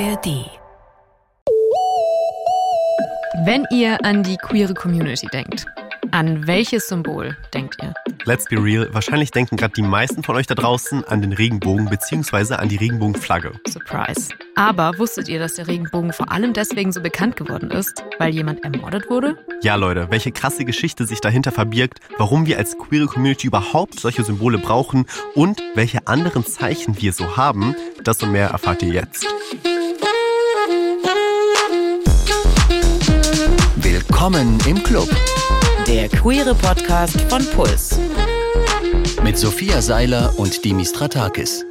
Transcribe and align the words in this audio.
ARD. 0.00 0.50
Wenn 3.44 3.64
ihr 3.70 4.04
an 4.04 4.24
die 4.24 4.36
queere 4.36 4.74
Community 4.74 5.28
denkt, 5.28 5.66
an 6.10 6.46
welches 6.48 6.88
Symbol 6.88 7.36
denkt 7.52 7.76
ihr? 7.80 7.94
Let's 8.24 8.46
be 8.46 8.56
real, 8.56 8.88
wahrscheinlich 8.92 9.30
denken 9.30 9.56
gerade 9.56 9.74
die 9.74 9.82
meisten 9.82 10.24
von 10.24 10.34
euch 10.34 10.48
da 10.48 10.56
draußen 10.56 11.04
an 11.04 11.20
den 11.20 11.32
Regenbogen 11.32 11.88
bzw. 11.88 12.54
an 12.54 12.68
die 12.68 12.76
Regenbogenflagge. 12.76 13.52
Surprise. 13.68 14.30
Aber 14.56 14.98
wusstet 14.98 15.28
ihr, 15.28 15.38
dass 15.38 15.54
der 15.54 15.68
Regenbogen 15.68 16.12
vor 16.12 16.32
allem 16.32 16.54
deswegen 16.54 16.90
so 16.90 17.00
bekannt 17.00 17.36
geworden 17.36 17.70
ist, 17.70 18.02
weil 18.18 18.34
jemand 18.34 18.64
ermordet 18.64 19.08
wurde? 19.10 19.38
Ja, 19.62 19.76
Leute, 19.76 20.08
welche 20.10 20.32
krasse 20.32 20.64
Geschichte 20.64 21.06
sich 21.06 21.20
dahinter 21.20 21.52
verbirgt, 21.52 22.00
warum 22.18 22.46
wir 22.46 22.58
als 22.58 22.76
queere 22.78 23.06
Community 23.06 23.46
überhaupt 23.46 24.00
solche 24.00 24.24
Symbole 24.24 24.58
brauchen 24.58 25.06
und 25.34 25.62
welche 25.74 26.06
anderen 26.08 26.44
Zeichen 26.44 27.00
wir 27.00 27.12
so 27.12 27.36
haben, 27.36 27.76
das 28.02 28.22
und 28.22 28.32
mehr 28.32 28.48
erfahrt 28.48 28.82
ihr 28.82 28.92
jetzt. 28.92 29.26
Willkommen 34.08 34.58
im 34.66 34.82
Club 34.82 35.08
Der 35.86 36.08
queere 36.08 36.54
Podcast 36.54 37.20
von 37.22 37.44
Puls. 37.52 37.98
mit 39.22 39.38
Sophia 39.38 39.80
Seiler 39.82 40.32
und 40.38 40.64
Dimis 40.64 40.90
Stratakis. 40.90 41.64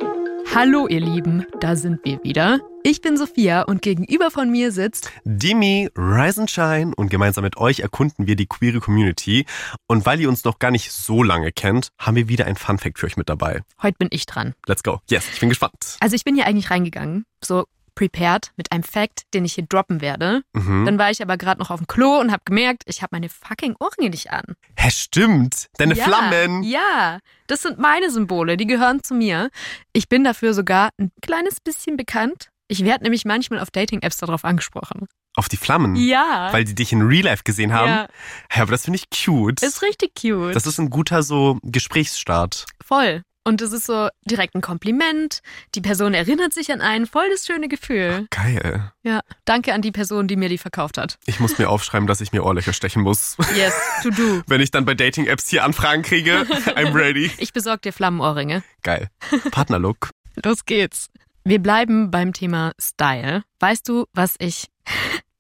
Hallo 0.53 0.87
ihr 0.87 0.99
Lieben, 0.99 1.45
da 1.59 1.75
sind 1.75 1.99
wir 2.03 2.23
wieder. 2.23 2.59
Ich 2.83 3.01
bin 3.01 3.17
Sophia 3.17 3.61
und 3.63 3.81
gegenüber 3.81 4.29
von 4.29 4.51
mir 4.51 4.71
sitzt 4.71 5.09
Dimi, 5.25 5.89
Rise 5.95 6.41
and 6.41 6.51
Shine 6.51 6.93
und 6.95 7.09
gemeinsam 7.09 7.43
mit 7.43 7.57
euch 7.57 7.79
erkunden 7.79 8.27
wir 8.27 8.35
die 8.35 8.45
queere 8.47 8.79
Community. 8.79 9.45
Und 9.87 10.05
weil 10.05 10.19
ihr 10.19 10.27
uns 10.29 10.43
noch 10.43 10.59
gar 10.59 10.71
nicht 10.71 10.91
so 10.91 11.23
lange 11.23 11.51
kennt, 11.51 11.89
haben 11.97 12.15
wir 12.15 12.27
wieder 12.27 12.45
ein 12.45 12.55
Fun 12.55 12.77
Fact 12.77 12.99
für 12.99 13.05
euch 13.07 13.17
mit 13.17 13.29
dabei. 13.29 13.61
Heute 13.81 13.97
bin 13.99 14.09
ich 14.11 14.25
dran. 14.25 14.53
Let's 14.67 14.83
go. 14.83 14.99
Yes, 15.09 15.25
ich 15.33 15.39
bin 15.39 15.49
gespannt. 15.49 15.97
Also 15.99 16.15
ich 16.15 16.23
bin 16.23 16.35
hier 16.35 16.45
eigentlich 16.45 16.69
reingegangen, 16.71 17.25
so 17.43 17.65
prepared 17.95 18.51
mit 18.55 18.71
einem 18.71 18.83
Fact, 18.83 19.23
den 19.33 19.45
ich 19.45 19.53
hier 19.53 19.65
droppen 19.65 20.01
werde. 20.01 20.43
Mhm. 20.53 20.85
Dann 20.85 20.97
war 20.97 21.11
ich 21.11 21.21
aber 21.21 21.37
gerade 21.37 21.59
noch 21.59 21.69
auf 21.69 21.79
dem 21.79 21.87
Klo 21.87 22.19
und 22.19 22.31
habe 22.31 22.43
gemerkt, 22.45 22.83
ich 22.85 23.01
habe 23.01 23.09
meine 23.11 23.29
fucking 23.29 23.75
Ohrringe 23.79 24.09
nicht 24.09 24.31
an. 24.31 24.55
Hä, 24.77 24.89
stimmt. 24.89 25.67
Deine 25.77 25.95
ja, 25.95 26.03
Flammen. 26.05 26.63
Ja, 26.63 27.19
das 27.47 27.61
sind 27.61 27.79
meine 27.79 28.09
Symbole, 28.09 28.57
die 28.57 28.67
gehören 28.67 29.03
zu 29.03 29.13
mir. 29.13 29.49
Ich 29.93 30.09
bin 30.09 30.23
dafür 30.23 30.53
sogar 30.53 30.89
ein 30.97 31.11
kleines 31.21 31.59
bisschen 31.59 31.97
bekannt. 31.97 32.49
Ich 32.67 32.83
werde 32.83 33.03
nämlich 33.03 33.25
manchmal 33.25 33.59
auf 33.59 33.71
Dating-Apps 33.71 34.17
darauf 34.17 34.45
angesprochen. 34.45 35.07
Auf 35.35 35.49
die 35.49 35.57
Flammen. 35.57 35.95
Ja. 35.95 36.49
Weil 36.51 36.63
die 36.63 36.75
dich 36.75 36.91
in 36.93 37.01
Real 37.01 37.25
Life 37.25 37.43
gesehen 37.43 37.73
haben. 37.73 37.87
Ja. 37.87 38.07
Ja, 38.55 38.61
aber 38.61 38.71
das 38.71 38.83
finde 38.83 38.97
ich 38.97 39.09
cute. 39.09 39.61
ist 39.63 39.81
richtig 39.81 40.13
cute. 40.19 40.55
das 40.55 40.67
ist 40.67 40.79
ein 40.79 40.89
guter 40.89 41.23
so 41.23 41.59
Gesprächsstart. 41.63 42.65
voll. 42.83 43.23
Und 43.45 43.61
es 43.61 43.73
ist 43.73 43.85
so 43.85 44.07
direkt 44.23 44.55
ein 44.55 44.61
Kompliment. 44.61 45.41
Die 45.75 45.81
Person 45.81 46.13
erinnert 46.13 46.53
sich 46.53 46.71
an 46.71 46.79
einen. 46.79 47.05
Voll 47.05 47.29
das 47.29 47.45
schöne 47.45 47.67
Gefühl. 47.67 48.27
Geil. 48.29 48.91
Ja. 49.03 49.21
Danke 49.43 49.73
an 49.73 49.81
die 49.81 49.91
Person, 49.91 50.27
die 50.27 50.37
mir 50.37 50.47
die 50.47 50.57
verkauft 50.57 50.97
hat. 50.97 51.17
Ich 51.25 51.41
muss 51.41 51.57
mir 51.57 51.69
aufschreiben, 51.69 52.07
dass 52.07 52.21
ich 52.21 52.31
mir 52.31 52.43
Ohrlöcher 52.43 52.71
stechen 52.71 53.03
muss. 53.03 53.35
Yes, 53.55 53.73
to 54.01 54.11
do. 54.11 54.41
Wenn 54.47 54.61
ich 54.61 54.71
dann 54.71 54.85
bei 54.85 54.93
Dating-Apps 54.93 55.49
hier 55.49 55.65
Anfragen 55.65 56.03
kriege, 56.03 56.45
I'm 56.75 56.93
ready. 56.93 57.31
Ich 57.37 57.51
besorge 57.51 57.81
dir 57.81 57.91
Flammenohrringe. 57.91 58.63
Geil. 58.81 59.09
Partnerlook. 59.51 60.11
Los 60.43 60.65
geht's. 60.65 61.09
Wir 61.43 61.59
bleiben 61.59 62.09
beim 62.11 62.31
Thema 62.31 62.71
Style. 62.79 63.43
Weißt 63.59 63.89
du, 63.89 64.05
was 64.13 64.35
ich 64.39 64.67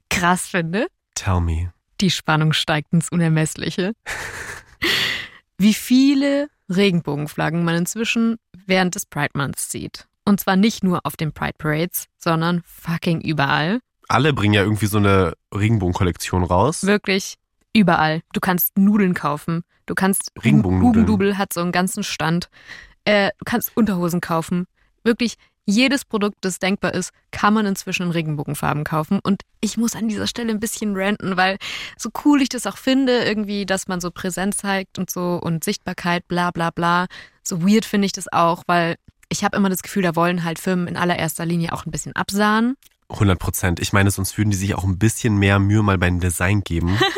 krass 0.09 0.47
finde? 0.47 0.87
Tell 1.15 1.39
me. 1.39 1.71
Die 2.01 2.11
Spannung 2.11 2.51
steigt 2.51 2.91
ins 2.91 3.07
Unermessliche. 3.09 3.93
Wie 5.57 5.73
viele 5.73 6.49
Regenbogenflaggen 6.75 7.63
man 7.63 7.75
inzwischen 7.75 8.37
während 8.65 8.95
des 8.95 9.05
Pride 9.05 9.31
Months 9.35 9.71
sieht. 9.71 10.07
Und 10.25 10.39
zwar 10.39 10.55
nicht 10.55 10.83
nur 10.83 11.01
auf 11.05 11.15
den 11.17 11.33
Pride 11.33 11.55
Parades, 11.57 12.05
sondern 12.17 12.61
fucking 12.65 13.21
überall. 13.21 13.79
Alle 14.07 14.33
bringen 14.33 14.53
ja 14.53 14.63
irgendwie 14.63 14.85
so 14.85 14.97
eine 14.97 15.33
Regenbogenkollektion 15.53 16.43
raus. 16.43 16.85
Wirklich 16.85 17.35
überall. 17.73 18.21
Du 18.33 18.39
kannst 18.39 18.77
Nudeln 18.77 19.13
kaufen. 19.13 19.63
Du 19.85 19.95
kannst 19.95 20.31
Regenbogennudeln. 20.43 21.03
Hugendubel 21.03 21.37
hat 21.37 21.51
so 21.53 21.61
einen 21.61 21.71
ganzen 21.71 22.03
Stand. 22.03 22.49
Äh, 23.05 23.31
du 23.39 23.45
kannst 23.45 23.75
Unterhosen 23.75 24.21
kaufen. 24.21 24.65
Wirklich 25.03 25.35
jedes 25.65 26.05
Produkt, 26.05 26.37
das 26.41 26.59
denkbar 26.59 26.93
ist, 26.93 27.11
kann 27.31 27.53
man 27.53 27.65
inzwischen 27.65 28.03
in 28.03 28.11
Regenbogenfarben 28.11 28.83
kaufen. 28.83 29.19
Und 29.23 29.43
ich 29.61 29.77
muss 29.77 29.95
an 29.95 30.07
dieser 30.07 30.27
Stelle 30.27 30.51
ein 30.51 30.59
bisschen 30.59 30.95
ranten, 30.95 31.37
weil 31.37 31.57
so 31.97 32.09
cool 32.25 32.41
ich 32.41 32.49
das 32.49 32.67
auch 32.67 32.77
finde, 32.77 33.23
irgendwie, 33.23 33.65
dass 33.65 33.87
man 33.87 34.01
so 34.01 34.11
Präsenz 34.11 34.57
zeigt 34.57 34.99
und 34.99 35.09
so 35.09 35.39
und 35.41 35.63
Sichtbarkeit, 35.63 36.27
bla 36.27 36.51
bla 36.51 36.69
bla. 36.69 37.07
So 37.43 37.61
weird 37.61 37.85
finde 37.85 38.05
ich 38.05 38.11
das 38.11 38.31
auch, 38.31 38.63
weil 38.67 38.95
ich 39.29 39.43
habe 39.43 39.57
immer 39.57 39.69
das 39.69 39.81
Gefühl, 39.83 40.03
da 40.03 40.15
wollen 40.15 40.43
halt 40.43 40.59
Firmen 40.59 40.87
in 40.87 40.97
allererster 40.97 41.45
Linie 41.45 41.73
auch 41.73 41.85
ein 41.85 41.91
bisschen 41.91 42.15
absahen. 42.15 42.75
100 43.09 43.39
Prozent. 43.39 43.79
Ich 43.79 43.93
meine, 43.93 44.11
sonst 44.11 44.37
würden 44.37 44.49
die 44.49 44.57
sich 44.57 44.75
auch 44.75 44.83
ein 44.83 44.97
bisschen 44.97 45.37
mehr 45.37 45.59
Mühe 45.59 45.83
mal 45.83 45.97
beim 45.97 46.19
Design 46.19 46.63
geben. 46.63 46.99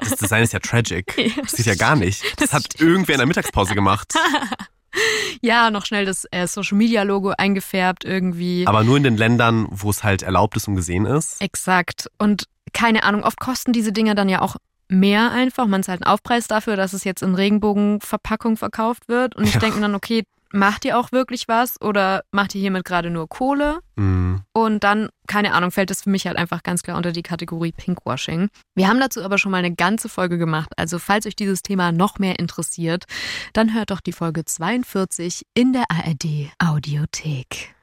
Das 0.00 0.16
Design 0.16 0.42
ist 0.42 0.52
ja 0.52 0.58
tragic. 0.58 1.14
Das 1.42 1.52
sieht 1.52 1.66
ja 1.66 1.74
gar 1.74 1.96
nicht. 1.96 2.22
Das 2.40 2.52
hat 2.52 2.78
irgendwer 2.78 3.14
in 3.14 3.18
der 3.18 3.26
Mittagspause 3.26 3.74
gemacht. 3.74 4.12
Ja, 5.42 5.70
noch 5.70 5.84
schnell 5.84 6.04
das 6.06 6.26
äh, 6.30 6.46
Social 6.46 6.78
Media 6.78 7.02
Logo 7.02 7.32
eingefärbt 7.36 8.04
irgendwie. 8.04 8.66
Aber 8.66 8.82
nur 8.84 8.96
in 8.96 9.02
den 9.02 9.16
Ländern, 9.16 9.66
wo 9.70 9.90
es 9.90 10.02
halt 10.04 10.22
erlaubt 10.22 10.56
ist 10.56 10.68
und 10.68 10.76
gesehen 10.76 11.04
ist. 11.06 11.40
Exakt. 11.40 12.10
Und 12.18 12.44
keine 12.72 13.02
Ahnung, 13.04 13.22
oft 13.24 13.38
kosten 13.40 13.72
diese 13.72 13.92
Dinger 13.92 14.14
dann 14.14 14.28
ja 14.28 14.40
auch 14.40 14.56
mehr 14.88 15.30
einfach. 15.32 15.66
Man 15.66 15.82
zahlt 15.82 16.02
einen 16.02 16.12
Aufpreis 16.12 16.46
dafür, 16.46 16.76
dass 16.76 16.92
es 16.92 17.04
jetzt 17.04 17.22
in 17.22 17.34
Regenbogenverpackung 17.34 18.56
verkauft 18.56 19.08
wird. 19.08 19.34
Und 19.36 19.44
ich 19.44 19.54
Ja. 19.54 19.60
denke 19.60 19.76
mir 19.76 19.82
dann, 19.82 19.94
okay, 19.94 20.24
macht 20.54 20.84
ihr 20.84 20.98
auch 20.98 21.12
wirklich 21.12 21.48
was 21.48 21.80
oder 21.80 22.22
macht 22.30 22.54
ihr 22.54 22.60
hiermit 22.60 22.84
gerade 22.84 23.10
nur 23.10 23.28
Kohle? 23.28 23.80
Mm. 23.96 24.36
Und 24.52 24.84
dann, 24.84 25.08
keine 25.26 25.52
Ahnung, 25.52 25.72
fällt 25.72 25.90
es 25.90 26.02
für 26.02 26.10
mich 26.10 26.26
halt 26.26 26.36
einfach 26.36 26.62
ganz 26.62 26.82
klar 26.82 26.96
unter 26.96 27.12
die 27.12 27.22
Kategorie 27.22 27.72
Pinkwashing. 27.72 28.48
Wir 28.74 28.88
haben 28.88 29.00
dazu 29.00 29.22
aber 29.22 29.36
schon 29.36 29.50
mal 29.50 29.58
eine 29.58 29.74
ganze 29.74 30.08
Folge 30.08 30.38
gemacht. 30.38 30.70
Also 30.76 30.98
falls 30.98 31.26
euch 31.26 31.36
dieses 31.36 31.62
Thema 31.62 31.92
noch 31.92 32.18
mehr 32.18 32.38
interessiert, 32.38 33.04
dann 33.52 33.74
hört 33.74 33.90
doch 33.90 34.00
die 34.00 34.12
Folge 34.12 34.44
42 34.44 35.44
in 35.54 35.72
der 35.72 35.84
ARD 35.90 36.52
Audiothek. 36.58 37.73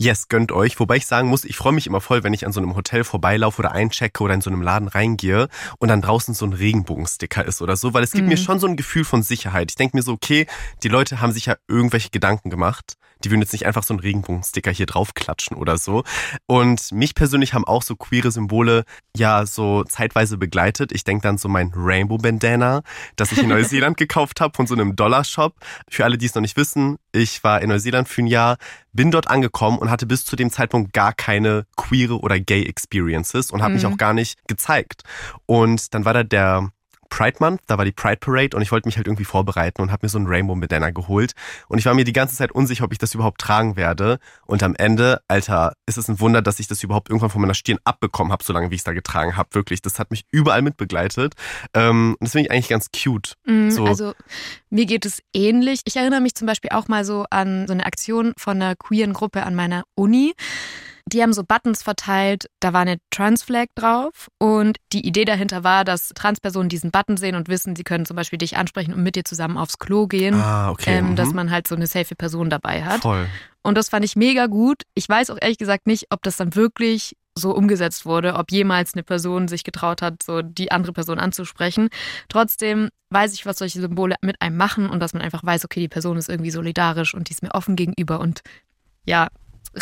Yes, 0.00 0.28
gönnt 0.28 0.52
euch. 0.52 0.78
Wobei 0.78 0.96
ich 0.96 1.06
sagen 1.06 1.28
muss, 1.28 1.44
ich 1.44 1.56
freue 1.56 1.72
mich 1.72 1.88
immer 1.88 2.00
voll, 2.00 2.22
wenn 2.22 2.32
ich 2.32 2.46
an 2.46 2.52
so 2.52 2.60
einem 2.60 2.76
Hotel 2.76 3.02
vorbeilaufe 3.02 3.58
oder 3.58 3.72
einchecke 3.72 4.22
oder 4.22 4.32
in 4.32 4.40
so 4.40 4.48
einem 4.48 4.62
Laden 4.62 4.86
reingehe 4.86 5.48
und 5.80 5.88
dann 5.88 6.02
draußen 6.02 6.34
so 6.34 6.46
ein 6.46 6.52
Regenbogensticker 6.52 7.44
ist 7.44 7.60
oder 7.62 7.74
so, 7.74 7.94
weil 7.94 8.04
es 8.04 8.12
gibt 8.12 8.22
Mhm. 8.22 8.28
mir 8.28 8.36
schon 8.36 8.60
so 8.60 8.68
ein 8.68 8.76
Gefühl 8.76 9.04
von 9.04 9.24
Sicherheit. 9.24 9.72
Ich 9.72 9.74
denke 9.76 9.96
mir 9.96 10.04
so, 10.04 10.12
okay, 10.12 10.46
die 10.84 10.88
Leute 10.88 11.20
haben 11.20 11.32
sich 11.32 11.46
ja 11.46 11.56
irgendwelche 11.66 12.10
Gedanken 12.10 12.48
gemacht. 12.48 12.94
Die 13.24 13.30
würden 13.32 13.40
jetzt 13.40 13.50
nicht 13.52 13.66
einfach 13.66 13.82
so 13.82 13.92
einen 13.92 13.98
Regenbogensticker 13.98 14.70
hier 14.70 14.86
draufklatschen 14.86 15.56
oder 15.56 15.76
so. 15.76 16.04
Und 16.46 16.92
mich 16.92 17.16
persönlich 17.16 17.52
haben 17.52 17.64
auch 17.64 17.82
so 17.82 17.96
queere 17.96 18.30
Symbole 18.30 18.84
ja 19.16 19.44
so 19.46 19.82
zeitweise 19.82 20.38
begleitet. 20.38 20.92
Ich 20.92 21.02
denke 21.02 21.22
dann 21.24 21.36
so 21.38 21.48
mein 21.48 21.72
Rainbow 21.74 22.18
Bandana, 22.18 22.82
das 23.16 23.32
ich 23.32 23.38
in 23.38 23.48
Neuseeland 23.48 23.96
gekauft 23.96 24.40
habe 24.40 24.54
von 24.54 24.68
so 24.68 24.74
einem 24.74 24.94
Dollarshop. 24.94 25.56
Für 25.90 26.04
alle, 26.04 26.16
die 26.16 26.26
es 26.26 26.36
noch 26.36 26.42
nicht 26.42 26.56
wissen, 26.56 26.98
ich 27.10 27.42
war 27.42 27.60
in 27.60 27.70
Neuseeland 27.70 28.08
für 28.08 28.22
ein 28.22 28.28
Jahr, 28.28 28.56
bin 28.98 29.12
dort 29.12 29.28
angekommen 29.28 29.78
und 29.78 29.92
hatte 29.92 30.06
bis 30.06 30.24
zu 30.24 30.34
dem 30.34 30.50
Zeitpunkt 30.50 30.92
gar 30.92 31.12
keine 31.12 31.66
queere 31.76 32.18
oder 32.18 32.40
gay 32.40 32.64
Experiences 32.64 33.52
und 33.52 33.62
habe 33.62 33.74
mich 33.74 33.84
Mhm. 33.84 33.92
auch 33.92 33.96
gar 33.96 34.12
nicht 34.12 34.48
gezeigt. 34.48 35.02
Und 35.46 35.94
dann 35.94 36.04
war 36.04 36.14
da 36.14 36.24
der 36.24 36.72
Pride 37.08 37.36
Month, 37.40 37.60
da 37.66 37.78
war 37.78 37.84
die 37.84 37.92
Pride 37.92 38.18
Parade 38.18 38.56
und 38.56 38.62
ich 38.62 38.70
wollte 38.72 38.86
mich 38.88 38.96
halt 38.96 39.06
irgendwie 39.06 39.24
vorbereiten 39.24 39.82
und 39.82 39.90
habe 39.90 40.04
mir 40.04 40.08
so 40.10 40.18
einen 40.18 40.26
Rainbow 40.26 40.54
Bandana 40.54 40.90
geholt. 40.90 41.32
Und 41.68 41.78
ich 41.78 41.86
war 41.86 41.94
mir 41.94 42.04
die 42.04 42.12
ganze 42.12 42.36
Zeit 42.36 42.52
unsicher, 42.52 42.84
ob 42.84 42.92
ich 42.92 42.98
das 42.98 43.14
überhaupt 43.14 43.40
tragen 43.40 43.76
werde. 43.76 44.18
Und 44.46 44.62
am 44.62 44.74
Ende, 44.74 45.20
Alter, 45.28 45.72
ist 45.86 45.98
es 45.98 46.08
ein 46.08 46.20
Wunder, 46.20 46.42
dass 46.42 46.60
ich 46.60 46.68
das 46.68 46.82
überhaupt 46.82 47.08
irgendwann 47.08 47.30
von 47.30 47.40
meiner 47.40 47.54
Stirn 47.54 47.78
abbekommen 47.84 48.32
habe, 48.32 48.44
solange 48.44 48.70
wie 48.70 48.74
ich 48.74 48.80
es 48.80 48.84
da 48.84 48.92
getragen 48.92 49.36
habe. 49.36 49.48
Wirklich, 49.52 49.82
das 49.82 49.98
hat 49.98 50.10
mich 50.10 50.24
überall 50.30 50.62
mitbegleitet. 50.62 51.34
Ähm, 51.74 52.16
und 52.18 52.24
das 52.24 52.32
finde 52.32 52.46
ich 52.46 52.52
eigentlich 52.52 52.68
ganz 52.68 52.88
cute. 52.90 53.34
Mm, 53.46 53.70
So. 53.70 53.84
Also 53.84 54.14
mir 54.70 54.86
geht 54.86 55.06
es 55.06 55.20
ähnlich. 55.34 55.80
Ich 55.84 55.96
erinnere 55.96 56.20
mich 56.20 56.34
zum 56.34 56.46
Beispiel 56.46 56.70
auch 56.72 56.88
mal 56.88 57.04
so 57.04 57.24
an 57.30 57.66
so 57.66 57.72
eine 57.72 57.86
Aktion 57.86 58.34
von 58.36 58.60
einer 58.60 58.76
queeren 58.76 59.12
Gruppe 59.12 59.44
an 59.44 59.54
meiner 59.54 59.84
Uni. 59.94 60.34
Die 61.08 61.22
haben 61.22 61.32
so 61.32 61.42
Buttons 61.42 61.82
verteilt, 61.82 62.50
da 62.60 62.72
war 62.72 62.82
eine 62.82 62.98
Transflag 63.10 63.68
drauf 63.74 64.28
und 64.38 64.78
die 64.92 65.06
Idee 65.06 65.24
dahinter 65.24 65.64
war, 65.64 65.84
dass 65.84 66.10
Transpersonen 66.10 66.68
diesen 66.68 66.90
Button 66.90 67.16
sehen 67.16 67.34
und 67.34 67.48
wissen, 67.48 67.76
sie 67.76 67.84
können 67.84 68.04
zum 68.04 68.16
Beispiel 68.16 68.38
dich 68.38 68.56
ansprechen 68.56 68.92
und 68.92 69.02
mit 69.02 69.16
dir 69.16 69.24
zusammen 69.24 69.56
aufs 69.56 69.78
Klo 69.78 70.06
gehen, 70.06 70.34
Ah, 70.34 70.70
okay. 70.70 70.98
ähm, 70.98 71.16
dass 71.16 71.30
mhm. 71.30 71.36
man 71.36 71.50
halt 71.50 71.66
so 71.66 71.74
eine 71.74 71.86
safe 71.86 72.14
Person 72.14 72.50
dabei 72.50 72.84
hat. 72.84 73.00
Voll. 73.00 73.26
Und 73.62 73.76
das 73.78 73.88
fand 73.88 74.04
ich 74.04 74.16
mega 74.16 74.46
gut. 74.46 74.82
Ich 74.94 75.08
weiß 75.08 75.30
auch 75.30 75.38
ehrlich 75.40 75.58
gesagt 75.58 75.86
nicht, 75.86 76.06
ob 76.10 76.22
das 76.22 76.36
dann 76.36 76.54
wirklich 76.54 77.16
so 77.34 77.54
umgesetzt 77.54 78.04
wurde, 78.04 78.34
ob 78.34 78.50
jemals 78.50 78.94
eine 78.94 79.02
Person 79.02 79.48
sich 79.48 79.64
getraut 79.64 80.02
hat, 80.02 80.22
so 80.22 80.42
die 80.42 80.72
andere 80.72 80.92
Person 80.92 81.18
anzusprechen. 81.18 81.88
Trotzdem 82.28 82.90
weiß 83.10 83.32
ich, 83.34 83.46
was 83.46 83.58
solche 83.58 83.80
Symbole 83.80 84.16
mit 84.20 84.42
einem 84.42 84.56
machen 84.56 84.90
und 84.90 85.00
dass 85.00 85.14
man 85.14 85.22
einfach 85.22 85.44
weiß, 85.44 85.64
okay, 85.64 85.80
die 85.80 85.88
Person 85.88 86.16
ist 86.18 86.28
irgendwie 86.28 86.50
solidarisch 86.50 87.14
und 87.14 87.28
die 87.28 87.32
ist 87.32 87.42
mir 87.42 87.54
offen 87.54 87.76
gegenüber 87.76 88.20
und 88.20 88.42
ja, 89.06 89.28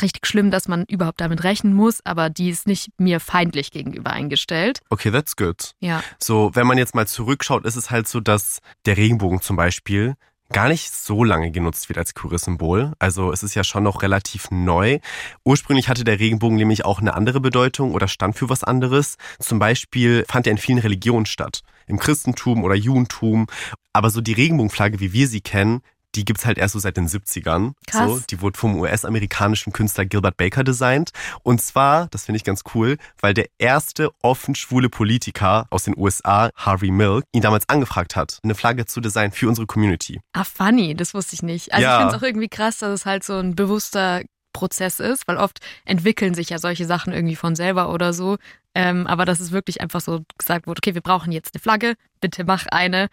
richtig 0.02 0.26
schlimm, 0.26 0.50
dass 0.50 0.68
man 0.68 0.84
überhaupt 0.84 1.20
damit 1.20 1.44
rechnen 1.44 1.72
muss, 1.72 2.04
aber 2.04 2.30
die 2.30 2.50
ist 2.50 2.66
nicht 2.66 2.90
mir 2.98 3.20
feindlich 3.20 3.70
gegenüber 3.70 4.10
eingestellt. 4.12 4.80
Okay, 4.90 5.10
that's 5.10 5.36
good. 5.36 5.72
Ja. 5.80 6.02
So, 6.18 6.50
wenn 6.54 6.66
man 6.66 6.78
jetzt 6.78 6.94
mal 6.94 7.06
zurückschaut, 7.06 7.64
ist 7.64 7.76
es 7.76 7.90
halt 7.90 8.08
so, 8.08 8.20
dass 8.20 8.60
der 8.84 8.96
Regenbogen 8.96 9.40
zum 9.40 9.56
Beispiel 9.56 10.14
gar 10.50 10.68
nicht 10.68 10.92
so 10.92 11.24
lange 11.24 11.50
genutzt 11.50 11.88
wird 11.88 11.98
als 11.98 12.14
queeres 12.14 12.42
Symbol. 12.42 12.92
Also 12.98 13.32
es 13.32 13.42
ist 13.42 13.54
ja 13.54 13.64
schon 13.64 13.82
noch 13.82 14.02
relativ 14.02 14.50
neu. 14.50 15.00
Ursprünglich 15.44 15.88
hatte 15.88 16.04
der 16.04 16.20
Regenbogen 16.20 16.56
nämlich 16.56 16.84
auch 16.84 17.00
eine 17.00 17.14
andere 17.14 17.40
Bedeutung 17.40 17.92
oder 17.92 18.08
stand 18.08 18.36
für 18.36 18.48
was 18.48 18.62
anderes. 18.62 19.16
Zum 19.38 19.58
Beispiel 19.58 20.24
fand 20.28 20.46
er 20.46 20.52
in 20.52 20.58
vielen 20.58 20.78
Religionen 20.78 21.26
statt. 21.26 21.62
Im 21.86 21.98
Christentum 21.98 22.64
oder 22.64 22.74
Judentum. 22.74 23.46
Aber 23.92 24.10
so 24.10 24.20
die 24.20 24.34
Regenbogenflagge, 24.34 25.00
wie 25.00 25.12
wir 25.12 25.26
sie 25.28 25.40
kennen, 25.40 25.80
die 26.16 26.24
gibt's 26.24 26.46
halt 26.46 26.58
erst 26.58 26.72
so 26.72 26.78
seit 26.78 26.96
den 26.96 27.06
70ern. 27.08 27.72
Krass. 27.86 28.08
So, 28.10 28.20
die 28.30 28.40
wurde 28.40 28.58
vom 28.58 28.78
US-amerikanischen 28.80 29.72
Künstler 29.72 30.06
Gilbert 30.06 30.36
Baker 30.36 30.64
designt. 30.64 31.10
Und 31.42 31.60
zwar, 31.60 32.08
das 32.08 32.24
finde 32.24 32.38
ich 32.38 32.44
ganz 32.44 32.62
cool, 32.74 32.96
weil 33.20 33.34
der 33.34 33.46
erste 33.58 34.10
offen 34.22 34.54
schwule 34.54 34.88
Politiker 34.88 35.66
aus 35.70 35.84
den 35.84 35.94
USA, 35.96 36.50
Harvey 36.56 36.90
Milk, 36.90 37.24
ihn 37.32 37.42
damals 37.42 37.68
angefragt 37.68 38.16
hat, 38.16 38.40
eine 38.42 38.54
Flagge 38.54 38.86
zu 38.86 39.00
designen 39.00 39.32
für 39.32 39.48
unsere 39.48 39.66
Community. 39.66 40.20
Ah, 40.32 40.44
funny, 40.44 40.94
das 40.94 41.14
wusste 41.14 41.34
ich 41.34 41.42
nicht. 41.42 41.72
Also 41.72 41.82
Ja. 41.84 41.92
ich 41.94 41.98
finde 42.00 42.16
es 42.16 42.22
auch 42.22 42.26
irgendwie 42.26 42.48
krass, 42.48 42.78
dass 42.78 42.90
es 42.90 43.06
halt 43.06 43.22
so 43.24 43.34
ein 43.38 43.54
bewusster 43.54 44.22
Prozess 44.52 45.00
ist, 45.00 45.28
weil 45.28 45.36
oft 45.36 45.58
entwickeln 45.84 46.32
sich 46.32 46.48
ja 46.48 46.58
solche 46.58 46.86
Sachen 46.86 47.12
irgendwie 47.12 47.36
von 47.36 47.54
selber 47.54 47.92
oder 47.92 48.14
so. 48.14 48.38
Ähm, 48.74 49.06
aber 49.06 49.24
dass 49.26 49.40
es 49.40 49.52
wirklich 49.52 49.80
einfach 49.82 50.00
so 50.00 50.22
gesagt 50.38 50.66
wurde, 50.66 50.80
okay, 50.82 50.94
wir 50.94 51.02
brauchen 51.02 51.30
jetzt 51.32 51.54
eine 51.54 51.60
Flagge, 51.60 51.94
bitte 52.20 52.44
mach 52.44 52.66
eine. 52.70 53.08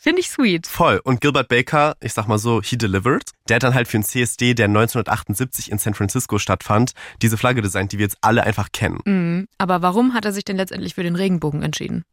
Finde 0.00 0.20
ich 0.20 0.30
sweet. 0.30 0.68
Voll. 0.68 1.00
Und 1.02 1.20
Gilbert 1.20 1.48
Baker, 1.48 1.96
ich 2.00 2.12
sag 2.12 2.28
mal 2.28 2.38
so, 2.38 2.62
he 2.62 2.78
delivered. 2.78 3.32
Der 3.48 3.56
hat 3.56 3.64
dann 3.64 3.74
halt 3.74 3.88
für 3.88 3.96
einen 3.96 4.04
CSD, 4.04 4.54
der 4.54 4.66
1978 4.66 5.72
in 5.72 5.78
San 5.78 5.94
Francisco 5.94 6.38
stattfand, 6.38 6.92
diese 7.20 7.36
Flagge 7.36 7.62
designt, 7.62 7.90
die 7.90 7.98
wir 7.98 8.04
jetzt 8.04 8.18
alle 8.20 8.44
einfach 8.44 8.68
kennen. 8.72 9.00
Mhm. 9.04 9.48
Aber 9.58 9.82
warum 9.82 10.14
hat 10.14 10.24
er 10.24 10.32
sich 10.32 10.44
denn 10.44 10.56
letztendlich 10.56 10.94
für 10.94 11.02
den 11.02 11.16
Regenbogen 11.16 11.62
entschieden? 11.62 12.04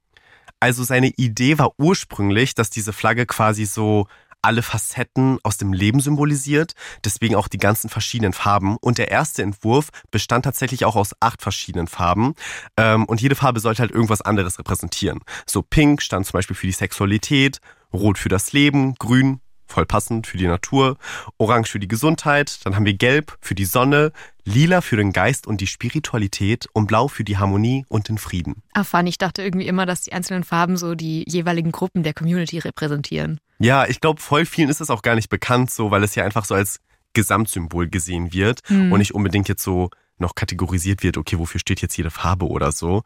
Also 0.60 0.84
seine 0.84 1.10
Idee 1.10 1.60
war 1.60 1.74
ursprünglich, 1.78 2.56
dass 2.56 2.72
diese 2.72 2.92
Flagge 2.92 3.28
quasi 3.28 3.66
so 3.66 4.08
alle 4.46 4.62
Facetten 4.62 5.40
aus 5.42 5.58
dem 5.58 5.74
Leben 5.74 6.00
symbolisiert, 6.00 6.74
deswegen 7.04 7.36
auch 7.36 7.48
die 7.48 7.58
ganzen 7.58 7.90
verschiedenen 7.90 8.32
Farben. 8.32 8.78
Und 8.78 9.00
der 9.00 9.10
erste 9.10 9.42
Entwurf 9.42 9.90
bestand 10.12 10.46
tatsächlich 10.46 10.86
auch 10.86 10.96
aus 10.96 11.14
acht 11.20 11.42
verschiedenen 11.42 11.88
Farben. 11.88 12.36
Ähm, 12.78 13.06
und 13.06 13.22
jede 13.22 13.36
Farbe 13.36 13.60
sollte 13.60 13.82
halt 13.82 13.92
irgendwas 13.92 14.22
anderes 14.22 14.60
repräsentieren. 14.60 15.22
So 15.48 15.64
Pink 15.64 16.04
stand 16.04 16.28
zum 16.28 16.34
Beispiel 16.34 16.56
für 16.56 16.68
die 16.68 16.74
Sexualität, 16.74 17.60
Rot 17.92 18.20
für 18.20 18.30
das 18.30 18.54
Leben, 18.54 18.94
Grün 18.96 19.42
voll 19.76 19.86
passend 19.86 20.26
für 20.26 20.38
die 20.38 20.48
Natur, 20.48 20.98
Orange 21.38 21.70
für 21.70 21.80
die 21.80 21.88
Gesundheit, 21.90 22.60
dann 22.64 22.76
haben 22.76 22.86
wir 22.86 22.94
Gelb 22.94 23.38
für 23.42 23.56
die 23.56 23.66
Sonne, 23.66 24.14
Lila 24.46 24.80
für 24.80 24.96
den 24.96 25.12
Geist 25.12 25.48
und 25.48 25.60
die 25.60 25.68
Spiritualität 25.68 26.68
und 26.72 26.88
Blau 26.88 27.08
für 27.10 27.26
die 27.26 27.38
Harmonie 27.38 27.86
und 27.90 28.08
den 28.08 28.18
Frieden. 28.18 28.64
Ah, 28.74 28.86
fun, 28.86 29.06
ich 29.06 29.18
dachte 29.18 29.44
irgendwie 29.44 29.68
immer, 29.68 29.86
dass 29.86 30.02
die 30.02 30.14
einzelnen 30.14 30.44
Farben 30.46 30.78
so 30.78 30.96
die 30.96 31.26
jeweiligen 31.28 31.72
Gruppen 31.74 32.04
der 32.04 32.14
Community 32.14 32.60
repräsentieren. 32.60 33.40
Ja, 33.60 33.86
ich 33.86 34.00
glaube, 34.00 34.22
voll 34.22 34.46
vielen 34.46 34.70
ist 34.70 34.80
es 34.82 34.90
auch 34.90 35.02
gar 35.02 35.16
nicht 35.16 35.30
bekannt, 35.30 35.72
so, 35.72 35.92
weil 35.92 36.04
es 36.04 36.16
ja 36.16 36.24
einfach 36.24 36.46
so 36.46 36.56
als 36.56 36.80
Gesamtsymbol 37.14 37.90
gesehen 37.90 38.32
wird 38.34 38.62
Hm. 38.68 38.92
und 38.94 39.00
nicht 39.00 39.14
unbedingt 39.14 39.50
jetzt 39.50 39.64
so 39.64 39.90
noch 40.18 40.36
kategorisiert 40.36 41.04
wird, 41.04 41.18
okay, 41.18 41.38
wofür 41.38 41.60
steht 41.60 41.82
jetzt 41.82 41.98
jede 41.98 42.12
Farbe 42.12 42.48
oder 42.48 42.72
so. 42.72 43.04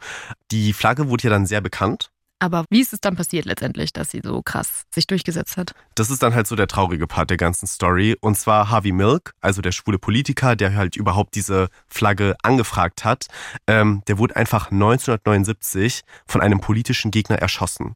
Die 0.51 0.73
Flagge 0.73 1.09
wurde 1.09 1.23
ja 1.23 1.29
dann 1.31 1.47
sehr 1.47 1.61
bekannt. 1.61 2.11
Aber 2.39 2.65
wie 2.69 2.79
ist 2.81 2.93
es 2.93 3.01
dann 3.01 3.15
passiert 3.15 3.45
letztendlich, 3.45 3.91
dass 3.91 4.11
sie 4.11 4.21
so 4.23 4.41
krass 4.41 4.85
sich 4.93 5.07
durchgesetzt 5.07 5.57
hat? 5.57 5.73
Das 5.95 6.09
ist 6.09 6.23
dann 6.23 6.33
halt 6.33 6.47
so 6.47 6.55
der 6.55 6.67
traurige 6.67 7.05
Part 7.05 7.29
der 7.29 7.37
ganzen 7.37 7.67
Story. 7.67 8.15
Und 8.21 8.37
zwar 8.37 8.69
Harvey 8.69 8.93
Milk, 8.93 9.33
also 9.41 9.61
der 9.61 9.73
schwule 9.73 9.99
Politiker, 9.99 10.55
der 10.55 10.75
halt 10.75 10.95
überhaupt 10.95 11.35
diese 11.35 11.67
Flagge 11.87 12.35
angefragt 12.41 13.03
hat, 13.03 13.27
ähm, 13.67 14.03
der 14.07 14.17
wurde 14.17 14.37
einfach 14.37 14.71
1979 14.71 16.01
von 16.25 16.41
einem 16.41 16.61
politischen 16.61 17.11
Gegner 17.11 17.37
erschossen. 17.37 17.95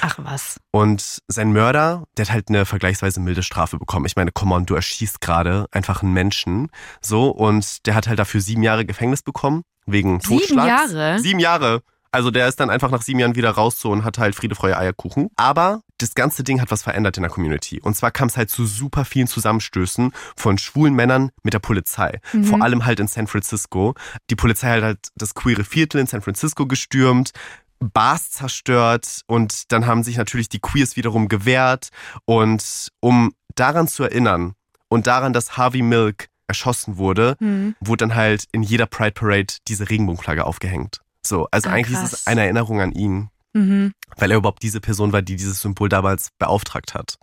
Ach 0.00 0.18
was. 0.18 0.58
Und 0.70 1.18
sein 1.28 1.52
Mörder, 1.52 2.04
der 2.16 2.26
hat 2.26 2.32
halt 2.32 2.48
eine 2.48 2.64
vergleichsweise 2.64 3.20
milde 3.20 3.42
Strafe 3.42 3.78
bekommen. 3.78 4.06
Ich 4.06 4.16
meine, 4.16 4.32
come 4.32 4.54
on, 4.54 4.66
du 4.66 4.74
erschießt 4.74 5.20
gerade 5.20 5.66
einfach 5.70 6.02
einen 6.02 6.12
Menschen. 6.12 6.68
So, 7.00 7.28
und 7.28 7.86
der 7.86 7.94
hat 7.94 8.08
halt 8.08 8.18
dafür 8.18 8.40
sieben 8.40 8.62
Jahre 8.62 8.84
Gefängnis 8.84 9.22
bekommen, 9.22 9.62
wegen 9.86 10.20
Sieben 10.20 10.40
Totschlags. 10.40 10.92
Jahre? 10.92 11.18
Sieben 11.20 11.38
Jahre. 11.38 11.82
Also 12.14 12.30
der 12.30 12.48
ist 12.48 12.60
dann 12.60 12.70
einfach 12.70 12.90
nach 12.90 13.02
sieben 13.02 13.18
Jahren 13.18 13.34
wieder 13.34 13.50
raus 13.50 13.80
so 13.80 13.90
und 13.90 14.04
hat 14.04 14.18
halt 14.18 14.34
Friede, 14.34 14.54
Freude, 14.54 14.78
Eierkuchen. 14.78 15.30
Aber 15.36 15.82
das 15.98 16.14
ganze 16.14 16.44
Ding 16.44 16.60
hat 16.60 16.70
was 16.70 16.82
verändert 16.82 17.16
in 17.16 17.22
der 17.22 17.30
Community. 17.30 17.80
Und 17.80 17.96
zwar 17.96 18.10
kam 18.10 18.28
es 18.28 18.36
halt 18.36 18.50
zu 18.50 18.66
super 18.66 19.04
vielen 19.04 19.26
Zusammenstößen 19.26 20.12
von 20.36 20.58
schwulen 20.58 20.94
Männern 20.94 21.30
mit 21.42 21.54
der 21.54 21.58
Polizei. 21.58 22.20
Mhm. 22.32 22.44
Vor 22.44 22.62
allem 22.62 22.84
halt 22.86 23.00
in 23.00 23.08
San 23.08 23.26
Francisco. 23.26 23.94
Die 24.30 24.36
Polizei 24.36 24.70
hat 24.76 24.82
halt 24.82 24.98
das 25.16 25.34
queere 25.34 25.64
Viertel 25.64 26.00
in 26.00 26.06
San 26.06 26.22
Francisco 26.22 26.66
gestürmt. 26.66 27.32
Bars 27.80 28.30
zerstört 28.30 29.22
und 29.26 29.72
dann 29.72 29.86
haben 29.86 30.04
sich 30.04 30.16
natürlich 30.16 30.48
die 30.48 30.60
Queers 30.60 30.96
wiederum 30.96 31.28
gewehrt 31.28 31.90
und 32.24 32.88
um 33.00 33.32
daran 33.56 33.88
zu 33.88 34.04
erinnern 34.04 34.54
und 34.88 35.06
daran, 35.06 35.32
dass 35.32 35.56
Harvey 35.58 35.82
Milk 35.82 36.28
erschossen 36.46 36.96
wurde, 36.96 37.36
Hm. 37.40 37.74
wurde 37.80 38.06
dann 38.06 38.14
halt 38.14 38.44
in 38.52 38.62
jeder 38.62 38.86
Pride 38.86 39.12
Parade 39.12 39.54
diese 39.68 39.90
Regenbogenflagge 39.90 40.44
aufgehängt. 40.46 41.00
So, 41.26 41.48
also 41.50 41.68
Ah, 41.68 41.72
eigentlich 41.72 41.94
ist 41.94 42.10
krass. 42.10 42.12
es 42.20 42.26
eine 42.26 42.42
Erinnerung 42.42 42.80
an 42.80 42.92
ihn, 42.92 43.28
Mhm. 43.54 43.92
weil 44.16 44.30
er 44.30 44.36
überhaupt 44.38 44.62
diese 44.62 44.80
Person 44.80 45.12
war, 45.12 45.22
die 45.22 45.36
dieses 45.36 45.60
Symbol 45.60 45.88
damals 45.88 46.28
beauftragt 46.38 46.92
hat. 46.94 47.16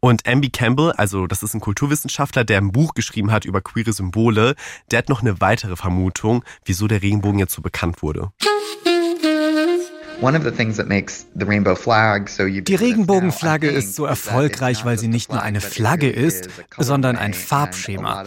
Und 0.00 0.26
Amby 0.26 0.50
Campbell, 0.50 0.92
also 0.92 1.26
das 1.26 1.42
ist 1.42 1.54
ein 1.54 1.60
Kulturwissenschaftler, 1.60 2.44
der 2.44 2.58
ein 2.58 2.70
Buch 2.72 2.94
geschrieben 2.94 3.32
hat 3.32 3.44
über 3.44 3.60
queere 3.60 3.92
Symbole, 3.92 4.54
der 4.90 4.98
hat 4.98 5.08
noch 5.08 5.20
eine 5.22 5.40
weitere 5.40 5.76
Vermutung, 5.76 6.44
wieso 6.64 6.86
der 6.86 7.02
Regenbogen 7.02 7.38
jetzt 7.40 7.52
so 7.54 7.62
bekannt 7.62 8.02
wurde. 8.02 8.30
Die 12.62 12.74
Regenbogenflagge 12.74 13.68
ist 13.68 13.94
so 13.94 14.06
erfolgreich, 14.06 14.84
weil 14.84 14.98
sie 14.98 15.08
nicht 15.08 15.30
nur 15.30 15.42
eine 15.42 15.60
Flagge 15.60 16.08
ist, 16.08 16.48
sondern 16.78 17.16
ein 17.16 17.34
Farbschema. 17.34 18.24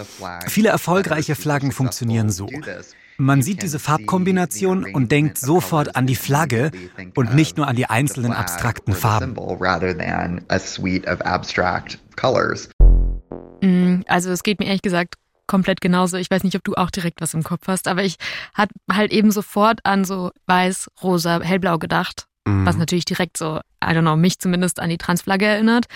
Viele 0.47 0.69
erfolgreiche 0.69 1.35
Flaggen 1.35 1.71
funktionieren 1.71 2.29
so. 2.29 2.47
Man 3.21 3.41
sieht 3.41 3.61
diese 3.61 3.79
Farbkombination 3.79 4.85
und 4.93 5.11
denkt 5.11 5.37
sofort 5.37 5.97
an 5.97 6.07
die 6.07 6.15
Flagge 6.15 6.71
und 7.15 7.35
nicht 7.35 7.57
nur 7.57 7.67
an 7.67 7.75
die 7.75 7.85
einzelnen 7.85 8.31
abstrakten 8.31 8.93
Farben. 8.95 9.35
Mm, 13.61 14.01
Also 14.07 14.31
es 14.31 14.43
geht 14.43 14.59
mir 14.59 14.67
ehrlich 14.67 14.81
gesagt 14.81 15.15
komplett 15.47 15.81
genauso. 15.81 16.15
Ich 16.15 16.31
weiß 16.31 16.43
nicht, 16.45 16.55
ob 16.55 16.63
du 16.63 16.75
auch 16.75 16.91
direkt 16.91 17.19
was 17.19 17.33
im 17.33 17.43
Kopf 17.43 17.67
hast, 17.67 17.89
aber 17.89 18.03
ich 18.05 18.15
hatte 18.53 18.73
halt 18.89 19.11
eben 19.11 19.31
sofort 19.31 19.81
an 19.83 20.05
so 20.05 20.31
weiß, 20.45 20.89
rosa, 21.03 21.41
hellblau 21.41 21.77
gedacht, 21.77 22.25
Mhm. 22.47 22.65
was 22.65 22.77
natürlich 22.77 23.03
direkt 23.05 23.35
so, 23.35 23.57
I 23.83 23.87
don't 23.89 24.01
know, 24.01 24.15
mich 24.15 24.39
zumindest 24.39 24.79
an 24.79 24.89
die 24.89 24.97
Transflagge 24.97 25.45
erinnert. 25.45 25.87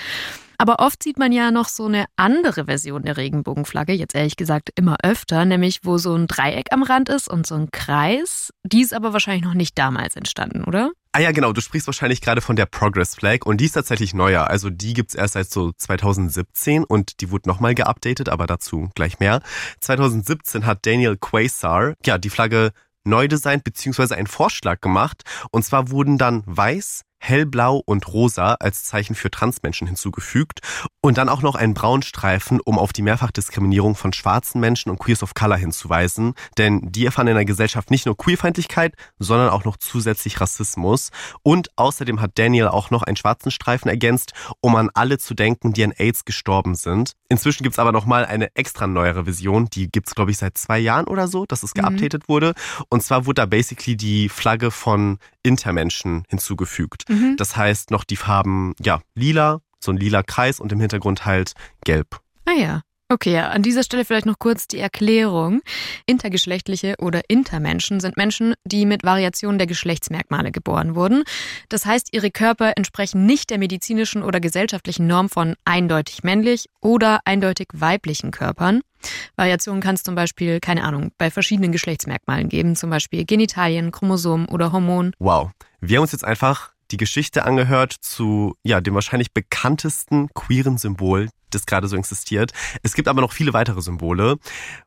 Aber 0.64 0.80
oft 0.80 1.04
sieht 1.04 1.20
man 1.20 1.34
ja 1.34 1.52
noch 1.52 1.68
so 1.68 1.88
eine 1.88 2.06
andere 2.16 2.68
Version 2.68 3.04
der 3.04 3.18
Regenbogenflagge, 3.18 3.92
jetzt 3.92 4.16
ehrlich 4.16 4.38
gesagt 4.38 4.70
immer 4.76 4.96
öfter, 5.04 5.44
nämlich 5.44 5.82
wo 5.84 5.98
so 5.98 6.16
ein 6.16 6.26
Dreieck 6.26 6.68
am 6.72 6.84
Rand 6.84 7.10
ist 7.10 7.28
und 7.28 7.46
so 7.46 7.56
ein 7.56 7.70
Kreis. 7.70 8.54
Die 8.64 8.80
ist 8.80 8.94
aber 8.94 9.12
wahrscheinlich 9.12 9.44
noch 9.44 9.56
nicht 9.56 9.78
damals 9.78 10.16
entstanden, 10.16 10.64
oder? 10.64 10.92
Ah 11.12 11.20
ja, 11.20 11.34
genau, 11.34 11.52
du 11.52 11.60
sprichst 11.60 11.88
wahrscheinlich 11.88 12.22
gerade 12.22 12.40
von 12.40 12.56
der 12.56 12.66
Progress 12.66 13.14
Flag 13.14 13.40
und 13.46 13.60
die 13.60 13.66
ist 13.66 13.74
tatsächlich 13.74 14.14
neuer. 14.14 14.48
Also 14.48 14.70
die 14.70 14.94
gibt's 14.94 15.16
erst 15.16 15.34
seit 15.34 15.52
so 15.52 15.74
2017 15.74 16.86
und 16.86 17.20
die 17.20 17.30
wurde 17.30 17.50
nochmal 17.50 17.76
geupdatet, 17.76 18.30
aber 18.30 18.48
dazu 18.48 18.90
gleich 18.96 19.20
mehr. 19.20 19.42
2017 19.82 20.66
hat 20.66 20.86
Daniel 20.86 21.18
Quasar 21.18 21.96
ja 22.06 22.18
die 22.18 22.30
Flagge 22.30 22.72
neu 23.04 23.28
designt 23.28 23.66
beziehungsweise 23.66 24.16
einen 24.16 24.28
Vorschlag 24.28 24.80
gemacht 24.80 25.24
und 25.52 25.64
zwar 25.66 25.92
wurden 25.92 26.18
dann 26.18 26.44
weiß, 26.46 27.02
hellblau 27.24 27.82
und 27.86 28.08
rosa 28.10 28.56
als 28.60 28.84
Zeichen 28.84 29.16
für 29.16 29.32
Transmenschen 29.32 29.88
hinzugefügt 29.88 30.60
und 31.02 31.18
dann 31.18 31.30
auch 31.30 31.42
noch 31.42 31.56
ein 31.56 31.74
Braunstreifen, 31.74 32.60
um 32.60 32.78
auf 32.78 32.92
die 32.92 33.02
Mehrfachdiskriminierung 33.02 33.96
von 33.96 34.12
schwarzen 34.12 34.60
Menschen 34.60 34.90
und 34.90 35.00
Queers 35.00 35.24
of 35.24 35.34
Color 35.34 35.56
hinzuweisen, 35.58 36.34
denn 36.58 36.82
die 36.92 37.06
erfahren 37.06 37.28
in 37.28 37.36
der 37.36 37.46
Gesellschaft 37.46 37.92
nicht 37.92 38.06
nur 38.06 38.18
Queerfeindlichkeit, 38.18 38.96
sondern 39.20 39.50
auch 39.50 39.64
noch 39.64 39.78
zusätzlich 39.78 40.42
Rassismus 40.42 41.12
und 41.44 41.70
außerdem 41.78 42.20
hat 42.20 42.32
Daniel 42.36 42.68
auch 42.68 42.90
noch 42.92 43.04
einen 43.04 43.16
schwarzen 43.16 43.52
Streifen 43.52 43.88
ergänzt, 43.90 44.34
um 44.60 44.76
an 44.76 44.90
alle 44.94 45.18
zu 45.18 45.34
denken, 45.34 45.72
die 45.72 45.84
an 45.86 45.94
AIDS 45.98 46.26
gestorben 46.26 46.76
sind. 46.76 47.14
Inzwischen 47.30 47.64
gibt's 47.64 47.80
aber 47.80 47.94
noch 47.94 48.06
mal 48.06 48.26
eine 48.26 48.54
extra 48.56 48.86
neuere 48.86 49.24
Version, 49.24 49.70
die 49.72 49.90
gibt's 49.90 50.14
glaube 50.14 50.32
ich 50.32 50.38
seit 50.38 50.58
zwei 50.58 50.80
Jahren 50.80 51.08
oder 51.08 51.28
so, 51.30 51.46
dass 51.46 51.64
es 51.64 51.74
Mhm. 51.74 51.82
geupdatet 51.82 52.28
wurde 52.28 52.54
und 52.90 53.02
zwar 53.02 53.26
wurde 53.26 53.36
da 53.42 53.46
basically 53.46 53.96
die 53.96 54.28
Flagge 54.28 54.70
von 54.72 55.20
Intermenschen 55.44 56.24
hinzugefügt. 56.30 57.08
Mhm. 57.10 57.36
Das 57.38 57.56
heißt 57.56 57.92
noch 57.92 58.04
die 58.04 58.16
Farben, 58.16 58.74
ja, 58.80 59.02
lila, 59.16 59.62
so 59.80 59.92
ein 59.92 59.98
lila 59.98 60.24
Kreis 60.24 60.60
und 60.60 60.72
im 60.72 60.80
Hintergrund 60.80 61.26
halt 61.26 61.54
gelb. 61.84 62.22
Ah 62.46 62.54
ja. 62.54 62.82
Okay, 63.10 63.34
ja, 63.34 63.50
an 63.50 63.62
dieser 63.62 63.84
Stelle 63.84 64.06
vielleicht 64.06 64.26
noch 64.26 64.40
kurz 64.40 64.68
die 64.68 64.80
Erklärung. 64.80 65.62
Intergeschlechtliche 66.06 66.96
oder 67.00 67.22
Intermenschen 67.28 68.00
sind 68.00 68.18
Menschen, 68.18 68.56
die 68.66 68.86
mit 68.86 69.04
Variationen 69.04 69.58
der 69.58 69.68
Geschlechtsmerkmale 69.68 70.52
geboren 70.52 70.96
wurden. 70.96 71.24
Das 71.70 71.86
heißt, 71.86 72.10
ihre 72.12 72.32
Körper 72.32 72.74
entsprechen 72.76 73.26
nicht 73.26 73.50
der 73.50 73.60
medizinischen 73.60 74.24
oder 74.24 74.40
gesellschaftlichen 74.40 75.06
Norm 75.06 75.30
von 75.30 75.56
eindeutig 75.66 76.24
männlich 76.24 76.70
oder 76.82 77.20
eindeutig 77.26 77.68
weiblichen 77.74 78.32
Körpern. 78.32 78.82
Variationen 79.36 79.82
kann 79.82 79.96
es 79.96 80.04
zum 80.04 80.16
Beispiel, 80.16 80.60
keine 80.60 80.84
Ahnung, 80.84 81.12
bei 81.18 81.30
verschiedenen 81.30 81.72
Geschlechtsmerkmalen 81.72 82.50
geben, 82.50 82.76
zum 82.76 82.90
Beispiel 82.90 83.26
Genitalien, 83.26 83.92
Chromosomen 83.92 84.48
oder 84.48 84.72
Hormonen. 84.72 85.14
Wow. 85.20 85.52
Wir 85.82 85.98
haben 85.98 86.04
uns 86.04 86.14
jetzt 86.14 86.26
einfach 86.26 86.73
die 86.94 86.98
Geschichte 86.98 87.44
angehört 87.44 87.96
zu 88.02 88.56
ja, 88.64 88.80
dem 88.80 88.94
wahrscheinlich 88.94 89.34
bekanntesten 89.34 90.30
queeren 90.36 90.78
Symbol, 90.78 91.30
das 91.50 91.66
gerade 91.66 91.88
so 91.88 91.98
existiert. 91.98 92.52
Es 92.84 92.94
gibt 92.94 93.08
aber 93.08 93.20
noch 93.20 93.32
viele 93.32 93.52
weitere 93.52 93.82
Symbole. 93.82 94.38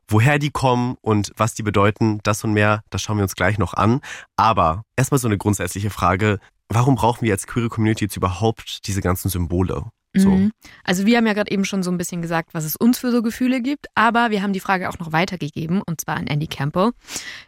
Woher 0.07 0.39
die 0.39 0.49
kommen 0.49 0.95
und 1.01 1.33
was 1.35 1.53
die 1.53 1.63
bedeuten, 1.63 2.19
das 2.23 2.45
und 2.45 2.53
mehr, 2.53 2.81
das 2.91 3.01
schauen 3.01 3.17
wir 3.17 3.23
uns 3.23 3.35
gleich 3.35 3.57
noch 3.57 3.73
an. 3.73 3.99
Aber 4.37 4.83
erstmal 4.95 5.19
so 5.19 5.27
eine 5.27 5.37
grundsätzliche 5.37 5.89
Frage. 5.89 6.39
Warum 6.69 6.95
brauchen 6.95 7.25
wir 7.25 7.33
als 7.33 7.47
queere 7.47 7.69
Community 7.69 8.05
jetzt 8.05 8.17
überhaupt 8.17 8.87
diese 8.87 9.01
ganzen 9.01 9.29
Symbole? 9.29 9.85
So. 10.15 10.29
Mhm. 10.29 10.51
Also 10.83 11.05
wir 11.05 11.17
haben 11.17 11.27
ja 11.27 11.33
gerade 11.33 11.51
eben 11.51 11.65
schon 11.65 11.83
so 11.83 11.91
ein 11.91 11.97
bisschen 11.97 12.21
gesagt, 12.21 12.53
was 12.53 12.63
es 12.65 12.75
uns 12.75 12.97
für 12.97 13.11
so 13.11 13.21
Gefühle 13.21 13.61
gibt, 13.61 13.87
aber 13.95 14.31
wir 14.31 14.41
haben 14.41 14.53
die 14.53 14.59
Frage 14.59 14.89
auch 14.89 14.99
noch 14.99 15.11
weitergegeben 15.11 15.81
und 15.81 16.01
zwar 16.01 16.15
an 16.15 16.27
Andy 16.27 16.47
Campbell. 16.47 16.91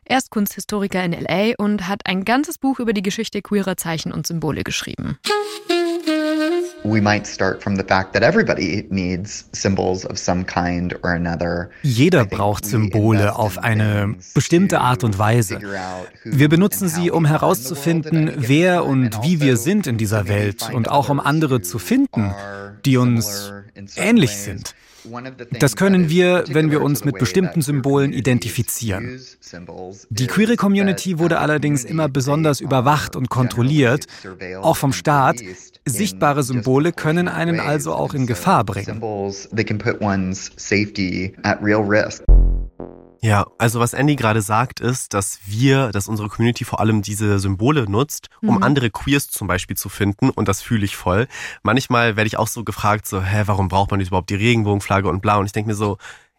Er 0.05 0.17
ist 0.17 0.29
Kunsthistoriker 0.29 1.03
in 1.03 1.13
LA 1.13 1.53
und 1.57 1.87
hat 1.87 2.01
ein 2.05 2.25
ganzes 2.25 2.57
Buch 2.57 2.79
über 2.79 2.93
die 2.93 3.01
Geschichte 3.01 3.41
queerer 3.41 3.77
Zeichen 3.77 4.11
und 4.11 4.27
Symbole 4.27 4.63
geschrieben. 4.63 5.17
We 6.83 7.01
might 7.01 7.27
start 7.27 7.61
from 7.61 7.75
the 7.75 7.83
fact 7.83 8.13
that 8.13 8.23
everybody 8.23 8.87
needs 8.89 9.45
symbols 9.51 10.05
of 10.05 10.17
some 10.17 10.45
kind 10.45 10.97
or 11.03 11.11
another. 11.11 11.69
Jeder 11.83 12.25
braucht 12.25 12.65
Symbole 12.65 13.35
auf 13.35 13.57
eine 13.57 14.15
bestimmte 14.33 14.79
Art 14.79 15.03
und 15.03 15.19
Weise. 15.19 15.59
Wir 16.23 16.47
benutzen 16.47 16.87
sie, 16.87 17.11
um 17.11 17.25
herauszufinden, 17.25 18.31
wer 18.37 18.85
und 18.85 19.21
wie 19.23 19.41
wir 19.41 19.57
sind 19.57 19.87
in 19.87 19.97
dieser 19.97 20.27
Welt 20.27 20.69
und 20.73 20.89
auch 20.89 21.09
um 21.09 21.19
andere 21.19 21.61
zu 21.61 21.79
finden, 21.79 22.33
die 22.85 22.97
uns 22.97 23.51
ähnlich 23.97 24.37
sind. 24.37 24.73
Das 25.59 25.75
können 25.75 26.09
wir, 26.09 26.43
wenn 26.49 26.71
wir 26.71 26.81
uns 26.81 27.03
mit 27.05 27.17
bestimmten 27.17 27.61
Symbolen 27.61 28.13
identifizieren. 28.13 29.19
Die 30.09 30.27
queere 30.27 30.55
Community 30.55 31.19
wurde 31.19 31.39
allerdings 31.39 31.83
immer 31.83 32.09
besonders 32.09 32.61
überwacht 32.61 33.15
und 33.15 33.29
kontrolliert, 33.29 34.05
auch 34.61 34.77
vom 34.77 34.93
Staat. 34.93 35.37
Sichtbare 35.87 36.43
Symbole 36.43 36.91
können 36.91 37.27
einen 37.27 37.59
also 37.59 37.93
auch 37.93 38.13
in 38.13 38.27
Gefahr 38.27 38.63
bringen. 38.63 39.01
Ja, 43.21 43.47
also 43.57 43.79
was 43.79 43.93
Andy 43.93 44.15
gerade 44.15 44.41
sagt, 44.41 44.79
ist, 44.79 45.13
dass 45.13 45.39
wir, 45.45 45.91
dass 45.91 46.07
unsere 46.07 46.29
Community 46.29 46.63
vor 46.63 46.79
allem 46.79 47.01
diese 47.01 47.39
Symbole 47.39 47.89
nutzt, 47.89 48.29
um 48.41 48.55
mhm. 48.55 48.63
andere 48.63 48.89
Queers 48.89 49.27
zum 49.27 49.47
Beispiel 49.47 49.75
zu 49.75 49.89
finden. 49.89 50.29
Und 50.29 50.47
das 50.47 50.61
fühle 50.61 50.85
ich 50.85 50.95
voll. 50.95 51.27
Manchmal 51.61 52.15
werde 52.15 52.27
ich 52.27 52.37
auch 52.37 52.47
so 52.47 52.63
gefragt, 52.63 53.07
so, 53.07 53.21
hä, 53.21 53.43
warum 53.45 53.67
braucht 53.67 53.91
man 53.91 53.99
überhaupt 53.99 54.29
die 54.29 54.35
Regenbogenflagge 54.35 55.09
und 55.09 55.21
bla? 55.21 55.37
Und 55.37 55.47
ich 55.47 55.51
denke 55.51 55.69
mir 55.69 55.75
so, 55.75 55.97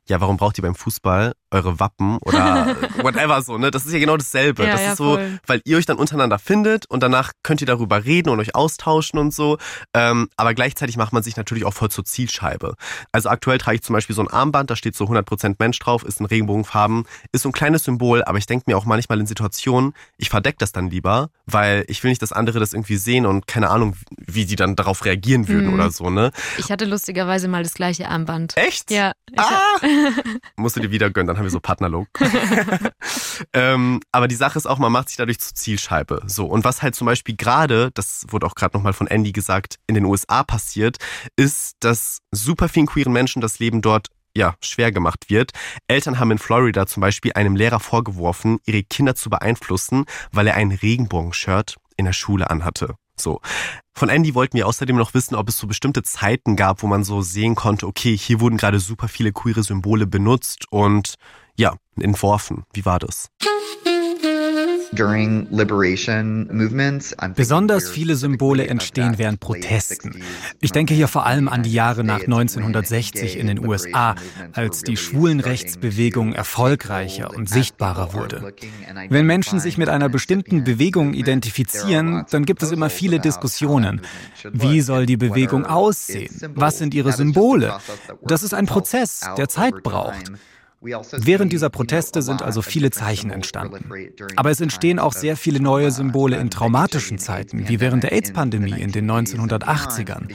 ja, 0.09 0.21
warum 0.21 0.37
braucht 0.37 0.59
ihr 0.59 0.63
beim 0.63 0.75
Fußball 0.75 1.35
eure 1.51 1.81
Wappen 1.81 2.19
oder 2.19 2.77
whatever 3.03 3.43
so, 3.43 3.59
ne? 3.59 3.71
Das 3.71 3.87
ist 3.87 3.93
ja 3.93 3.99
genau 3.99 4.17
dasselbe. 4.17 4.65
Ja, 4.65 4.73
das 4.73 4.83
ja, 4.83 4.91
ist 4.93 4.99
so, 4.99 5.15
voll. 5.15 5.41
weil 5.47 5.61
ihr 5.65 5.77
euch 5.77 5.87
dann 5.87 5.97
untereinander 5.97 6.39
findet 6.39 6.87
und 6.87 7.03
danach 7.03 7.33
könnt 7.43 7.61
ihr 7.61 7.67
darüber 7.67 8.05
reden 8.05 8.29
und 8.31 8.41
euch 8.41 8.55
austauschen 8.55 9.19
und 9.19 9.35
so. 9.35 9.59
Ähm, 9.95 10.29
aber 10.37 10.55
gleichzeitig 10.55 10.97
macht 10.97 11.13
man 11.13 11.23
sich 11.23 11.37
natürlich 11.37 11.65
auch 11.65 11.75
voll 11.75 11.91
zur 11.91 12.05
Zielscheibe. 12.05 12.75
Also 13.13 13.29
aktuell 13.29 13.59
trage 13.59 13.77
ich 13.77 13.83
zum 13.83 13.95
Beispiel 13.95 14.15
so 14.15 14.23
ein 14.23 14.29
Armband, 14.29 14.71
da 14.71 14.77
steht 14.77 14.97
so 14.97 15.05
100% 15.05 15.57
Mensch 15.59 15.79
drauf, 15.79 16.05
ist 16.05 16.21
in 16.21 16.27
Regenbogenfarben, 16.27 17.05
ist 17.33 17.43
so 17.43 17.49
ein 17.49 17.53
kleines 17.53 17.85
Symbol, 17.85 18.23
aber 18.25 18.39
ich 18.39 18.47
denke 18.47 18.65
mir 18.67 18.77
auch 18.77 18.85
manchmal 18.85 19.19
in 19.21 19.27
Situationen, 19.27 19.93
ich 20.19 20.31
verdecke 20.31 20.59
das 20.59 20.73
dann 20.73 20.91
lieber, 20.91 21.31
weil 21.47 21.85
ich 21.89 22.03
will 22.03 22.11
nicht, 22.11 22.23
dass 22.23 22.33
andere 22.33 22.61
das 22.61 22.73
irgendwie 22.73 22.97
sehen 22.97 23.27
und 23.27 23.47
keine 23.47 23.71
Ahnung, 23.71 23.97
wie 24.17 24.45
die 24.45 24.57
dann 24.57 24.77
darauf 24.77 25.05
reagieren 25.05 25.49
würden 25.49 25.69
hm. 25.69 25.75
oder 25.75 25.91
so, 25.91 26.11
ne? 26.11 26.31
Ich 26.59 26.71
hatte 26.71 26.85
lustigerweise 26.85 27.49
mal 27.49 27.63
das 27.63 27.75
gleiche 27.75 28.09
Armband. 28.09 28.57
Echt? 28.57 28.91
Ja. 28.91 29.13
Ah! 29.37 29.61
Musst 30.57 30.77
du 30.77 30.81
dir 30.81 30.91
wieder 30.91 31.11
gönnen, 31.11 31.29
dann 31.29 31.37
haben 31.37 31.45
wir 31.45 31.51
so 31.51 31.61
Partnerlook. 31.61 32.09
ähm, 33.53 34.01
aber 34.13 34.29
die 34.29 34.35
Sache 34.35 34.59
ist 34.59 34.67
auch, 34.67 34.79
man 34.79 34.93
macht 34.93 35.09
sich 35.09 35.17
dadurch 35.17 35.41
zur 35.41 35.55
Zielscheibe. 35.55 36.23
So. 36.27 36.47
Und 36.47 36.65
was 36.65 36.83
halt 36.83 36.95
zum 36.95 37.07
Beispiel 37.07 37.37
gerade, 37.37 37.91
das 37.95 38.25
wurde 38.29 38.47
auch 38.47 38.55
gerade 38.55 38.77
nochmal 38.77 38.93
von 38.93 39.07
Andy 39.07 39.33
gesagt, 39.33 39.77
in 39.87 39.95
den 39.95 40.05
USA 40.05 40.43
passiert, 40.43 40.97
ist, 41.37 41.77
dass 41.81 42.19
super 42.31 42.69
vielen 42.69 42.87
queeren 42.87 43.13
Menschen 43.13 43.41
das 43.41 43.59
Leben 43.59 43.83
dort 43.83 44.09
ja, 44.37 44.55
schwer 44.63 44.93
gemacht 44.93 45.29
wird. 45.29 45.53
Eltern 45.89 46.19
haben 46.19 46.31
in 46.31 46.39
Florida 46.39 46.87
zum 46.87 47.01
Beispiel 47.01 47.33
einem 47.35 47.57
Lehrer 47.57 47.81
vorgeworfen, 47.81 48.59
ihre 48.65 48.83
Kinder 48.83 49.15
zu 49.15 49.29
beeinflussen, 49.29 50.05
weil 50.31 50.47
er 50.47 50.55
ein 50.55 50.71
Regenbogenshirt 50.71 51.77
in 51.97 52.05
der 52.05 52.13
Schule 52.13 52.49
anhatte. 52.49 52.95
So. 53.23 53.41
Von 53.95 54.09
Andy 54.09 54.35
wollten 54.35 54.57
wir 54.57 54.67
außerdem 54.67 54.97
noch 54.97 55.15
wissen, 55.15 55.35
ob 55.35 55.49
es 55.49 55.59
so 55.59 55.67
bestimmte 55.67 56.03
Zeiten 56.03 56.57
gab, 56.57 56.83
wo 56.83 56.87
man 56.87 57.05
so 57.05 57.23
sehen 57.23 57.55
konnte, 57.55 57.87
okay, 57.87 58.17
hier 58.17 58.41
wurden 58.41 58.57
gerade 58.57 58.81
super 58.81 59.09
viele 59.09 59.33
queere 59.33 59.63
Symbole 59.63 60.07
benutzt 60.07 60.65
und 60.71 61.15
ja, 61.57 61.75
entworfen. 61.97 62.65
Wie 62.73 62.85
war 62.87 62.99
das? 62.99 63.29
Besonders 67.37 67.89
viele 67.89 68.17
Symbole 68.17 68.67
entstehen 68.67 69.19
während 69.19 69.39
Protesten. 69.39 70.23
Ich 70.61 70.73
denke 70.73 70.95
hier 70.95 71.07
vor 71.07 71.27
allem 71.27 71.49
an 71.49 71.63
die 71.63 71.73
Jahre 71.73 72.03
nach 72.03 72.21
1960 72.21 73.39
in 73.39 73.47
den 73.47 73.65
USA, 73.65 74.17
als 74.53 74.83
die 74.83 74.97
Schwulenrechtsbewegung 74.97 76.33
erfolgreicher 76.33 77.31
und 77.35 77.49
sichtbarer 77.49 78.15
wurde. 78.15 78.53
Wenn 79.09 79.27
Menschen 79.27 79.61
sich 79.61 79.79
mit 79.79 79.89
einer 79.89 80.09
bestimmten 80.09 80.65
Bewegung 80.65 81.15
identifizieren, 81.15 82.25
dann 82.31 82.45
gibt 82.45 82.63
es 82.63 82.73
immer 82.73 82.91
viele 82.91 83.21
Diskussionen. 83.21 84.01
Wie 84.53 84.81
soll 84.81 85.07
die 85.07 85.17
Bewegung 85.17 85.67
aussehen? 85.67 86.35
Was 86.55 86.79
sind 86.79 86.95
ihre 86.95 87.13
Symbole? 87.13 87.75
Das 88.23 88.43
ist 88.43 88.55
ein 88.55 88.67
Prozess, 88.67 89.21
der 89.37 89.49
Zeit 89.49 89.83
braucht. 89.83 90.33
Während 90.83 91.53
dieser 91.53 91.69
Proteste 91.69 92.23
sind 92.23 92.41
also 92.41 92.63
viele 92.63 92.91
Zeichen 92.91 93.31
entstanden. 93.31 93.91
Aber 94.37 94.51
es 94.51 94.63
entstehen 94.63 94.99
auch 94.99 95.13
sehr 95.13 95.37
viele 95.37 95.61
neue 95.61 95.91
Symbole 95.91 96.39
in 96.39 96.49
traumatischen 96.49 97.19
Zeiten, 97.19 97.69
wie 97.69 97.81
während 97.81 98.03
der 98.03 98.13
AIDS-Pandemie 98.13 98.81
in 98.81 98.91
den 98.91 99.11
1980ern. 99.11 100.29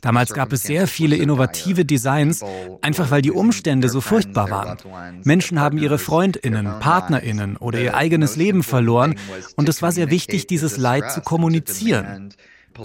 Damals 0.00 0.32
gab 0.32 0.54
es 0.54 0.62
sehr 0.62 0.86
viele 0.86 1.16
innovative 1.16 1.84
Designs, 1.84 2.42
einfach 2.80 3.10
weil 3.10 3.20
die 3.20 3.30
Umstände 3.30 3.90
so 3.90 4.00
furchtbar 4.00 4.48
waren. 4.48 4.78
Menschen 5.24 5.60
haben 5.60 5.76
ihre 5.76 5.98
Freundinnen, 5.98 6.78
Partnerinnen 6.80 7.58
oder 7.58 7.78
ihr 7.80 7.94
eigenes 7.94 8.36
Leben 8.36 8.62
verloren 8.62 9.16
und 9.56 9.68
es 9.68 9.82
war 9.82 9.92
sehr 9.92 10.10
wichtig, 10.10 10.46
dieses 10.46 10.78
Leid 10.78 11.12
zu 11.12 11.20
kommunizieren 11.20 12.32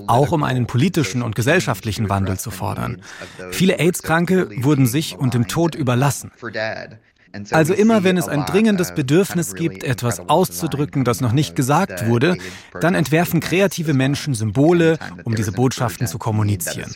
auch 0.08 0.32
um 0.32 0.44
einen 0.44 0.68
politischen 0.68 1.22
und 1.22 1.36
gesellschaftlichen 1.36 2.10
Wandel 2.10 2.38
zu 2.38 2.52
fordern. 2.52 3.02
Viele 3.52 3.80
AIDS-Kranke 3.80 4.50
wurden 4.64 4.86
sich 4.86 5.18
und 5.18 5.34
dem 5.34 5.48
Tod 5.48 5.76
überlassen. 5.76 6.32
Also 7.52 7.74
immer 7.74 8.04
wenn 8.04 8.18
es 8.18 8.28
ein 8.28 8.46
dringendes 8.46 8.94
Bedürfnis 8.94 9.56
gibt, 9.56 9.84
etwas 9.84 10.20
auszudrücken, 10.30 11.04
das 11.04 11.22
noch 11.22 11.34
nicht 11.34 11.56
gesagt 11.56 12.08
wurde, 12.08 12.38
dann 12.80 12.96
entwerfen 12.96 13.40
kreative 13.40 13.94
Menschen 13.94 14.34
Symbole, 14.34 14.98
um 15.24 15.36
diese 15.36 15.52
Botschaften 15.52 16.08
zu 16.08 16.18
kommunizieren. 16.18 16.94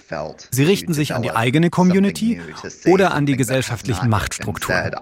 Sie 0.51 0.63
richten 0.63 0.94
sich 0.94 1.13
an 1.13 1.22
die 1.22 1.32
eigene 1.32 1.70
Community 1.70 2.41
oder 2.86 3.13
an 3.13 3.25
die 3.25 3.36
gesellschaftlichen 3.36 4.10
Machtstrukturen. 4.10 4.94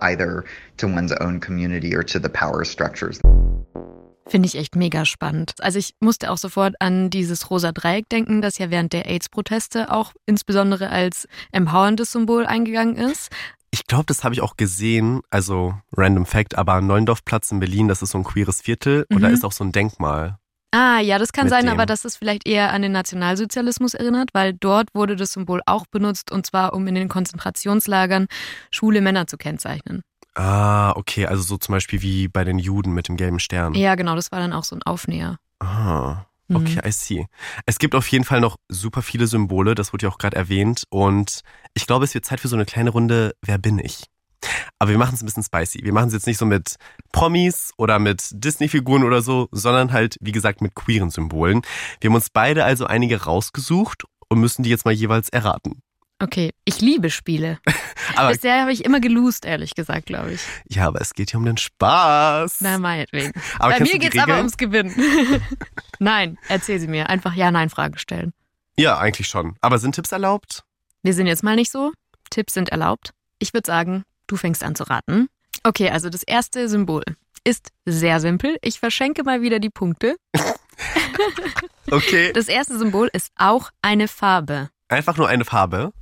Finde 4.30 4.48
ich 4.48 4.56
echt 4.56 4.76
mega 4.76 5.06
spannend. 5.06 5.54
Also 5.60 5.80
ich 5.80 5.94
musste 6.00 6.32
auch 6.32 6.38
sofort 6.38 6.76
an 6.80 7.10
dieses 7.10 7.50
rosa 7.50 7.72
Dreieck 7.72 8.10
denken, 8.10 8.42
das 8.42 8.58
ja 8.58 8.70
während 8.70 8.94
der 8.94 9.06
AIDS-Proteste 9.06 9.92
auch 9.92 10.12
insbesondere 10.26 10.90
als 10.90 11.28
empowerndes 11.52 12.12
Symbol 12.12 12.46
eingegangen 12.46 12.96
ist. 12.98 13.30
Ich 13.72 13.86
glaube, 13.86 14.06
das 14.08 14.24
habe 14.24 14.34
ich 14.34 14.42
auch 14.42 14.58
gesehen, 14.58 15.22
also 15.30 15.74
random 15.96 16.26
Fact, 16.26 16.58
aber 16.58 16.82
Neundorfplatz 16.82 17.52
in 17.52 17.60
Berlin, 17.60 17.88
das 17.88 18.02
ist 18.02 18.12
so 18.12 18.18
ein 18.18 18.24
queeres 18.24 18.62
Viertel 18.62 19.06
mhm. 19.10 19.18
und 19.18 19.22
da 19.22 19.30
mhm. 19.30 19.34
ist 19.34 19.46
auch 19.46 19.52
so 19.52 19.64
ein 19.64 19.72
Denkmal. 19.72 20.38
Ah, 20.72 21.00
ja, 21.00 21.18
das 21.18 21.32
kann 21.32 21.48
sein, 21.48 21.66
dem. 21.66 21.74
aber 21.74 21.86
dass 21.86 22.04
es 22.04 22.18
vielleicht 22.18 22.46
eher 22.46 22.72
an 22.74 22.82
den 22.82 22.92
Nationalsozialismus 22.92 23.94
erinnert, 23.94 24.30
weil 24.34 24.54
dort 24.54 24.90
wurde 24.94 25.16
das 25.16 25.32
Symbol 25.32 25.62
auch 25.66 25.86
benutzt 25.88 26.32
und 26.32 26.46
zwar, 26.46 26.74
um 26.74 26.86
in 26.88 26.96
den 26.96 27.08
Konzentrationslagern 27.08 28.28
schwule 28.70 29.00
Männer 29.00 29.28
zu 29.28 29.38
kennzeichnen. 29.38 30.04
Ah, 30.38 30.92
okay, 30.96 31.26
also 31.26 31.42
so 31.42 31.58
zum 31.58 31.74
Beispiel 31.74 32.04
wie 32.04 32.28
bei 32.28 32.44
den 32.44 32.60
Juden 32.60 32.94
mit 32.94 33.08
dem 33.08 33.18
gelben 33.18 33.40
Stern. 33.40 33.74
Ja, 33.74 33.96
genau, 33.96 34.16
das 34.16 34.32
war 34.32 34.40
dann 34.40 34.54
auch 34.54 34.64
so 34.64 34.76
ein 34.76 34.84
Aufnäher. 34.84 35.40
Ah. 35.60 36.26
Okay, 36.54 36.76
mhm. 36.76 36.88
I 36.88 36.92
see. 36.92 37.26
Es 37.66 37.80
gibt 37.80 37.96
auf 37.96 38.08
jeden 38.08 38.24
Fall 38.24 38.40
noch 38.40 38.58
super 38.70 39.02
viele 39.02 39.28
Symbole, 39.28 39.74
das 39.74 39.92
wurde 39.92 40.06
ja 40.06 40.12
auch 40.12 40.20
gerade 40.20 40.38
erwähnt. 40.38 40.84
Und 40.90 41.42
ich 41.74 41.88
glaube, 41.88 42.06
es 42.06 42.14
wird 42.14 42.24
Zeit 42.24 42.40
für 42.40 42.48
so 42.48 42.56
eine 42.56 42.66
kleine 42.66 42.92
Runde 42.92 43.36
Wer 43.42 43.58
bin 43.58 43.80
ich? 43.80 44.04
Aber 44.78 44.92
wir 44.92 45.00
machen 45.00 45.16
es 45.16 45.24
ein 45.24 45.26
bisschen 45.26 45.44
spicy. 45.44 45.84
Wir 45.84 45.92
machen 45.92 46.08
es 46.08 46.14
jetzt 46.14 46.28
nicht 46.28 46.38
so 46.38 46.46
mit 46.46 46.76
Promis 47.12 47.72
oder 47.78 47.98
mit 47.98 48.30
Disney-Figuren 48.32 49.04
oder 49.04 49.24
so, 49.24 49.50
sondern 49.52 49.92
halt, 49.92 50.18
wie 50.22 50.32
gesagt, 50.32 50.62
mit 50.62 50.76
queeren 50.76 51.10
Symbolen. 51.10 51.64
Wir 52.00 52.10
haben 52.10 52.16
uns 52.16 52.30
beide 52.30 52.64
also 52.64 52.86
einige 52.86 53.24
rausgesucht 53.24 54.04
und 54.30 54.40
müssen 54.40 54.62
die 54.62 54.70
jetzt 54.70 54.86
mal 54.86 54.94
jeweils 54.94 55.30
erraten. 55.30 55.82
Okay, 56.20 56.52
ich 56.66 56.82
liebe 56.82 57.10
Spiele. 57.12 57.60
aber 58.16 58.30
Bisher 58.30 58.62
habe 58.62 58.72
ich 58.72 58.84
immer 58.86 59.00
geloost, 59.00 59.46
ehrlich 59.46 59.76
gesagt, 59.76 60.08
glaube 60.08 60.34
ich. 60.34 60.42
Ja, 60.68 60.88
aber 60.88 61.00
es 61.00 61.14
geht 61.14 61.32
hier 61.32 61.40
um 61.40 61.46
den 61.46 61.58
Spaß. 61.58 62.58
Na, 62.62 62.80
meinetwegen. 62.80 63.34
Aber 63.60 63.74
Bei 63.78 63.82
mir 63.82 64.00
geht 64.00 64.16
es 64.16 64.22
aber 64.22 64.38
ums 64.38 64.58
Gewinnen. 64.58 64.96
Nein, 66.00 66.40
erzähl 66.48 66.80
sie 66.80 66.88
mir. 66.88 67.10
Einfach 67.10 67.36
Ja-Nein-Fragen 67.36 67.98
stellen. 68.00 68.34
Ja, 68.78 68.98
eigentlich 68.98 69.28
schon. 69.28 69.56
Aber 69.62 69.78
sind 69.78 69.94
Tipps 69.96 70.12
erlaubt? 70.12 70.64
Wir 71.04 71.14
sind 71.14 71.28
jetzt 71.28 71.44
mal 71.44 71.56
nicht 71.56 71.72
so. 71.72 71.92
Tipps 72.32 72.54
sind 72.54 72.70
erlaubt. 72.70 73.12
Ich 73.40 73.54
würde 73.54 73.68
sagen, 73.68 74.04
du 74.26 74.38
fängst 74.38 74.64
an 74.64 74.76
zu 74.76 74.84
raten. 74.84 75.28
Okay, 75.64 75.90
also 75.90 76.10
das 76.10 76.24
erste 76.24 76.68
Symbol 76.68 77.04
ist 77.44 77.70
sehr 77.86 78.20
simpel. 78.20 78.58
Ich 78.62 78.80
verschenke 78.80 79.24
mal 79.24 79.42
wieder 79.42 79.60
die 79.60 79.70
Punkte. 79.70 80.16
Okay. 81.90 82.34
Das 82.34 82.48
erste 82.48 82.78
Symbol 82.78 83.10
ist 83.14 83.32
auch 83.38 83.72
eine 83.82 84.08
Farbe. 84.08 84.70
Einfach 84.90 85.18
nur 85.18 85.28
eine 85.28 85.46
Farbe. 85.46 85.94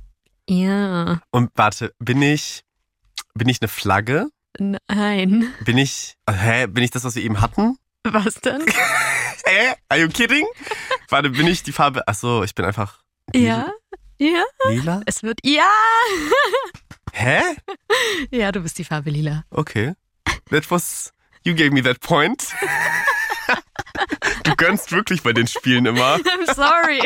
Ja. 0.48 1.20
Und 1.30 1.50
warte, 1.54 1.94
bin 1.98 2.22
ich, 2.22 2.62
bin 3.34 3.48
ich 3.48 3.60
eine 3.60 3.68
Flagge? 3.68 4.28
Nein. 4.58 5.52
Bin 5.64 5.78
ich, 5.78 6.16
hä, 6.30 6.66
bin 6.66 6.82
ich 6.84 6.90
das, 6.90 7.04
was 7.04 7.14
wir 7.16 7.22
eben 7.22 7.40
hatten? 7.40 7.76
Was 8.04 8.34
denn? 8.36 8.62
Hä? 9.44 9.74
Are 9.88 10.00
you 10.00 10.08
kidding? 10.08 10.46
Warte, 11.08 11.30
bin 11.30 11.46
ich 11.46 11.62
die 11.62 11.72
Farbe? 11.72 12.02
Ach 12.06 12.14
so, 12.14 12.42
ich 12.44 12.54
bin 12.54 12.64
einfach 12.64 13.00
Ja? 13.34 13.72
Ja? 14.18 14.44
lila? 14.68 15.02
Es 15.06 15.22
wird. 15.22 15.40
Ja! 15.44 15.68
Hä? 17.12 17.40
Ja, 18.30 18.52
du 18.52 18.60
bist 18.60 18.78
die 18.78 18.84
Farbe 18.84 19.10
lila. 19.10 19.44
Okay. 19.50 19.94
That 20.50 20.70
was, 20.70 21.12
you 21.44 21.54
gave 21.54 21.70
me 21.72 21.82
that 21.82 22.00
point. 22.00 22.54
Du 24.42 24.54
gönnst 24.54 24.92
wirklich 24.92 25.22
bei 25.22 25.32
den 25.32 25.46
Spielen 25.48 25.86
immer. 25.86 26.16
I'm 26.16 26.54
sorry. 26.54 27.00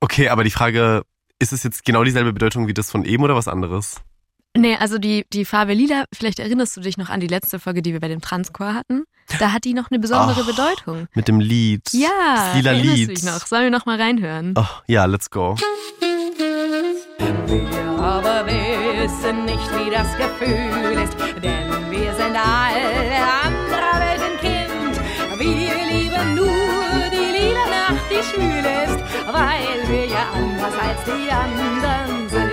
Okay, 0.00 0.28
aber 0.28 0.44
die 0.44 0.50
Frage, 0.50 1.02
ist 1.38 1.52
es 1.52 1.62
jetzt 1.62 1.84
genau 1.84 2.04
dieselbe 2.04 2.32
Bedeutung 2.32 2.66
wie 2.68 2.74
das 2.74 2.90
von 2.90 3.04
eben 3.04 3.22
oder 3.22 3.34
was 3.36 3.48
anderes? 3.48 3.96
Nee, 4.56 4.76
also 4.76 4.98
die, 4.98 5.24
die 5.32 5.44
Farbe 5.44 5.74
lila, 5.74 6.04
vielleicht 6.12 6.38
erinnerst 6.38 6.76
du 6.76 6.80
dich 6.80 6.96
noch 6.96 7.10
an 7.10 7.20
die 7.20 7.26
letzte 7.26 7.58
Folge, 7.58 7.82
die 7.82 7.92
wir 7.92 8.00
bei 8.00 8.08
dem 8.08 8.20
Transchor 8.20 8.74
hatten. 8.74 9.04
Da 9.38 9.52
hat 9.52 9.64
die 9.64 9.74
noch 9.74 9.90
eine 9.90 10.00
besondere 10.00 10.40
Ach, 10.42 10.46
Bedeutung. 10.46 11.06
Mit 11.14 11.28
dem 11.28 11.38
Lied. 11.38 11.82
Ja, 11.92 12.08
Das 12.36 12.56
lila 12.56 12.72
erinnerst 12.72 12.96
Lied. 12.96 13.08
du 13.10 13.14
dich 13.14 13.24
noch? 13.24 13.46
Sollen 13.46 13.64
wir 13.64 13.70
noch 13.70 13.86
mal 13.86 14.00
reinhören? 14.00 14.54
Oh, 14.56 14.64
ja, 14.86 15.04
let's 15.04 15.30
go. 15.30 15.54
aber 18.00 18.46
wissen 18.46 19.44
nicht, 19.44 19.70
wie 19.76 19.90
das 19.90 20.16
Gefühl 20.16 21.02
ist, 21.02 21.14
denn 21.42 21.90
wir 21.90 22.12
sind 22.14 22.36
alle 22.36 23.20
anderer 23.44 24.00
Welten 24.00 24.38
Kind. 24.40 24.94
Wir 25.38 25.74
lieben 25.90 26.34
nur 26.34 27.10
die 27.12 27.30
lila 27.36 27.66
Nacht, 27.66 28.04
die 28.10 28.22
schwül 28.22 28.64
ist, 28.64 28.77
weil 29.32 29.88
wir 29.88 30.06
ja 30.06 30.30
anders 30.34 30.74
als 30.74 31.04
die 31.04 31.30
anderen 31.30 32.28
sind. 32.28 32.47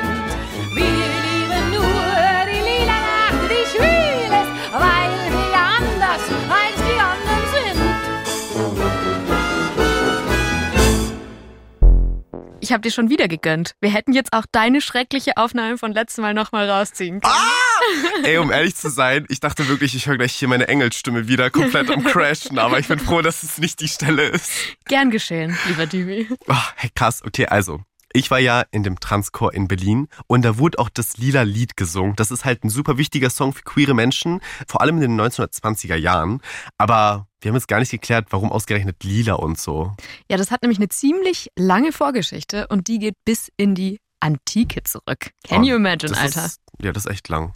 Ich 12.65 12.73
habe 12.73 12.81
dir 12.81 12.89
schon 12.89 13.11
wieder 13.11 13.27
gegönnt. 13.27 13.75
Wir 13.79 13.91
hätten 13.91 14.11
jetzt 14.11 14.33
auch 14.33 14.47
deine 14.51 14.81
schreckliche 14.81 15.37
Aufnahme 15.37 15.77
von 15.77 15.93
letztem 15.93 16.23
Mal 16.23 16.33
noch 16.33 16.51
mal 16.51 16.67
rausziehen 16.67 17.21
können. 17.21 18.23
Ey, 18.23 18.39
um 18.39 18.51
ehrlich 18.51 18.75
zu 18.75 18.89
sein, 18.89 19.27
ich 19.29 19.39
dachte 19.39 19.67
wirklich, 19.67 19.93
ich 19.93 20.07
höre 20.07 20.17
gleich 20.17 20.33
hier 20.33 20.47
meine 20.47 20.67
Engelsstimme 20.67 21.27
wieder 21.27 21.51
komplett 21.51 21.91
am 21.91 22.03
Crashen, 22.03 22.57
aber 22.57 22.79
ich 22.79 22.87
bin 22.87 22.97
froh, 22.97 23.21
dass 23.21 23.43
es 23.43 23.59
nicht 23.59 23.81
die 23.81 23.87
Stelle 23.87 24.23
ist. 24.29 24.49
Gern 24.85 25.11
geschehen, 25.11 25.55
lieber 25.67 25.85
Dübi. 25.85 26.27
Oh, 26.47 26.55
hey, 26.77 26.89
krass, 26.95 27.21
okay, 27.23 27.45
also. 27.45 27.81
Ich 28.15 28.31
war 28.31 28.39
ja 28.39 28.63
in 28.71 28.83
dem 28.83 28.97
Transchor 29.01 29.53
in 29.53 29.67
Berlin 29.67 30.07
und 30.27 30.43
da 30.45 30.57
wurde 30.57 30.79
auch 30.79 30.87
das 30.87 31.17
Lila 31.17 31.41
Lied 31.41 31.75
gesungen. 31.75 32.15
Das 32.15 32.31
ist 32.31 32.45
halt 32.45 32.63
ein 32.63 32.69
super 32.69 32.97
wichtiger 32.97 33.29
Song 33.29 33.51
für 33.51 33.63
queere 33.63 33.93
Menschen, 33.93 34.39
vor 34.69 34.79
allem 34.79 34.95
in 34.95 35.01
den 35.01 35.19
1920er 35.19 35.97
Jahren. 35.97 36.39
Aber 36.77 37.27
wir 37.41 37.49
haben 37.49 37.57
jetzt 37.57 37.67
gar 37.67 37.79
nicht 37.79 37.91
geklärt, 37.91 38.27
warum 38.29 38.53
ausgerechnet 38.53 39.03
Lila 39.03 39.33
und 39.33 39.59
so. 39.59 39.91
Ja, 40.31 40.37
das 40.37 40.49
hat 40.49 40.61
nämlich 40.61 40.79
eine 40.79 40.87
ziemlich 40.87 41.49
lange 41.57 41.91
Vorgeschichte 41.91 42.67
und 42.69 42.87
die 42.87 42.99
geht 42.99 43.15
bis 43.25 43.51
in 43.57 43.75
die 43.75 43.99
Antike 44.21 44.83
zurück. 44.83 45.31
Can 45.45 45.63
Oh, 45.63 45.65
you 45.65 45.75
imagine, 45.75 46.17
Alter? 46.17 46.45
Ist, 46.45 46.61
ja, 46.81 46.93
das 46.93 47.05
ist 47.05 47.11
echt 47.11 47.27
lang. 47.27 47.53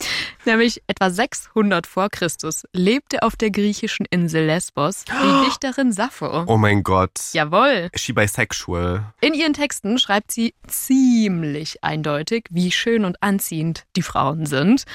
Nämlich 0.50 0.82
etwa 0.88 1.12
600 1.12 1.86
vor 1.86 2.10
Christus 2.10 2.64
lebte 2.74 3.22
auf 3.22 3.36
der 3.36 3.52
griechischen 3.52 4.08
Insel 4.10 4.48
Lesbos 4.48 5.06
die 5.06 5.46
Dichterin 5.46 5.92
Sappho. 5.92 6.46
Oh 6.48 6.58
mein 6.58 6.82
Gott. 6.82 7.20
Jawohl. 7.34 7.92
She 7.94 8.14
bisexual? 8.14 9.14
In 9.22 9.36
ihren 9.36 9.54
Texten 9.54 10.00
schreibt 10.00 10.32
sie 10.32 10.56
ziemlich 10.66 11.84
eindeutig, 11.84 12.46
wie 12.50 12.72
schön 12.72 13.06
und 13.06 13.22
anziehend 13.22 13.86
die 13.96 14.02
Frauen 14.02 14.48
sind. 14.48 14.86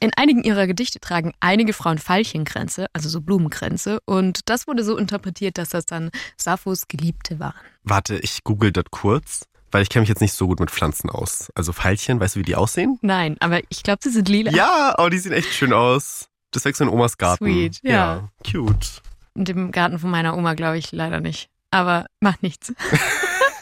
In 0.00 0.10
einigen 0.16 0.42
ihrer 0.42 0.66
Gedichte 0.66 0.98
tragen 0.98 1.32
einige 1.38 1.74
Frauen 1.74 1.98
Veilchenkränze, 1.98 2.88
also 2.92 3.08
so 3.08 3.20
Blumenkränze, 3.20 4.00
und 4.06 4.40
das 4.48 4.66
wurde 4.66 4.82
so 4.82 4.96
interpretiert, 4.96 5.58
dass 5.58 5.68
das 5.68 5.86
dann 5.86 6.10
Sapphos 6.36 6.88
Geliebte 6.88 7.38
waren. 7.38 7.54
Warte, 7.84 8.18
ich 8.18 8.42
google 8.42 8.72
das 8.72 8.86
kurz, 8.90 9.46
weil 9.74 9.82
ich 9.82 9.88
kenne 9.88 10.02
mich 10.02 10.08
jetzt 10.08 10.20
nicht 10.20 10.34
so 10.34 10.46
gut 10.46 10.60
mit 10.60 10.70
Pflanzen 10.70 11.10
aus. 11.10 11.50
Also 11.56 11.72
Veilchen, 11.72 12.20
weißt 12.20 12.36
du, 12.36 12.40
wie 12.40 12.44
die 12.44 12.54
aussehen? 12.54 12.96
Nein, 13.02 13.36
aber 13.40 13.60
ich 13.70 13.82
glaube, 13.82 13.98
sie 14.04 14.10
sind 14.10 14.28
lila. 14.28 14.52
Ja, 14.52 14.94
oh, 14.98 15.08
die 15.08 15.18
sehen 15.18 15.32
echt 15.32 15.52
schön 15.52 15.72
aus. 15.72 16.28
Das 16.52 16.64
wächst 16.64 16.80
in 16.80 16.88
Omas 16.88 17.18
Garten. 17.18 17.44
Sweet, 17.44 17.80
ja. 17.82 18.28
cute. 18.48 19.02
In 19.34 19.44
dem 19.44 19.72
Garten 19.72 19.98
von 19.98 20.10
meiner 20.10 20.36
Oma 20.36 20.54
glaube 20.54 20.78
ich 20.78 20.92
leider 20.92 21.18
nicht. 21.18 21.48
Aber 21.72 22.06
macht 22.20 22.44
nichts. 22.44 22.72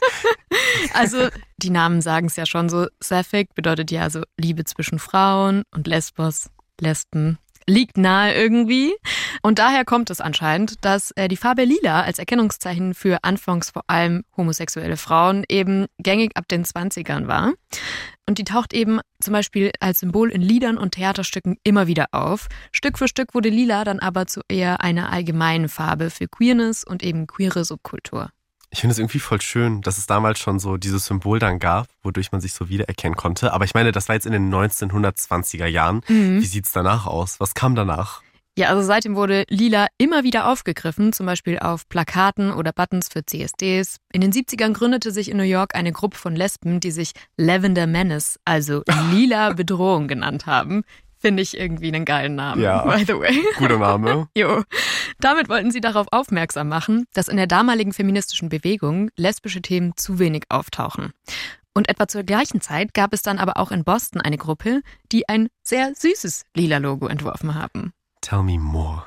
also, 0.93 1.29
die 1.57 1.71
Namen 1.71 2.03
sagen 2.03 2.27
es 2.27 2.37
ja 2.37 2.45
schon 2.45 2.69
so. 2.69 2.89
Sapphic 3.01 3.55
bedeutet 3.55 3.91
ja 3.91 4.11
so 4.11 4.23
Liebe 4.39 4.65
zwischen 4.65 4.99
Frauen 4.99 5.63
und 5.75 5.87
Lesbos, 5.87 6.51
Lesben. 6.79 7.39
Liegt 7.67 7.97
nahe 7.97 8.35
irgendwie. 8.35 8.93
Und 9.43 9.59
daher 9.59 9.85
kommt 9.85 10.11
es 10.11 10.21
anscheinend, 10.21 10.85
dass 10.85 11.11
äh, 11.13 11.29
die 11.29 11.37
Farbe 11.37 11.65
Lila 11.65 12.03
als 12.03 12.19
Erkennungszeichen 12.19 12.95
für 12.95 13.19
anfangs 13.23 13.71
vor 13.71 13.83
allem 13.87 14.25
homosexuelle 14.37 14.97
Frauen 14.97 15.45
eben 15.49 15.87
gängig 15.99 16.37
ab 16.37 16.49
den 16.49 16.65
20ern 16.65 17.27
war. 17.27 17.53
Und 18.29 18.39
die 18.39 18.45
taucht 18.45 18.73
eben 18.73 19.01
zum 19.21 19.33
Beispiel 19.33 19.73
als 19.81 20.01
Symbol 20.01 20.31
in 20.31 20.43
Liedern 20.43 20.79
und 20.79 20.93
Theaterstücken 20.93 21.57
immer 21.65 21.87
wieder 21.87 22.07
auf. 22.13 22.49
Stück 22.73 22.99
für 22.99 23.09
Stück 23.09 23.35
wurde 23.35 23.49
Lila 23.49 23.85
dann 23.85 23.99
aber 23.99 24.27
zu 24.27 24.41
eher 24.49 24.81
einer 24.81 25.11
allgemeinen 25.11 25.69
Farbe 25.69 26.11
für 26.11 26.29
Queerness 26.29 26.85
und 26.85 27.03
eben 27.03 27.27
queere 27.27 27.65
Subkultur. 27.65 28.31
Ich 28.75 28.81
finde 28.81 28.93
es 28.93 28.99
irgendwie 28.99 29.19
voll 29.19 29.41
schön, 29.43 29.83
dass 29.83 29.99
es 29.99 30.07
damals 30.07 30.39
schon 30.39 30.59
so 30.59 30.79
dieses 30.79 31.05
Symbol 31.05 31.39
dann 31.39 31.59
gab, 31.59 31.89
wodurch 32.03 32.33
man 32.33 32.41
sich 32.41 32.55
so 32.55 32.71
wiedererkennen 32.71 33.17
konnte. 33.17 33.53
Aber 33.53 33.67
ich 33.67 33.75
meine, 33.75 33.93
das 33.93 34.09
war 34.09 34.15
jetzt 34.15 34.25
in 34.25 34.33
den 34.33 34.53
1920er 34.53 35.67
Jahren. 35.67 36.01
Wie 36.09 36.47
sieht's 36.47 36.73
danach 36.73 37.07
aus? 37.07 37.39
Was 37.39 37.53
kam 37.53 37.75
danach? 37.75 38.23
Ja, 38.57 38.69
also 38.69 38.83
seitdem 38.83 39.15
wurde 39.15 39.45
Lila 39.49 39.87
immer 39.97 40.25
wieder 40.25 40.47
aufgegriffen, 40.47 41.13
zum 41.13 41.25
Beispiel 41.25 41.59
auf 41.59 41.89
Plakaten 41.89 42.51
oder 42.51 42.73
Buttons 42.73 43.09
für 43.09 43.25
CSDs. 43.25 43.97
In 44.13 44.21
den 44.21 44.33
70ern 44.33 44.75
gründete 44.75 45.11
sich 45.11 45.31
in 45.31 45.39
New 45.39 45.43
York 45.43 45.75
eine 45.75 45.93
Gruppe 45.93 46.19
von 46.19 46.35
Lesben, 46.35 46.81
die 46.81 46.91
sich 46.91 47.13
Lavender 47.39 47.87
Menace, 47.87 48.39
also 48.45 48.83
Lila 49.11 49.53
Bedrohung 49.53 50.07
genannt 50.07 50.45
haben. 50.45 50.83
Finde 51.23 51.43
ich 51.43 51.57
irgendwie 51.57 51.89
einen 51.89 52.05
geilen 52.05 52.35
Namen, 52.35 52.61
Ja. 52.61 52.83
by 52.85 53.05
the 53.07 53.15
way. 53.19 53.41
Guter 53.59 53.79
Name. 53.79 54.29
Jo. 54.37 54.65
Damit 55.21 55.49
wollten 55.49 55.71
sie 55.71 55.81
darauf 55.81 56.09
aufmerksam 56.11 56.69
machen, 56.69 57.07
dass 57.15 57.29
in 57.29 57.37
der 57.37 57.47
damaligen 57.47 57.93
feministischen 57.93 58.49
Bewegung 58.49 59.11
lesbische 59.17 59.63
Themen 59.63 59.97
zu 59.97 60.19
wenig 60.19 60.45
auftauchen. 60.49 61.13
Und 61.75 61.89
etwa 61.89 62.07
zur 62.09 62.25
gleichen 62.25 62.61
Zeit 62.61 62.93
gab 62.93 63.15
es 63.15 63.23
dann 63.23 63.39
aber 63.39 63.57
auch 63.57 63.71
in 63.71 63.85
Boston 63.85 64.21
eine 64.21 64.37
Gruppe, 64.37 64.83
die 65.13 65.29
ein 65.29 65.49
sehr 65.63 65.93
süßes 65.95 66.43
lila 66.55 66.79
Logo 66.79 67.07
entworfen 67.07 67.55
haben. 67.55 67.93
Tell 68.21 68.43
me 68.43 68.59
more. 68.59 69.05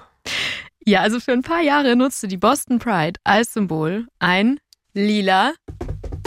Ja, 0.85 1.01
also 1.01 1.19
für 1.19 1.33
ein 1.33 1.41
paar 1.43 1.61
Jahre 1.61 1.95
nutzte 1.95 2.27
die 2.27 2.37
Boston 2.37 2.79
Pride 2.79 3.19
als 3.23 3.53
Symbol 3.53 4.07
ein 4.19 4.59
lila, 4.93 5.53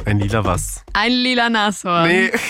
Ein 0.04 0.18
lila 0.20 0.44
was? 0.44 0.84
ein 0.92 1.12
lila 1.12 1.48
Nashorn. 1.48 2.06
Nee. 2.08 2.30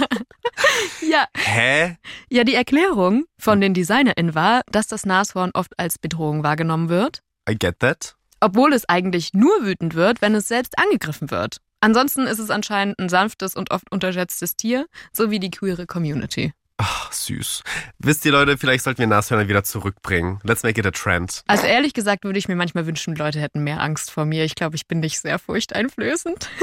Ja, 1.00 1.26
Hä? 1.36 1.96
ja, 2.30 2.44
die 2.44 2.54
Erklärung 2.54 3.24
von 3.38 3.60
den 3.60 3.74
DesignerInnen 3.74 4.34
war, 4.34 4.62
dass 4.70 4.86
das 4.88 5.06
Nashorn 5.06 5.50
oft 5.54 5.78
als 5.78 5.98
Bedrohung 5.98 6.42
wahrgenommen 6.42 6.88
wird 6.88 7.22
I 7.48 7.56
get 7.56 7.78
that. 7.80 8.16
obwohl 8.40 8.72
es 8.72 8.88
eigentlich 8.88 9.32
nur 9.34 9.64
wütend 9.64 9.94
wird, 9.94 10.20
wenn 10.22 10.34
es 10.34 10.48
selbst 10.48 10.78
angegriffen 10.78 11.30
wird. 11.30 11.58
Ansonsten 11.80 12.26
ist 12.26 12.38
es 12.38 12.50
anscheinend 12.50 12.98
ein 12.98 13.08
sanftes 13.10 13.54
und 13.54 13.70
oft 13.70 13.90
unterschätztes 13.92 14.56
Tier, 14.56 14.86
so 15.12 15.30
wie 15.30 15.38
die 15.40 15.50
queere 15.50 15.86
Community. 15.86 16.52
Ach, 16.78 17.12
süß. 17.12 17.62
Wisst 17.98 18.24
ihr, 18.24 18.32
Leute, 18.32 18.58
vielleicht 18.58 18.82
sollten 18.84 18.98
wir 18.98 19.06
Nashörner 19.06 19.48
wieder 19.48 19.62
zurückbringen. 19.62 20.40
Let's 20.42 20.62
make 20.64 20.80
it 20.80 20.86
a 20.86 20.90
trend. 20.90 21.42
Also 21.46 21.66
ehrlich 21.66 21.92
gesagt 21.92 22.24
würde 22.24 22.38
ich 22.38 22.48
mir 22.48 22.56
manchmal 22.56 22.86
wünschen, 22.86 23.14
Leute 23.14 23.38
hätten 23.40 23.62
mehr 23.62 23.80
Angst 23.80 24.10
vor 24.10 24.24
mir. 24.24 24.44
Ich 24.44 24.54
glaube, 24.56 24.74
ich 24.76 24.88
bin 24.88 25.00
nicht 25.00 25.20
sehr 25.20 25.38
furchteinflößend. 25.38 26.48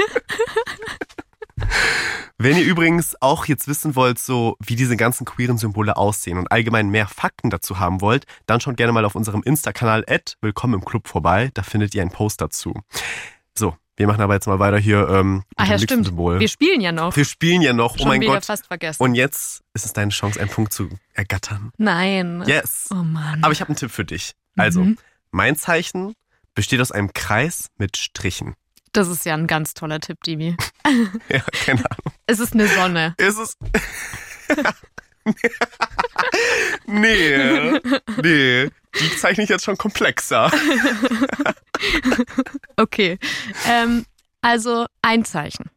Wenn 2.38 2.56
ihr 2.56 2.64
übrigens 2.64 3.14
auch 3.20 3.46
jetzt 3.46 3.68
wissen 3.68 3.94
wollt, 3.94 4.18
so 4.18 4.56
wie 4.58 4.74
diese 4.74 4.96
ganzen 4.96 5.24
queeren 5.24 5.58
Symbole 5.58 5.96
aussehen 5.96 6.38
und 6.38 6.50
allgemein 6.50 6.88
mehr 6.88 7.06
Fakten 7.06 7.50
dazu 7.50 7.78
haben 7.78 8.00
wollt, 8.00 8.24
dann 8.46 8.60
schaut 8.60 8.76
gerne 8.76 8.92
mal 8.92 9.04
auf 9.04 9.14
unserem 9.14 9.42
Insta-Kanal 9.42 10.04
Willkommen 10.40 10.74
im 10.74 10.84
Club 10.84 11.06
vorbei. 11.06 11.50
Da 11.54 11.62
findet 11.62 11.94
ihr 11.94 12.02
einen 12.02 12.10
Post 12.10 12.40
dazu. 12.40 12.74
So, 13.56 13.76
wir 13.96 14.06
machen 14.08 14.22
aber 14.22 14.34
jetzt 14.34 14.46
mal 14.48 14.58
weiter 14.58 14.78
hier 14.78 15.08
ähm, 15.08 15.44
Ach 15.56 15.68
ja, 15.68 15.78
stimmt. 15.78 16.06
Symbol. 16.06 16.40
Wir 16.40 16.48
spielen 16.48 16.80
ja 16.80 16.90
noch. 16.90 17.14
Wir 17.14 17.24
spielen 17.24 17.62
ja 17.62 17.72
noch, 17.72 17.94
oh 17.94 17.98
Schon 17.98 18.08
mein 18.08 18.20
wieder 18.22 18.32
Gott. 18.34 18.44
fast 18.46 18.66
vergessen. 18.66 19.02
Und 19.02 19.14
jetzt 19.14 19.62
ist 19.74 19.84
es 19.84 19.92
deine 19.92 20.10
Chance, 20.10 20.40
einen 20.40 20.50
Punkt 20.50 20.72
zu 20.72 20.88
ergattern. 21.12 21.70
Nein. 21.78 22.42
Yes. 22.46 22.88
Oh 22.90 22.94
Mann. 22.96 23.38
Aber 23.44 23.52
ich 23.52 23.60
habe 23.60 23.68
einen 23.68 23.76
Tipp 23.76 23.90
für 23.92 24.04
dich. 24.04 24.32
Also, 24.56 24.80
Mhm. 24.82 24.98
mein 25.30 25.54
Zeichen 25.56 26.14
besteht 26.54 26.80
aus 26.80 26.90
einem 26.90 27.12
Kreis 27.12 27.68
mit 27.78 27.96
Strichen. 27.96 28.54
Das 28.92 29.08
ist 29.08 29.24
ja 29.24 29.34
ein 29.34 29.46
ganz 29.46 29.74
toller 29.74 30.00
Tipp, 30.00 30.22
Dimi. 30.22 30.56
Ja, 31.28 31.40
keine 31.64 31.90
Ahnung. 31.90 32.12
Es 32.26 32.38
ist 32.38 32.52
eine 32.52 32.68
Sonne. 32.68 33.14
Ist 33.16 33.38
es. 33.38 33.56
nee. 36.86 37.80
Nee. 38.20 38.70
die 39.00 39.16
zeichne 39.16 39.44
ich 39.44 39.48
jetzt 39.48 39.64
schon 39.64 39.78
komplexer. 39.78 40.50
okay. 42.76 43.18
Ähm, 43.66 44.04
also 44.42 44.86
ein 45.00 45.24
Zeichen. 45.24 45.70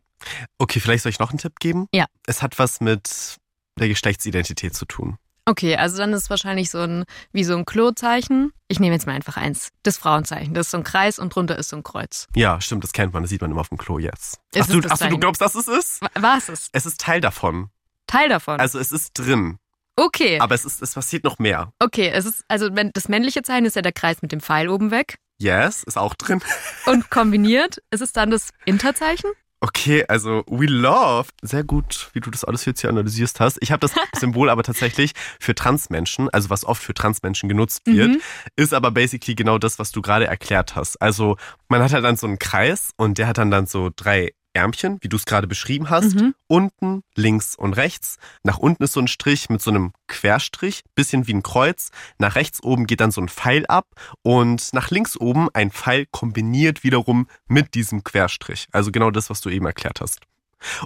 Okay, 0.58 0.80
vielleicht 0.80 1.04
soll 1.04 1.12
ich 1.12 1.20
noch 1.20 1.30
einen 1.30 1.40
Tipp 1.40 1.60
geben? 1.60 1.88
Ja. 1.94 2.08
Es 2.26 2.42
hat 2.42 2.60
was 2.60 2.82
mit 2.82 3.38
der 3.80 3.88
Geschlechtsidentität 3.88 4.76
zu 4.76 4.86
tun. 4.86 5.18
Okay, 5.48 5.76
also 5.76 5.98
dann 5.98 6.12
ist 6.14 6.24
es 6.24 6.30
wahrscheinlich 6.32 6.72
so 6.72 6.80
ein, 6.80 7.06
wie 7.32 7.44
so 7.44 7.56
ein 7.56 7.66
Klozeichen. 7.66 8.52
Ich 8.68 8.80
nehme 8.80 8.94
jetzt 8.96 9.06
mal 9.06 9.14
einfach 9.14 9.38
eins. 9.38 9.70
Das 9.84 9.98
Frauenzeichen. 9.98 10.54
Das 10.56 10.68
ist 10.68 10.72
so 10.72 10.78
ein 10.78 10.84
Kreis 10.84 11.20
und 11.20 11.36
drunter 11.36 11.56
ist 11.58 11.70
so 11.70 11.76
ein 11.78 11.84
Kreuz. 11.84 12.28
Ja, 12.36 12.60
stimmt, 12.62 12.84
das 12.84 12.94
kennt 12.94 13.14
man. 13.14 13.22
Das 13.22 13.30
sieht 13.30 13.42
man 13.42 13.52
immer 13.52 13.62
auf 13.62 13.70
dem 13.70 13.78
Klo 13.78 14.00
jetzt. 14.00 14.40
Ist 14.56 14.64
Ach, 14.70 14.74
du, 14.74 14.80
ach 14.80 14.82
du 14.92 14.96
Zeichen? 14.96 15.20
glaubst, 15.20 15.42
dass 15.42 15.54
es 15.54 15.68
ist? 15.68 16.02
War 16.20 16.38
es 16.38 16.50
es? 16.50 16.70
Es 16.72 16.86
ist 16.88 17.00
Teil 17.00 17.22
davon. 17.22 17.70
Teil 18.08 18.30
davon. 18.30 18.60
Also 18.60 18.80
es 18.80 18.92
ist 18.92 19.12
drin. 19.14 19.58
okay. 19.96 20.40
Aber 20.40 20.56
es 20.56 20.66
ist, 20.66 20.82
es 20.82 20.94
passiert 20.96 21.24
noch 21.24 21.38
mehr. 21.38 21.72
Okay, 21.80 22.10
es 22.10 22.26
ist, 22.26 22.44
also 22.48 22.70
wenn- 22.76 22.92
das 22.94 23.08
männliche 23.08 23.44
Zeichen 23.44 23.66
ist 23.66 23.76
ja 23.76 23.82
der 23.84 23.92
Kreis 23.94 24.22
mit 24.24 24.32
dem 24.32 24.42
Pfeil 24.42 24.68
oben 24.70 24.90
weg. 24.90 25.18
Yes, 25.38 25.84
ist 25.84 25.98
auch 25.98 26.16
drin. 26.16 26.42
Und 26.88 27.10
kombiniert 27.12 27.78
ist 27.92 28.02
es 28.02 28.14
dann 28.14 28.32
das 28.32 28.50
Interzeichen? 28.66 29.30
Okay, 29.62 30.06
also 30.08 30.44
we 30.48 30.66
love. 30.68 31.30
Sehr 31.42 31.64
gut, 31.64 32.10
wie 32.14 32.20
du 32.20 32.30
das 32.30 32.44
alles 32.44 32.66
jetzt 32.66 32.82
hier 32.82 32.90
analysierst 32.90 33.40
hast. 33.40 33.58
Ich 33.62 33.72
habe 33.72 33.80
das 33.80 33.94
Symbol 34.20 34.50
aber 34.50 34.64
tatsächlich 34.64 35.14
für 35.40 35.56
Transmenschen, 35.56 36.30
also 36.30 36.50
was 36.50 36.66
oft 36.66 36.84
für 36.84 36.94
Transmenschen 36.94 37.50
genutzt 37.50 37.82
wird, 37.86 38.10
Mhm. 38.12 38.22
ist 38.56 38.74
aber 38.74 38.92
basically 38.92 39.34
genau 39.34 39.58
das, 39.58 39.80
was 39.80 39.92
du 39.92 40.02
gerade 40.02 40.28
erklärt 40.28 40.76
hast. 40.76 41.02
Also 41.02 41.38
man 41.70 41.82
hat 41.82 41.94
halt 41.94 42.04
dann 42.04 42.16
so 42.18 42.28
einen 42.28 42.38
Kreis 42.38 42.92
und 42.98 43.18
der 43.18 43.28
hat 43.28 43.38
dann 43.38 43.50
dann 43.50 43.66
so 43.66 43.90
drei 43.96 44.34
Ärmchen, 44.56 44.98
wie 45.02 45.10
du 45.10 45.18
es 45.18 45.26
gerade 45.26 45.48
beschrieben 45.48 45.90
hast. 45.90 46.16
Mhm. 46.16 46.34
Unten, 46.48 47.04
links 47.16 47.56
und 47.56 47.74
rechts. 47.74 48.18
Nach 48.44 48.58
unten 48.58 48.84
ist 48.84 48.94
so 48.94 49.00
ein 49.00 49.08
Strich 49.08 49.50
mit 49.50 49.62
so 49.62 49.72
einem 49.72 49.94
Querstrich, 50.08 50.84
bisschen 50.96 51.28
wie 51.28 51.34
ein 51.34 51.44
Kreuz. 51.44 51.92
Nach 52.18 52.36
rechts 52.36 52.64
oben 52.64 52.88
geht 52.88 53.02
dann 53.02 53.12
so 53.12 53.22
ein 53.22 53.30
Pfeil 53.30 53.66
ab 53.68 53.88
und 54.22 54.74
nach 54.74 54.90
links 54.92 55.18
oben 55.18 55.50
ein 55.54 55.72
Pfeil 55.72 56.06
kombiniert 56.10 56.84
wiederum 56.84 57.28
mit 57.48 57.76
diesem 57.76 58.04
Querstrich. 58.04 58.68
Also 58.72 58.92
genau 58.92 59.12
das, 59.12 59.30
was 59.30 59.42
du 59.42 59.50
eben 59.50 59.66
erklärt 59.66 60.02
hast. 60.02 60.20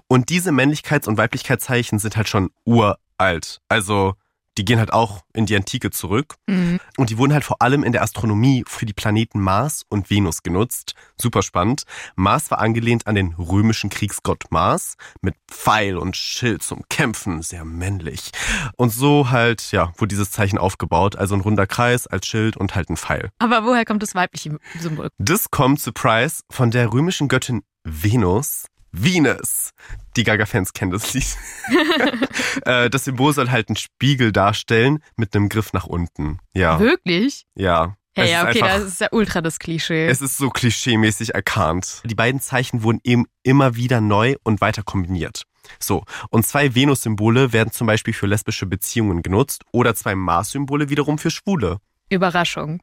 Und 0.08 0.30
diese 0.30 0.52
Männlichkeits- 0.52 1.08
und 1.08 1.18
Weiblichkeitszeichen 1.18 2.00
sind 2.00 2.18
halt 2.18 2.28
schon 2.28 2.52
uralt. 2.66 3.62
Also 3.70 4.16
die 4.60 4.66
gehen 4.66 4.80
halt 4.80 4.92
auch 4.92 5.22
in 5.34 5.46
die 5.46 5.56
Antike 5.56 5.90
zurück. 5.90 6.36
Mhm. 6.46 6.82
Und 6.98 7.10
die 7.10 7.18
wurden 7.18 7.32
halt 7.32 7.46
vor 7.46 7.62
allem 7.62 7.86
in 7.86 7.94
der 7.94 8.04
Astronomie 8.04 8.66
für 8.68 8.86
die 8.86 8.92
Planeten 8.92 9.40
Mars 9.40 9.86
und 9.88 10.10
Venus 10.10 10.44
genutzt. 10.44 10.96
Super 11.16 11.44
spannend. 11.44 11.84
Mars 12.18 12.52
war 12.52 12.60
angelehnt 12.60 13.08
an 13.08 13.16
den 13.16 13.36
römischen 13.36 13.90
Kriegsgott 13.90 14.44
Mars 14.50 14.96
mit 15.22 15.36
Pfeil 15.48 15.98
und 15.98 16.18
Schild 16.18 16.62
zum 16.62 16.84
Kämpfen, 16.90 17.42
sehr 17.42 17.64
männlich. 17.64 18.32
Und 18.76 18.92
so 18.92 19.30
halt, 19.30 19.72
ja, 19.72 19.94
wurde 19.96 20.10
dieses 20.10 20.30
Zeichen 20.32 20.58
aufgebaut. 20.58 21.16
Also 21.16 21.36
ein 21.36 21.42
runder 21.42 21.66
Kreis 21.66 22.06
als 22.06 22.28
Schild 22.28 22.58
und 22.58 22.76
halt 22.76 22.90
ein 22.90 22.98
Pfeil. 22.98 23.30
Aber 23.40 23.64
woher 23.64 23.86
kommt 23.86 24.04
das 24.04 24.14
weibliche 24.14 24.58
Symbol? 24.78 25.08
Das 25.20 25.52
kommt, 25.52 25.80
Surprise, 25.80 26.44
von 26.52 26.70
der 26.70 26.92
römischen 26.92 27.30
Göttin 27.30 27.64
Venus. 27.86 28.66
Venus. 28.92 29.72
Die 30.16 30.24
Gaga-Fans 30.24 30.74
kennen 30.74 30.92
das 30.92 31.14
Lied. 31.14 31.26
Äh, 32.66 32.90
das 32.90 33.06
Symbol 33.06 33.34
soll 33.34 33.50
halt 33.52 33.70
einen 33.70 33.76
Spiegel 33.76 34.32
darstellen 34.32 35.00
mit 35.16 35.36
einem 35.36 35.50
Griff 35.50 35.72
nach 35.74 35.86
unten. 35.86 36.40
Ja, 36.54 36.80
Wirklich? 36.80 37.46
ja. 37.56 37.96
Ja, 38.18 38.24
Es 38.24 38.32
ja, 38.32 38.42
okay, 38.48 38.64
einfach- 38.64 38.78
das 38.80 38.88
ist 38.88 39.02
ja 39.02 39.08
ultra 39.12 39.42
das 39.42 39.60
Klischee. 39.60 40.08
es 40.08 40.20
ist 40.20 40.38
so 40.38 40.50
klischeemäßig 40.50 41.36
erkannt. 41.36 42.02
Die 42.06 42.16
beiden 42.16 42.42
Zeichen 42.42 42.82
wurden 42.84 43.00
eben 43.04 43.26
immer 43.44 43.76
wieder 43.76 44.02
neu 44.02 44.36
und 44.44 44.62
weiter 44.62 44.82
kombiniert. 44.84 45.44
So, 45.80 46.04
und 46.32 46.46
zwei 46.46 46.74
Venus-Symbole 46.74 47.54
werden 47.54 47.72
zum 47.72 47.86
Beispiel 47.88 48.14
für 48.14 48.26
lesbische 48.26 48.66
Beziehungen 48.66 49.22
genutzt 49.22 49.64
oder 49.72 49.94
zwei 49.94 50.16
Mars-Symbole 50.16 50.90
wiederum 50.90 51.18
für 51.20 51.30
Schwule. 51.30 51.78
Überraschung. 52.10 52.82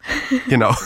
Genau. 0.48 0.74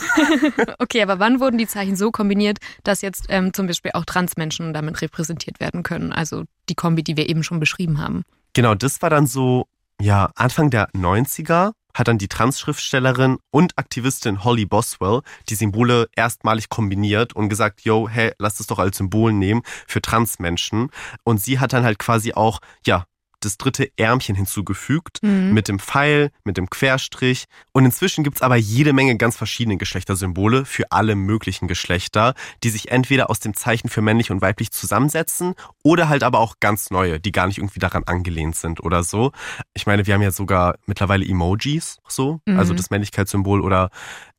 Okay, 0.79 1.01
aber 1.01 1.19
wann 1.19 1.39
wurden 1.39 1.57
die 1.57 1.67
Zeichen 1.67 1.95
so 1.95 2.11
kombiniert, 2.11 2.57
dass 2.83 3.01
jetzt 3.01 3.25
ähm, 3.29 3.53
zum 3.53 3.67
Beispiel 3.67 3.91
auch 3.93 4.05
Transmenschen 4.05 4.73
damit 4.73 5.01
repräsentiert 5.01 5.59
werden 5.59 5.83
können? 5.83 6.11
Also 6.11 6.43
die 6.69 6.75
Kombi, 6.75 7.03
die 7.03 7.17
wir 7.17 7.29
eben 7.29 7.43
schon 7.43 7.59
beschrieben 7.59 7.99
haben. 7.99 8.23
Genau, 8.53 8.75
das 8.75 9.01
war 9.01 9.09
dann 9.09 9.27
so, 9.27 9.67
ja, 10.01 10.31
Anfang 10.35 10.69
der 10.69 10.89
90er 10.91 11.71
hat 11.93 12.07
dann 12.07 12.17
die 12.17 12.27
Trans-Schriftstellerin 12.27 13.37
und 13.51 13.77
Aktivistin 13.77 14.43
Holly 14.43 14.65
Boswell 14.65 15.21
die 15.49 15.55
Symbole 15.55 16.07
erstmalig 16.15 16.69
kombiniert 16.69 17.33
und 17.33 17.49
gesagt, 17.49 17.81
yo, 17.81 18.07
hey, 18.07 18.33
lass 18.39 18.55
das 18.55 18.67
doch 18.67 18.79
als 18.79 18.97
Symbol 18.97 19.33
nehmen 19.33 19.61
für 19.87 20.01
Transmenschen. 20.01 20.89
Und 21.23 21.41
sie 21.41 21.59
hat 21.59 21.73
dann 21.73 21.83
halt 21.83 21.99
quasi 21.99 22.33
auch, 22.33 22.59
ja, 22.85 23.05
das 23.41 23.57
dritte 23.57 23.89
Ärmchen 23.97 24.35
hinzugefügt 24.35 25.19
Mhm. 25.21 25.53
mit 25.53 25.67
dem 25.67 25.79
Pfeil, 25.79 26.31
mit 26.43 26.57
dem 26.57 26.69
Querstrich. 26.69 27.45
Und 27.73 27.85
inzwischen 27.85 28.23
gibt's 28.23 28.41
aber 28.41 28.55
jede 28.55 28.93
Menge 28.93 29.17
ganz 29.17 29.35
verschiedene 29.37 29.77
Geschlechtersymbole 29.77 30.65
für 30.65 30.91
alle 30.91 31.15
möglichen 31.15 31.67
Geschlechter, 31.67 32.33
die 32.63 32.69
sich 32.69 32.91
entweder 32.91 33.29
aus 33.29 33.39
dem 33.39 33.53
Zeichen 33.53 33.89
für 33.89 34.01
männlich 34.01 34.31
und 34.31 34.41
weiblich 34.41 34.71
zusammensetzen 34.71 35.55
oder 35.83 36.09
halt 36.09 36.23
aber 36.23 36.39
auch 36.39 36.55
ganz 36.59 36.89
neue, 36.91 37.19
die 37.19 37.31
gar 37.31 37.47
nicht 37.47 37.57
irgendwie 37.57 37.79
daran 37.79 38.03
angelehnt 38.05 38.55
sind 38.55 38.81
oder 38.83 39.03
so. 39.03 39.31
Ich 39.73 39.85
meine, 39.85 40.07
wir 40.07 40.13
haben 40.13 40.21
ja 40.21 40.31
sogar 40.31 40.75
mittlerweile 40.85 41.25
Emojis, 41.25 41.97
so, 42.07 42.39
Mhm. 42.45 42.57
also 42.57 42.73
das 42.73 42.89
Männlichkeitssymbol 42.89 43.61
oder 43.61 43.89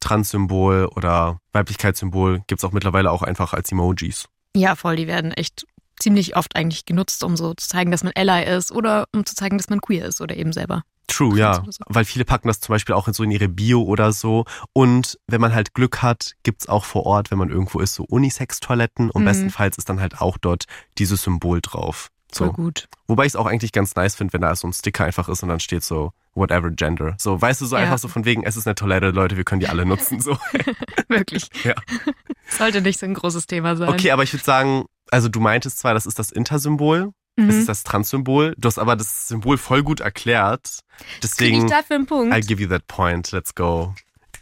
Trans-Symbol 0.01 0.87
oder 0.95 1.38
Weiblichkeitssymbol 1.53 2.43
gibt's 2.47 2.65
auch 2.65 2.73
mittlerweile 2.73 3.11
auch 3.11 3.23
einfach 3.23 3.53
als 3.53 3.71
Emojis. 3.73 4.27
Ja, 4.55 4.75
voll, 4.77 4.97
die 4.97 5.07
werden 5.07 5.33
echt 5.33 5.65
ziemlich 6.03 6.37
oft 6.37 6.55
eigentlich 6.57 6.85
genutzt, 6.85 7.25
um 7.25 7.37
so 7.37 7.55
zu 7.55 7.69
zeigen, 7.69 7.91
dass 7.91 8.05
man 8.05 8.12
Ally 8.17 8.45
ist 8.57 8.73
oder 8.73 9.07
um 9.15 9.25
zu 9.25 9.35
zeigen, 9.35 9.57
dass 9.59 9.69
man 9.71 9.81
queer 9.81 10.07
ist 10.07 10.21
oder 10.21 10.37
eben 10.37 10.53
selber. 10.53 10.83
True, 11.09 11.37
ja. 11.38 11.62
so. 11.69 11.83
Weil 11.88 12.05
viele 12.05 12.25
packen 12.25 12.49
das 12.49 12.61
zum 12.61 12.73
Beispiel 12.73 12.95
auch 12.95 13.07
in 13.09 13.12
so 13.12 13.23
in 13.23 13.31
ihre 13.31 13.49
Bio 13.49 13.83
oder 13.83 14.12
so. 14.12 14.45
Und 14.73 15.19
wenn 15.27 15.41
man 15.41 15.53
halt 15.55 15.75
Glück 15.75 16.01
hat, 16.01 16.33
gibt's 16.43 16.69
auch 16.69 16.85
vor 16.85 17.05
Ort, 17.05 17.31
wenn 17.31 17.38
man 17.38 17.51
irgendwo 17.51 17.81
ist, 17.81 17.95
so 17.95 18.05
Unisex-Toiletten. 18.05 19.11
Und 19.11 19.23
Mhm. 19.23 19.27
bestenfalls 19.27 19.77
ist 19.79 19.88
dann 19.88 20.01
halt 20.01 20.21
auch 20.21 20.38
dort 20.38 20.65
dieses 20.99 21.23
Symbol 21.23 21.61
drauf. 21.61 22.09
Voll 22.33 22.47
So. 22.47 22.53
gut. 22.55 22.88
Wobei 23.09 23.25
ich 23.27 23.33
es 23.33 23.37
auch 23.37 23.45
eigentlich 23.45 23.73
ganz 23.73 23.95
nice 23.95 24.15
finde, 24.15 24.33
wenn 24.33 24.41
da 24.41 24.57
so 24.57 24.67
ein 24.67 24.73
Sticker 24.73 25.05
einfach 25.05 25.29
ist 25.29 25.43
und 25.43 25.51
dann 25.51 25.61
steht 25.61 25.85
so 25.85 26.12
whatever 26.35 26.71
gender. 26.71 27.15
So, 27.19 27.38
weißt 27.38 27.61
du, 27.61 27.67
so 27.67 27.77
Ja. 27.77 27.83
einfach 27.83 27.99
so 27.99 28.09
von 28.09 28.25
wegen, 28.25 28.43
es 28.45 28.57
ist 28.57 28.67
eine 28.67 28.75
Toilette, 28.75 29.11
Leute, 29.11 29.37
wir 29.37 29.45
können 29.45 29.61
die 29.61 29.69
alle 29.69 29.85
nutzen. 29.85 30.19
So. 30.21 30.38
Wirklich. 31.09 31.51
Ja. 31.62 31.75
Sollte 32.49 32.81
nicht 32.81 32.99
so 32.99 33.05
ein 33.05 33.12
großes 33.15 33.47
Thema 33.47 33.77
sein. 33.77 33.91
Okay, 33.91 34.12
aber 34.12 34.23
ich 34.23 34.33
würde 34.33 34.45
sagen, 34.45 34.87
also 35.12 35.29
du 35.29 35.38
meintest 35.40 35.79
zwar, 35.79 35.94
das 35.94 36.07
ist 36.07 36.18
das 36.18 36.31
Intersymbol, 36.33 37.12
Mhm. 37.37 37.48
es 37.48 37.57
ist 37.57 37.68
das 37.68 37.83
Trans-Symbol. 37.83 38.55
Du 38.59 38.66
hast 38.66 38.79
aber 38.79 38.94
das 38.94 39.29
Symbol 39.29 39.57
voll 39.57 39.83
gut 39.83 40.01
erklärt. 40.01 40.81
Ich 40.98 41.20
Deswegen, 41.22 41.66
dafür 41.66 41.96
einen 41.96 42.05
Punkt? 42.07 42.35
I'll 42.35 42.46
give 42.46 42.62
you 42.62 42.68
that 42.68 42.87
point. 42.88 43.33
Let's 43.33 43.55
go. 43.55 43.94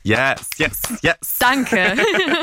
Yes, 0.03 0.41
yes, 0.57 0.81
yes. 1.03 1.17
Danke. 1.39 1.95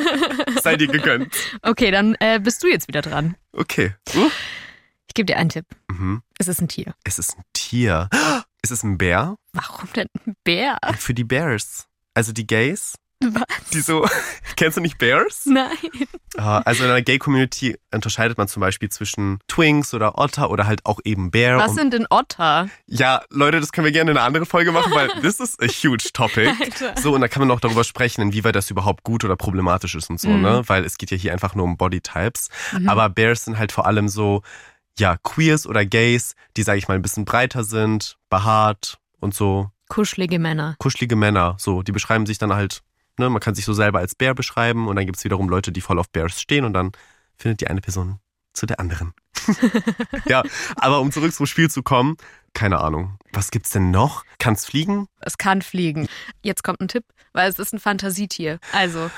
Sei 0.61 0.77
dir 0.77 0.87
gegönnt. 0.87 1.35
okay, 1.63 1.91
dann 1.91 2.15
äh, 2.19 2.39
bist 2.41 2.63
du 2.63 2.67
jetzt 2.67 2.87
wieder 2.87 3.01
dran. 3.01 3.35
Okay. 3.51 3.93
Uh. 4.15 4.29
Ich 5.07 5.15
gebe 5.15 5.25
dir 5.25 5.37
einen 5.37 5.49
Tipp. 5.49 5.65
Mhm. 5.89 6.21
Es 6.37 6.47
ist 6.47 6.61
ein 6.61 6.67
Tier. 6.69 6.93
Es 7.03 7.19
ist 7.19 7.37
ein 7.37 7.43
Tier. 7.53 8.09
Ist 8.63 8.71
es 8.71 8.83
ein 8.83 8.97
Bär? 8.97 9.35
Warum 9.53 9.87
denn 9.93 10.07
ein 10.25 10.35
Bär? 10.43 10.77
Für 10.97 11.13
die 11.13 11.23
Bears. 11.23 11.85
Also 12.15 12.31
die 12.33 12.47
Gays. 12.47 12.95
Was? 13.23 13.43
Die 13.73 13.81
so. 13.81 14.07
Kennst 14.55 14.77
du 14.77 14.81
nicht 14.81 14.97
Bears? 14.99 15.45
Nein. 15.45 15.69
Ah, 16.37 16.59
Also 16.65 16.83
in 16.83 16.89
der 16.89 17.01
Gay-Community 17.01 17.77
unterscheidet 17.93 18.37
man 18.37 18.47
zum 18.47 18.61
Beispiel 18.61 18.89
zwischen 18.89 19.39
Twinks 19.47 19.93
oder 19.93 20.17
Otter 20.19 20.49
oder 20.51 20.67
halt 20.67 20.85
auch 20.85 20.99
eben 21.03 21.31
Bear. 21.31 21.57
Was 21.59 21.73
sind 21.75 21.93
denn 21.93 22.05
Otter? 22.09 22.69
ja, 22.85 23.21
Leute, 23.29 23.59
das 23.59 23.71
können 23.71 23.85
wir 23.85 23.91
gerne 23.91 24.11
in 24.11 24.17
einer 24.17 24.25
anderen 24.25 24.45
Folge 24.45 24.71
machen, 24.71 24.91
weil 24.93 25.07
this 25.21 25.39
is 25.39 25.57
a 25.59 25.65
huge 25.65 26.09
topic. 26.13 26.47
Alter. 26.61 26.93
So, 27.01 27.13
und 27.15 27.21
da 27.21 27.27
kann 27.27 27.39
man 27.41 27.49
auch 27.51 27.59
darüber 27.59 27.83
sprechen, 27.83 28.21
inwieweit 28.21 28.55
das 28.55 28.69
überhaupt 28.69 29.03
gut 29.03 29.23
oder 29.23 29.35
problematisch 29.35 29.95
ist 29.95 30.09
und 30.09 30.19
so, 30.19 30.29
Mhm. 30.29 30.41
ne? 30.41 30.61
Weil 30.67 30.85
es 30.85 30.97
geht 30.97 31.09
ja 31.11 31.17
hier 31.17 31.33
einfach 31.33 31.55
nur 31.55 31.65
um 31.65 31.75
Bodytypes. 31.77 32.49
Mhm. 32.77 32.87
Aber 32.89 33.09
Bears 33.09 33.45
sind 33.45 33.57
halt 33.57 33.71
vor 33.71 33.87
allem 33.87 34.07
so, 34.09 34.43
ja, 34.99 35.17
Queers 35.23 35.65
oder 35.67 35.85
Gays, 35.85 36.35
die, 36.55 36.63
sage 36.63 36.77
ich 36.77 36.87
mal, 36.87 36.95
ein 36.95 37.01
bisschen 37.01 37.25
breiter 37.25 37.63
sind, 37.63 38.17
behaart 38.29 38.99
und 39.19 39.33
so. 39.33 39.69
Kuschelige 39.89 40.37
Männer. 40.37 40.75
Kuschelige 40.79 41.15
Männer, 41.15 41.55
so. 41.59 41.81
Die 41.81 41.91
beschreiben 41.93 42.25
sich 42.25 42.37
dann 42.37 42.53
halt, 42.53 42.81
ne? 43.19 43.29
Man 43.29 43.39
kann 43.39 43.55
sich 43.55 43.65
so 43.65 43.73
selber 43.73 43.99
als 43.99 44.15
Bär 44.15 44.33
beschreiben 44.33 44.87
und 44.87 44.95
dann 44.95 45.05
gibt's 45.05 45.23
wiederum 45.23 45.49
Leute, 45.49 45.71
die 45.71 45.81
voll 45.81 45.99
auf 45.99 46.09
Bears 46.09 46.39
stehen 46.41 46.65
und 46.65 46.73
dann 46.73 46.91
findet 47.37 47.61
die 47.61 47.67
eine 47.67 47.81
Person 47.81 48.19
zu 48.53 48.65
der 48.65 48.79
anderen. 48.79 49.13
ja, 50.25 50.43
aber 50.75 50.99
um 50.99 51.11
zurück 51.11 51.33
zum 51.33 51.45
Spiel 51.45 51.69
zu 51.69 51.83
kommen, 51.83 52.17
keine 52.53 52.79
Ahnung. 52.79 53.17
Was 53.33 53.51
gibt's 53.51 53.69
denn 53.69 53.91
noch? 53.91 54.23
Kann's 54.39 54.65
fliegen? 54.65 55.07
Es 55.19 55.37
kann 55.37 55.61
fliegen. 55.61 56.07
Jetzt 56.43 56.63
kommt 56.63 56.81
ein 56.81 56.87
Tipp, 56.87 57.05
weil 57.33 57.49
es 57.49 57.59
ist 57.59 57.73
ein 57.73 57.79
Fantasietier. 57.79 58.59
Also, 58.73 59.11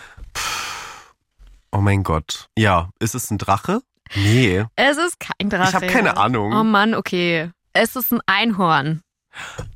Oh 1.72 1.82
mein 1.82 2.04
Gott. 2.04 2.48
Ja, 2.58 2.90
ist 3.00 3.16
es 3.16 3.30
ein 3.30 3.38
Drache? 3.38 3.82
Nee. 4.16 4.66
es 4.76 4.98
ist 4.98 5.20
kein 5.20 5.50
Drache. 5.50 5.70
Ich 5.70 5.76
habe 5.76 5.88
keine 5.88 6.18
Ahnung. 6.18 6.52
Oh 6.54 6.64
Mann, 6.64 6.96
okay. 6.96 7.52
Es 7.74 7.96
ist 7.96 8.12
ein 8.12 8.22
Einhorn. 8.26 9.02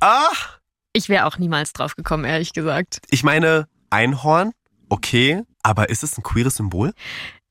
Ah! 0.00 0.32
Ich 0.92 1.08
wäre 1.08 1.26
auch 1.26 1.38
niemals 1.38 1.72
drauf 1.72 1.94
gekommen, 1.94 2.24
ehrlich 2.24 2.52
gesagt. 2.52 2.98
Ich 3.10 3.22
meine, 3.22 3.68
Einhorn, 3.94 4.50
okay, 4.88 5.44
aber 5.62 5.88
ist 5.88 6.02
es 6.02 6.18
ein 6.18 6.24
queeres 6.24 6.56
Symbol? 6.56 6.92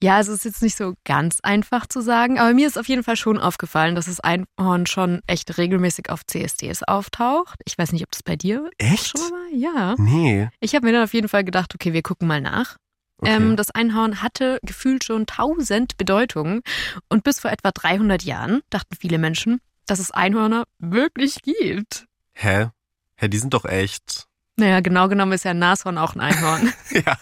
Ja, 0.01 0.17
also 0.17 0.34
es 0.34 0.39
ist 0.39 0.43
jetzt 0.43 0.62
nicht 0.62 0.75
so 0.75 0.95
ganz 1.06 1.39
einfach 1.41 1.88
zu 1.88 2.01
sagen, 2.01 2.38
aber 2.38 2.53
mir 2.53 2.67
ist 2.67 2.77
auf 2.77 2.89
jeden 2.89 3.03
Fall 3.03 3.15
schon 3.15 3.38
aufgefallen, 3.38 3.95
dass 3.95 4.08
das 4.08 4.19
Einhorn 4.19 4.86
schon 4.86 5.21
echt 5.25 5.58
regelmäßig 5.58 6.10
auf 6.10 6.25
CSDs 6.25 6.84
auftaucht. 6.84 7.62
Ich 7.63 7.77
weiß 7.77 7.93
nicht, 7.93 8.03
ob 8.03 8.12
das 8.12 8.23
bei 8.23 8.36
dir 8.36 8.69
Echt? 8.77 9.17
schon 9.17 9.21
mal 9.29 9.32
war. 9.32 9.53
Ja. 9.53 9.95
Nee. 9.97 10.49
Ich 10.60 10.75
habe 10.75 10.86
mir 10.86 10.91
dann 10.91 11.06
auf 11.06 11.13
jeden 11.13 11.29
Fall 11.29 11.45
gedacht, 11.45 11.73
okay, 11.73 11.93
wir 11.93 12.01
gucken 12.01 12.27
mal 12.27 12.41
nach. 12.41 12.75
Okay. 13.19 13.32
Ähm, 13.32 13.56
das 13.56 13.71
Einhorn 13.71 14.21
hatte 14.21 14.60
gefühlt 14.63 15.06
schon 15.06 15.25
tausend 15.25 15.95
Bedeutungen 15.95 16.60
und 17.08 17.23
bis 17.23 17.39
vor 17.39 17.51
etwa 17.51 17.71
300 17.71 18.23
Jahren 18.23 18.60
dachten 18.69 18.97
viele 18.99 19.17
Menschen, 19.17 19.62
dass 19.86 19.99
es 19.99 20.12
Einhörner 20.12 20.65
wirklich 20.79 21.41
gibt. 21.41 22.06
Hä? 22.34 22.67
Hä, 23.15 23.29
die 23.29 23.38
sind 23.38 23.53
doch 23.53 23.63
echt. 23.63 24.27
Naja, 24.58 24.80
genau 24.82 25.08
genommen 25.08 25.32
ist 25.32 25.46
ja 25.46 25.52
ein 25.52 25.60
Nashorn 25.60 25.98
auch 25.98 26.16
ein 26.16 26.22
Einhorn. 26.22 26.74
Ja. 26.92 27.18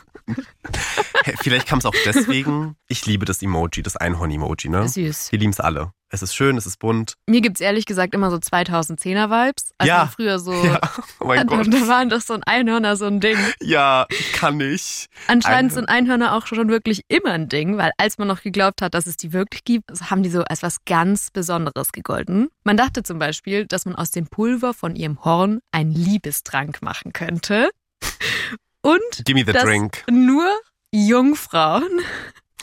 Vielleicht 1.41 1.67
kam 1.67 1.79
es 1.79 1.85
auch 1.85 1.95
deswegen. 2.05 2.75
Ich 2.87 3.05
liebe 3.05 3.25
das 3.25 3.41
Emoji, 3.41 3.83
das 3.83 3.97
Einhorn-Emoji, 3.97 4.69
ne? 4.69 4.87
Süß. 4.87 5.31
Wir 5.31 5.39
lieben 5.39 5.51
es 5.51 5.59
alle. 5.59 5.91
Es 6.13 6.21
ist 6.21 6.35
schön, 6.35 6.57
es 6.57 6.65
ist 6.65 6.77
bunt. 6.77 7.13
Mir 7.25 7.39
gibt's 7.39 7.61
ehrlich 7.61 7.85
gesagt 7.85 8.13
immer 8.13 8.29
so 8.29 8.35
2010er-Vibes. 8.35 9.71
Also 9.77 9.87
Ja. 9.89 10.07
früher 10.13 10.39
so, 10.39 10.51
Ja, 10.65 10.81
oh 11.21 11.25
mein 11.27 11.37
da, 11.47 11.55
Gott. 11.55 11.73
da 11.73 11.87
waren 11.87 12.09
doch 12.09 12.19
so 12.19 12.33
ein 12.33 12.43
Einhörner 12.43 12.97
so 12.97 13.05
ein 13.05 13.21
Ding. 13.21 13.37
Ja, 13.61 14.07
kann 14.33 14.59
ich. 14.59 15.07
Anscheinend 15.27 15.45
Einhörner. 15.71 15.73
sind 15.73 15.89
Einhörner 15.89 16.35
auch 16.35 16.47
schon 16.47 16.67
wirklich 16.67 17.03
immer 17.07 17.31
ein 17.31 17.47
Ding, 17.47 17.77
weil 17.77 17.91
als 17.97 18.17
man 18.17 18.27
noch 18.27 18.41
geglaubt 18.41 18.81
hat, 18.81 18.93
dass 18.93 19.07
es 19.07 19.15
die 19.15 19.31
wirklich 19.31 19.63
gibt, 19.63 19.85
so 19.95 20.09
haben 20.09 20.21
die 20.21 20.29
so 20.29 20.43
als 20.43 20.63
was 20.63 20.83
ganz 20.85 21.31
Besonderes 21.31 21.93
gegolten. 21.93 22.49
Man 22.65 22.75
dachte 22.75 23.03
zum 23.03 23.17
Beispiel, 23.17 23.65
dass 23.65 23.85
man 23.85 23.95
aus 23.95 24.11
dem 24.11 24.27
Pulver 24.27 24.73
von 24.73 24.97
ihrem 24.97 25.23
Horn 25.23 25.59
einen 25.71 25.91
Liebestrank 25.93 26.81
machen 26.81 27.13
könnte. 27.13 27.69
Und 28.81 28.99
dass 29.45 29.63
drink. 29.63 30.03
nur 30.11 30.45
Jungfrauen 30.91 31.87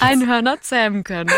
Einhörner 0.01 0.61
zähmen 0.61 1.03
können. 1.03 1.31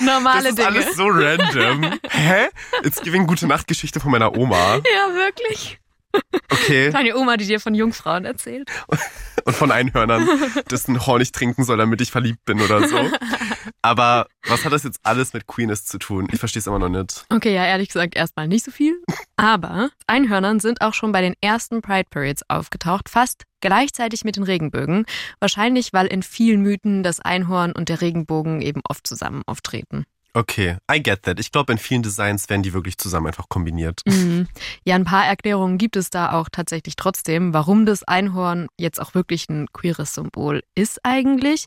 Normale 0.00 0.42
Das 0.42 0.50
ist 0.50 0.58
Dinge. 0.58 0.68
alles 0.68 0.96
so 0.96 1.06
random. 1.08 1.98
Hä? 2.10 2.48
It's 2.82 3.00
giving 3.00 3.26
gute 3.26 3.46
Nachtgeschichte 3.46 4.00
von 4.00 4.10
meiner 4.10 4.36
Oma. 4.36 4.76
Ja, 4.76 5.14
wirklich. 5.14 5.78
Okay. 6.50 6.90
Deine 6.92 7.16
Oma, 7.16 7.36
die 7.36 7.46
dir 7.46 7.60
von 7.60 7.74
Jungfrauen 7.74 8.24
erzählt. 8.24 8.70
Und 9.44 9.54
von 9.54 9.70
Einhörnern, 9.70 10.26
dessen 10.70 11.06
Horn 11.06 11.20
ich 11.20 11.30
trinken 11.30 11.64
soll, 11.64 11.76
damit 11.76 12.00
ich 12.00 12.10
verliebt 12.10 12.44
bin 12.46 12.62
oder 12.62 12.88
so. 12.88 12.96
Aber 13.82 14.26
was 14.46 14.64
hat 14.64 14.72
das 14.72 14.84
jetzt 14.84 15.00
alles 15.02 15.34
mit 15.34 15.46
Queerness 15.46 15.84
zu 15.84 15.98
tun? 15.98 16.28
Ich 16.32 16.38
verstehe 16.38 16.60
es 16.60 16.66
immer 16.66 16.78
noch 16.78 16.88
nicht. 16.88 17.26
Okay, 17.28 17.54
ja, 17.54 17.66
ehrlich 17.66 17.88
gesagt 17.88 18.16
erstmal 18.16 18.48
nicht 18.48 18.64
so 18.64 18.70
viel. 18.70 18.94
Aber 19.36 19.90
Einhörnern 20.06 20.60
sind 20.60 20.80
auch 20.80 20.94
schon 20.94 21.12
bei 21.12 21.20
den 21.20 21.34
ersten 21.42 21.82
Pride 21.82 22.08
Parades 22.08 22.42
aufgetaucht, 22.48 23.10
fast 23.10 23.44
gleichzeitig 23.60 24.24
mit 24.24 24.36
den 24.36 24.44
Regenbögen. 24.44 25.04
Wahrscheinlich, 25.40 25.92
weil 25.92 26.06
in 26.06 26.22
vielen 26.22 26.62
Mythen 26.62 27.02
das 27.02 27.20
Einhorn 27.20 27.72
und 27.72 27.90
der 27.90 28.00
Regenbogen 28.00 28.62
eben 28.62 28.80
oft 28.88 29.06
zusammen 29.06 29.42
auftreten. 29.46 30.06
Okay, 30.36 30.78
I 30.90 31.00
get 31.00 31.22
that. 31.22 31.38
Ich 31.38 31.52
glaube, 31.52 31.72
in 31.72 31.78
vielen 31.78 32.02
Designs 32.02 32.50
werden 32.50 32.64
die 32.64 32.72
wirklich 32.72 32.98
zusammen 32.98 33.28
einfach 33.28 33.48
kombiniert. 33.48 34.00
Mhm. 34.04 34.48
Ja, 34.84 34.96
ein 34.96 35.04
paar 35.04 35.24
Erklärungen 35.24 35.78
gibt 35.78 35.94
es 35.94 36.10
da 36.10 36.32
auch 36.32 36.48
tatsächlich 36.50 36.96
trotzdem, 36.96 37.54
warum 37.54 37.86
das 37.86 38.02
Einhorn 38.02 38.66
jetzt 38.76 39.00
auch 39.00 39.14
wirklich 39.14 39.48
ein 39.48 39.68
queeres 39.72 40.14
Symbol 40.14 40.62
ist 40.74 40.98
eigentlich. 41.04 41.66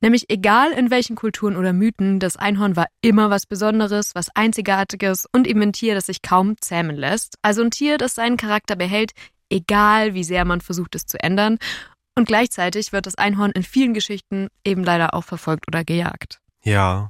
Nämlich 0.00 0.30
egal 0.30 0.70
in 0.70 0.92
welchen 0.92 1.16
Kulturen 1.16 1.56
oder 1.56 1.72
Mythen, 1.72 2.20
das 2.20 2.36
Einhorn 2.36 2.76
war 2.76 2.86
immer 3.02 3.30
was 3.30 3.46
Besonderes, 3.46 4.14
was 4.14 4.28
Einzigartiges 4.32 5.26
und 5.32 5.48
eben 5.48 5.60
ein 5.60 5.72
Tier, 5.72 5.96
das 5.96 6.06
sich 6.06 6.22
kaum 6.22 6.54
zähmen 6.60 6.94
lässt. 6.94 7.34
Also 7.42 7.62
ein 7.62 7.72
Tier, 7.72 7.98
das 7.98 8.14
seinen 8.14 8.36
Charakter 8.36 8.76
behält, 8.76 9.10
egal 9.50 10.14
wie 10.14 10.22
sehr 10.22 10.44
man 10.44 10.60
versucht 10.60 10.94
es 10.94 11.04
zu 11.06 11.20
ändern. 11.20 11.58
Und 12.14 12.28
gleichzeitig 12.28 12.92
wird 12.92 13.06
das 13.06 13.16
Einhorn 13.16 13.50
in 13.50 13.64
vielen 13.64 13.92
Geschichten 13.92 14.48
eben 14.64 14.84
leider 14.84 15.14
auch 15.14 15.24
verfolgt 15.24 15.66
oder 15.66 15.82
gejagt. 15.82 16.38
Ja. 16.62 17.08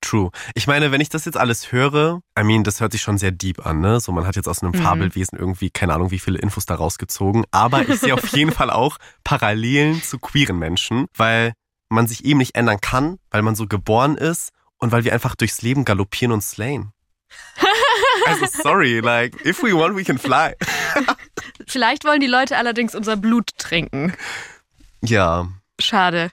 True. 0.00 0.30
Ich 0.54 0.66
meine, 0.66 0.92
wenn 0.92 1.00
ich 1.00 1.08
das 1.08 1.24
jetzt 1.24 1.36
alles 1.36 1.72
höre, 1.72 2.20
I 2.38 2.42
mean, 2.44 2.64
das 2.64 2.80
hört 2.80 2.92
sich 2.92 3.00
schon 3.02 3.18
sehr 3.18 3.30
deep 3.32 3.64
an, 3.66 3.80
ne? 3.80 3.98
So, 4.00 4.12
man 4.12 4.26
hat 4.26 4.36
jetzt 4.36 4.46
aus 4.48 4.62
einem 4.62 4.72
Mhm. 4.72 4.82
Fabelwesen 4.82 5.38
irgendwie, 5.38 5.70
keine 5.70 5.94
Ahnung, 5.94 6.10
wie 6.10 6.18
viele 6.18 6.38
Infos 6.38 6.66
da 6.66 6.74
rausgezogen. 6.74 7.44
Aber 7.50 7.88
ich 7.88 8.00
sehe 8.00 8.14
auf 8.14 8.26
jeden 8.28 8.52
Fall 8.52 8.70
auch 8.70 8.98
Parallelen 9.24 10.02
zu 10.02 10.18
queeren 10.18 10.58
Menschen, 10.58 11.06
weil 11.16 11.52
man 11.88 12.06
sich 12.06 12.24
eben 12.24 12.38
nicht 12.38 12.54
ändern 12.56 12.80
kann, 12.80 13.18
weil 13.30 13.42
man 13.42 13.54
so 13.56 13.66
geboren 13.66 14.16
ist 14.16 14.50
und 14.78 14.92
weil 14.92 15.04
wir 15.04 15.12
einfach 15.12 15.34
durchs 15.34 15.62
Leben 15.62 15.84
galoppieren 15.84 16.32
und 16.32 16.42
slayen. 16.42 16.92
Also 18.28 18.46
sorry, 18.62 18.98
like, 18.98 19.44
if 19.46 19.62
we 19.62 19.72
want, 19.72 19.94
we 19.96 20.02
can 20.02 20.18
fly. 20.18 20.54
Vielleicht 21.68 22.04
wollen 22.04 22.18
die 22.18 22.26
Leute 22.26 22.56
allerdings 22.56 22.96
unser 22.96 23.16
Blut 23.16 23.50
trinken. 23.56 24.14
Ja. 25.00 25.46
Schade. 25.80 26.30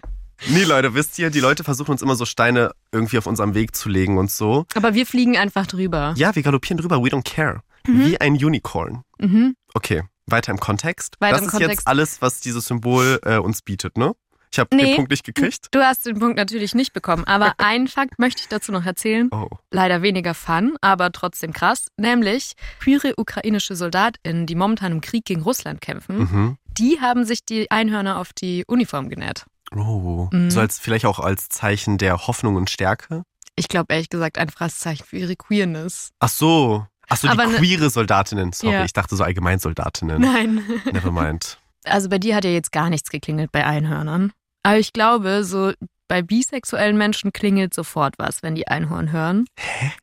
Nee, 0.49 0.63
Leute, 0.63 0.93
wisst 0.93 1.17
ihr, 1.19 1.29
die 1.29 1.39
Leute 1.39 1.63
versuchen 1.63 1.91
uns 1.91 2.01
immer 2.01 2.15
so 2.15 2.25
Steine 2.25 2.71
irgendwie 2.91 3.17
auf 3.17 3.25
unserem 3.27 3.53
Weg 3.56 3.75
zu 3.75 3.89
legen 3.89 4.17
und 4.17 4.29
so. 4.29 4.65
Aber 4.75 4.93
wir 4.93 5.06
fliegen 5.06 5.38
einfach 5.38 5.67
drüber. 5.67 6.13
Ja, 6.17 6.36
wir 6.36 6.43
galoppieren 6.43 6.77
drüber, 6.77 6.97
we 7.03 7.08
don't 7.10 7.23
care. 7.23 7.62
Wie 7.86 8.19
ein 8.19 8.34
Unicorn. 8.34 9.03
Mhm. 9.19 9.56
Okay, 9.73 10.03
weiter 10.25 10.51
im 10.51 10.60
Kontext. 10.60 11.15
Weiter 11.19 11.34
das 11.34 11.41
im 11.41 11.45
ist 11.47 11.51
Kontext. 11.51 11.79
jetzt 11.82 11.88
alles, 11.88 12.21
was 12.21 12.39
dieses 12.39 12.65
Symbol 12.65 13.19
äh, 13.23 13.38
uns 13.38 13.62
bietet, 13.62 13.97
ne? 13.97 14.13
Ich 14.51 14.60
habe 14.60 14.75
Nee. 14.75 14.84
den 14.86 14.95
Punkt 14.97 15.12
nicht 15.12 15.23
gekriegt. 15.25 15.67
Du 15.71 15.79
hast 15.82 16.06
den 16.06 16.19
Punkt 16.19 16.38
natürlich 16.38 16.75
nicht 16.75 16.93
bekommen, 16.93 17.23
aber 17.25 17.56
einen 17.58 17.88
Fakt 17.88 18.19
möchte 18.19 18.41
ich 18.41 18.47
dazu 18.49 18.71
noch 18.71 18.86
erzählen. 18.86 19.29
Oh. 19.32 19.49
Leider 19.71 20.01
weniger 20.01 20.34
fun, 20.34 20.75
aber 20.82 21.12
trotzdem 21.12 21.51
krass. 21.53 21.88
Nämlich 21.97 22.53
queere 22.79 23.13
ukrainische 23.17 23.75
SoldatInnen, 23.75 24.45
die 24.45 24.56
momentan 24.56 24.91
im 24.91 25.01
Krieg 25.01 25.25
gegen 25.25 25.41
Russland 25.41 25.82
kämpfen, 25.82 26.17
Mhm. 26.19 26.58
die 26.77 26.99
haben 27.01 27.25
sich 27.25 27.43
die 27.43 27.69
Einhörner 27.71 28.17
auf 28.19 28.32
die 28.32 28.63
Uniform 28.67 29.10
genäht. 29.10 29.45
Oh. 29.75 30.29
Mhm. 30.31 30.51
So 30.51 30.59
als 30.59 30.79
vielleicht 30.79 31.05
auch 31.05 31.19
als 31.19 31.49
Zeichen 31.49 31.97
der 31.97 32.27
Hoffnung 32.27 32.55
und 32.55 32.69
Stärke. 32.69 33.23
Ich 33.55 33.67
glaube 33.67 33.93
ehrlich 33.93 34.09
gesagt 34.09 34.38
einfach 34.38 34.62
als 34.62 34.79
Zeichen 34.79 35.03
für 35.05 35.17
ihre 35.17 35.36
Queerness. 35.36 36.09
Ach 36.19 36.29
so. 36.29 36.86
Ach 37.09 37.17
so, 37.17 37.27
die 37.27 37.33
Aber 37.33 37.45
ne- 37.47 37.57
queere 37.57 37.89
Soldatinnen. 37.89 38.51
Sorry, 38.53 38.73
Ja. 38.73 38.86
ich 38.86 38.93
dachte 38.93 39.15
so 39.15 39.23
allgemein 39.23 39.59
Soldatinnen. 39.59 40.21
Nein. 40.21 40.63
Never 40.91 41.12
mind. 41.12 41.59
Also 41.83 42.09
bei 42.09 42.17
dir 42.17 42.36
hat 42.36 42.45
ja 42.45 42.49
jetzt 42.51 42.71
gar 42.71 42.89
nichts 42.89 43.09
geklingelt 43.09 43.51
bei 43.51 43.65
Einhörnern. 43.65 44.31
Aber 44.63 44.79
ich 44.79 44.93
glaube, 44.93 45.43
so 45.43 45.73
bei 46.07 46.21
bisexuellen 46.21 46.97
Menschen 46.97 47.33
klingelt 47.33 47.73
sofort 47.73 48.15
was, 48.17 48.43
wenn 48.43 48.55
die 48.55 48.67
Einhorn 48.67 49.12
hören. 49.12 49.45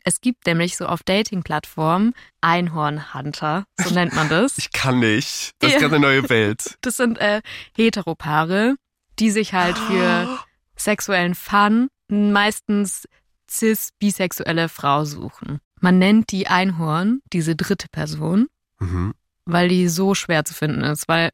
Es 0.05 0.21
gibt 0.21 0.47
nämlich 0.47 0.77
so 0.77 0.87
auf 0.87 1.03
Dating-Plattformen 1.05 2.13
Einhornhunter, 2.41 3.65
so 3.79 3.95
nennt 3.95 4.15
man 4.15 4.29
das. 4.29 4.55
Ich 4.59 4.73
kann 4.73 4.99
nicht. 5.01 5.53
Das 5.61 5.71
Ja. 5.71 5.77
ist 5.77 5.81
ganz 5.83 5.93
eine 5.95 6.01
neue 6.03 6.29
Welt. 6.29 6.77
Das 6.83 6.97
sind 6.97 7.19
äh, 7.19 7.41
Heteropaare, 7.77 8.77
die 9.21 9.31
sich 9.31 9.53
halt 9.55 9.79
für 9.79 10.39
sexuellen 10.77 11.35
Fun 11.35 11.89
meistens 12.09 13.07
cis-bisexuelle 13.51 14.69
Frau 14.69 15.05
suchen. 15.05 15.61
Man 15.81 15.99
nennt 15.99 16.31
die 16.31 16.47
Einhorn, 16.49 17.21
diese 17.33 17.57
dritte 17.57 17.87
Person, 17.91 18.49
Mhm. 18.81 19.15
weil 19.45 19.69
die 19.69 19.89
so 19.89 20.15
schwer 20.15 20.45
zu 20.45 20.55
finden 20.55 20.83
ist, 20.83 21.09
weil 21.09 21.31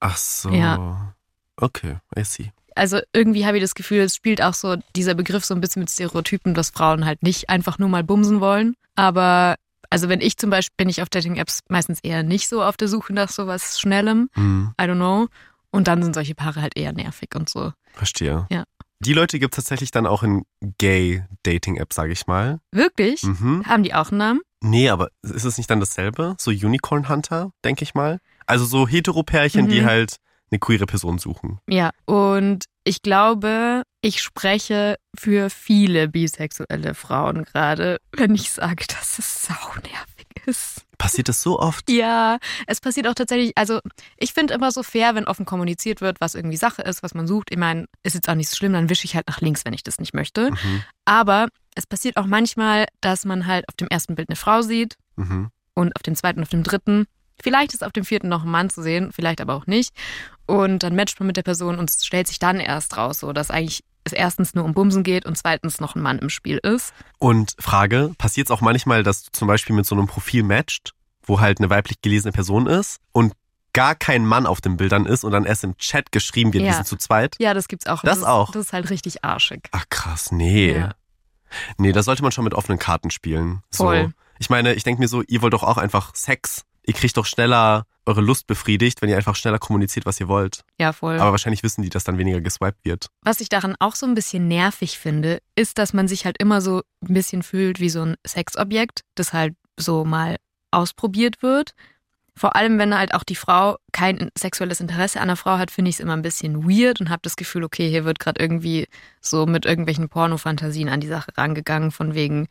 Ach 0.00 0.16
so. 0.16 0.50
Ja. 0.50 1.14
Okay, 1.56 1.98
I 2.16 2.24
see. 2.24 2.52
also 2.74 3.00
irgendwie 3.12 3.44
habe 3.46 3.58
ich 3.58 3.62
das 3.62 3.74
Gefühl, 3.74 4.00
es 4.00 4.14
spielt 4.14 4.40
auch 4.42 4.54
so 4.54 4.76
dieser 4.96 5.14
Begriff 5.14 5.44
so 5.44 5.54
ein 5.54 5.60
bisschen 5.60 5.80
mit 5.80 5.90
Stereotypen, 5.90 6.54
dass 6.54 6.70
Frauen 6.70 7.04
halt 7.04 7.22
nicht 7.22 7.50
einfach 7.50 7.78
nur 7.78 7.88
mal 7.90 8.02
bumsen 8.04 8.40
wollen. 8.40 8.74
Aber 8.94 9.56
also 9.90 10.08
wenn 10.08 10.20
ich 10.22 10.38
zum 10.38 10.48
Beispiel 10.50 10.74
bin 10.78 10.88
ich 10.88 11.02
auf 11.02 11.10
Dating-Apps 11.10 11.60
meistens 11.68 12.00
eher 12.00 12.22
nicht 12.22 12.48
so 12.48 12.62
auf 12.62 12.76
der 12.78 12.88
Suche 12.88 13.12
nach 13.12 13.28
sowas 13.28 13.78
Schnellem. 13.78 14.30
Hm, 14.34 14.72
I 14.80 14.84
don't 14.84 14.94
know. 14.96 15.28
Und 15.72 15.88
dann 15.88 16.02
sind 16.02 16.14
solche 16.14 16.34
Paare 16.34 16.62
halt 16.62 16.76
eher 16.76 16.92
nervig 16.92 17.28
und 17.34 17.48
so. 17.48 17.72
verstehe. 17.92 18.46
Ja. 18.50 18.64
Die 19.02 19.12
Leute 19.14 19.38
gibt 19.38 19.54
es 19.54 19.64
tatsächlich 19.64 19.90
dann 19.92 20.06
auch 20.06 20.22
in 20.22 20.44
Gay-Dating-Apps, 20.78 21.96
sage 21.96 22.12
ich 22.12 22.26
mal. 22.26 22.60
Wirklich? 22.72 23.22
Mhm. 23.22 23.64
Haben 23.66 23.82
die 23.82 23.94
auch 23.94 24.10
einen 24.10 24.18
Namen? 24.18 24.40
Nee, 24.62 24.90
aber 24.90 25.08
ist 25.22 25.44
es 25.44 25.56
nicht 25.56 25.70
dann 25.70 25.80
dasselbe? 25.80 26.34
So 26.38 26.50
Unicorn 26.50 27.08
Hunter, 27.08 27.50
denke 27.64 27.82
ich 27.82 27.94
mal. 27.94 28.18
Also 28.46 28.64
so 28.66 28.86
Heteropärchen, 28.86 29.68
die 29.68 29.80
Mhm. 29.80 29.86
halt 29.86 30.16
eine 30.50 30.58
queere 30.58 30.86
Person 30.86 31.18
suchen. 31.18 31.60
Ja. 31.68 31.90
Und 32.04 32.64
ich 32.84 33.02
glaube, 33.02 33.82
ich 34.02 34.20
spreche 34.20 34.96
für 35.16 35.48
viele 35.48 36.08
bisexuelle 36.08 36.94
Frauen 36.94 37.44
gerade, 37.44 37.98
wenn 38.12 38.34
ich 38.34 38.50
sage, 38.50 38.84
dass 38.88 39.18
es 39.18 39.44
saunervig 39.44 40.19
ist. 40.50 40.82
Passiert 40.98 41.28
das 41.28 41.40
so 41.42 41.58
oft? 41.58 41.88
Ja, 41.90 42.38
es 42.66 42.80
passiert 42.80 43.06
auch 43.08 43.14
tatsächlich, 43.14 43.52
also 43.56 43.80
ich 44.18 44.34
finde 44.34 44.52
immer 44.54 44.70
so 44.70 44.82
fair, 44.82 45.14
wenn 45.14 45.26
offen 45.26 45.46
kommuniziert 45.46 46.00
wird, 46.02 46.20
was 46.20 46.34
irgendwie 46.34 46.58
Sache 46.58 46.82
ist, 46.82 47.02
was 47.02 47.14
man 47.14 47.26
sucht. 47.26 47.48
Ich 47.50 47.56
meine, 47.56 47.86
ist 48.02 48.14
jetzt 48.14 48.28
auch 48.28 48.34
nicht 48.34 48.50
so 48.50 48.56
schlimm, 48.56 48.74
dann 48.74 48.90
wische 48.90 49.06
ich 49.06 49.14
halt 49.14 49.26
nach 49.28 49.40
links, 49.40 49.64
wenn 49.64 49.72
ich 49.72 49.82
das 49.82 49.98
nicht 49.98 50.12
möchte. 50.12 50.50
Mhm. 50.50 50.84
Aber 51.06 51.48
es 51.74 51.86
passiert 51.86 52.16
auch 52.16 52.26
manchmal, 52.26 52.86
dass 53.00 53.24
man 53.24 53.46
halt 53.46 53.66
auf 53.68 53.76
dem 53.76 53.88
ersten 53.88 54.14
Bild 54.14 54.28
eine 54.28 54.36
Frau 54.36 54.60
sieht 54.62 54.96
Mhm. 55.16 55.50
und 55.74 55.96
auf 55.96 56.02
dem 56.02 56.14
zweiten, 56.14 56.42
auf 56.42 56.48
dem 56.50 56.62
dritten. 56.62 57.06
Vielleicht 57.42 57.72
ist 57.72 57.82
auf 57.82 57.92
dem 57.92 58.04
vierten 58.04 58.28
noch 58.28 58.44
ein 58.44 58.50
Mann 58.50 58.68
zu 58.68 58.82
sehen, 58.82 59.12
vielleicht 59.12 59.40
aber 59.40 59.54
auch 59.54 59.66
nicht. 59.66 59.94
Und 60.46 60.82
dann 60.82 60.94
matcht 60.94 61.18
man 61.20 61.26
mit 61.28 61.38
der 61.38 61.42
Person 61.42 61.78
und 61.78 61.90
stellt 61.90 62.28
sich 62.28 62.38
dann 62.38 62.60
erst 62.60 62.96
raus, 62.98 63.20
so 63.20 63.32
dass 63.32 63.50
eigentlich 63.50 63.82
es 64.04 64.12
erstens 64.12 64.54
nur 64.54 64.64
um 64.64 64.74
Bumsen 64.74 65.02
geht 65.02 65.26
und 65.26 65.36
zweitens 65.36 65.80
noch 65.80 65.94
ein 65.94 66.02
Mann 66.02 66.18
im 66.18 66.30
Spiel 66.30 66.58
ist. 66.58 66.92
Und 67.18 67.54
Frage, 67.58 68.12
passiert 68.18 68.46
es 68.48 68.50
auch 68.50 68.60
manchmal, 68.60 69.02
dass 69.02 69.24
du 69.24 69.30
zum 69.32 69.48
Beispiel 69.48 69.76
mit 69.76 69.86
so 69.86 69.94
einem 69.94 70.06
Profil 70.06 70.42
matcht, 70.42 70.92
wo 71.22 71.40
halt 71.40 71.58
eine 71.58 71.70
weiblich 71.70 72.00
gelesene 72.00 72.32
Person 72.32 72.66
ist 72.66 72.98
und 73.12 73.34
gar 73.72 73.94
kein 73.94 74.24
Mann 74.26 74.46
auf 74.46 74.60
den 74.60 74.76
Bildern 74.76 75.06
ist 75.06 75.22
und 75.22 75.30
dann 75.32 75.44
erst 75.44 75.62
im 75.64 75.76
Chat 75.76 76.10
geschrieben 76.12 76.52
wird, 76.52 76.64
Ja. 76.64 76.70
wir 76.70 76.74
sind 76.74 76.86
zu 76.88 76.96
zweit. 76.96 77.36
Ja, 77.38 77.54
das 77.54 77.68
gibt's 77.68 77.86
auch. 77.86 78.02
Das 78.02 78.18
ist, 78.18 78.24
auch. 78.24 78.50
Das 78.52 78.66
ist 78.66 78.72
halt 78.72 78.90
richtig 78.90 79.24
arschig. 79.24 79.68
Ach 79.70 79.84
krass, 79.90 80.32
nee. 80.32 80.72
Ja. 80.76 80.94
Nee, 81.78 81.92
da 81.92 82.02
sollte 82.02 82.22
man 82.22 82.32
schon 82.32 82.44
mit 82.44 82.54
offenen 82.54 82.78
Karten 82.78 83.10
spielen. 83.10 83.62
So. 83.70 83.84
Voll. 83.84 84.12
Ich 84.38 84.50
meine, 84.50 84.72
ich 84.74 84.82
denke 84.84 85.00
mir 85.00 85.08
so, 85.08 85.22
ihr 85.22 85.42
wollt 85.42 85.52
doch 85.52 85.62
auch 85.62 85.76
einfach 85.76 86.14
Sex. 86.14 86.64
Ihr 86.90 86.94
kriegt 86.94 87.16
doch 87.16 87.24
schneller 87.26 87.86
eure 88.04 88.20
Lust 88.20 88.48
befriedigt, 88.48 89.00
wenn 89.00 89.08
ihr 89.08 89.16
einfach 89.16 89.36
schneller 89.36 89.60
kommuniziert, 89.60 90.06
was 90.06 90.18
ihr 90.18 90.26
wollt. 90.26 90.64
Ja, 90.76 90.92
voll. 90.92 91.20
Aber 91.20 91.30
wahrscheinlich 91.30 91.62
wissen 91.62 91.82
die, 91.82 91.88
dass 91.88 92.02
dann 92.02 92.18
weniger 92.18 92.40
geswiped 92.40 92.84
wird. 92.84 93.06
Was 93.22 93.40
ich 93.40 93.48
daran 93.48 93.76
auch 93.78 93.94
so 93.94 94.06
ein 94.06 94.16
bisschen 94.16 94.48
nervig 94.48 94.98
finde, 94.98 95.38
ist, 95.54 95.78
dass 95.78 95.92
man 95.92 96.08
sich 96.08 96.24
halt 96.24 96.38
immer 96.38 96.60
so 96.60 96.82
ein 97.08 97.14
bisschen 97.14 97.44
fühlt 97.44 97.78
wie 97.78 97.90
so 97.90 98.02
ein 98.02 98.16
Sexobjekt, 98.26 99.02
das 99.14 99.32
halt 99.32 99.54
so 99.78 100.04
mal 100.04 100.34
ausprobiert 100.72 101.44
wird. 101.44 101.74
Vor 102.34 102.56
allem, 102.56 102.76
wenn 102.80 102.98
halt 102.98 103.14
auch 103.14 103.22
die 103.22 103.36
Frau 103.36 103.76
kein 103.92 104.30
sexuelles 104.36 104.80
Interesse 104.80 105.20
an 105.20 105.28
der 105.28 105.36
Frau 105.36 105.58
hat, 105.58 105.70
finde 105.70 105.90
ich 105.90 105.96
es 105.96 106.00
immer 106.00 106.16
ein 106.16 106.22
bisschen 106.22 106.68
weird 106.68 107.00
und 107.00 107.08
habe 107.08 107.20
das 107.22 107.36
Gefühl, 107.36 107.62
okay, 107.62 107.88
hier 107.88 108.04
wird 108.04 108.18
gerade 108.18 108.42
irgendwie 108.42 108.88
so 109.20 109.46
mit 109.46 109.64
irgendwelchen 109.64 110.08
Pornofantasien 110.08 110.88
an 110.88 110.98
die 110.98 111.06
Sache 111.06 111.30
rangegangen, 111.36 111.92
von 111.92 112.14
wegen 112.14 112.48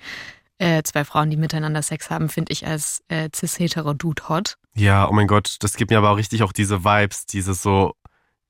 äh, 0.59 0.83
zwei 0.83 1.05
Frauen, 1.05 1.29
die 1.29 1.37
miteinander 1.37 1.81
Sex 1.81 2.09
haben, 2.09 2.29
finde 2.29 2.53
ich 2.53 2.67
als 2.67 3.01
äh, 3.07 3.29
cis-hetero-Dude 3.33 4.29
hot. 4.29 4.57
Ja, 4.75 5.09
oh 5.09 5.13
mein 5.13 5.27
Gott, 5.27 5.57
das 5.61 5.75
gibt 5.75 5.91
mir 5.91 5.97
aber 5.97 6.11
auch 6.11 6.17
richtig 6.17 6.43
auch 6.43 6.51
diese 6.51 6.83
Vibes, 6.83 7.25
diese 7.25 7.53
so, 7.53 7.93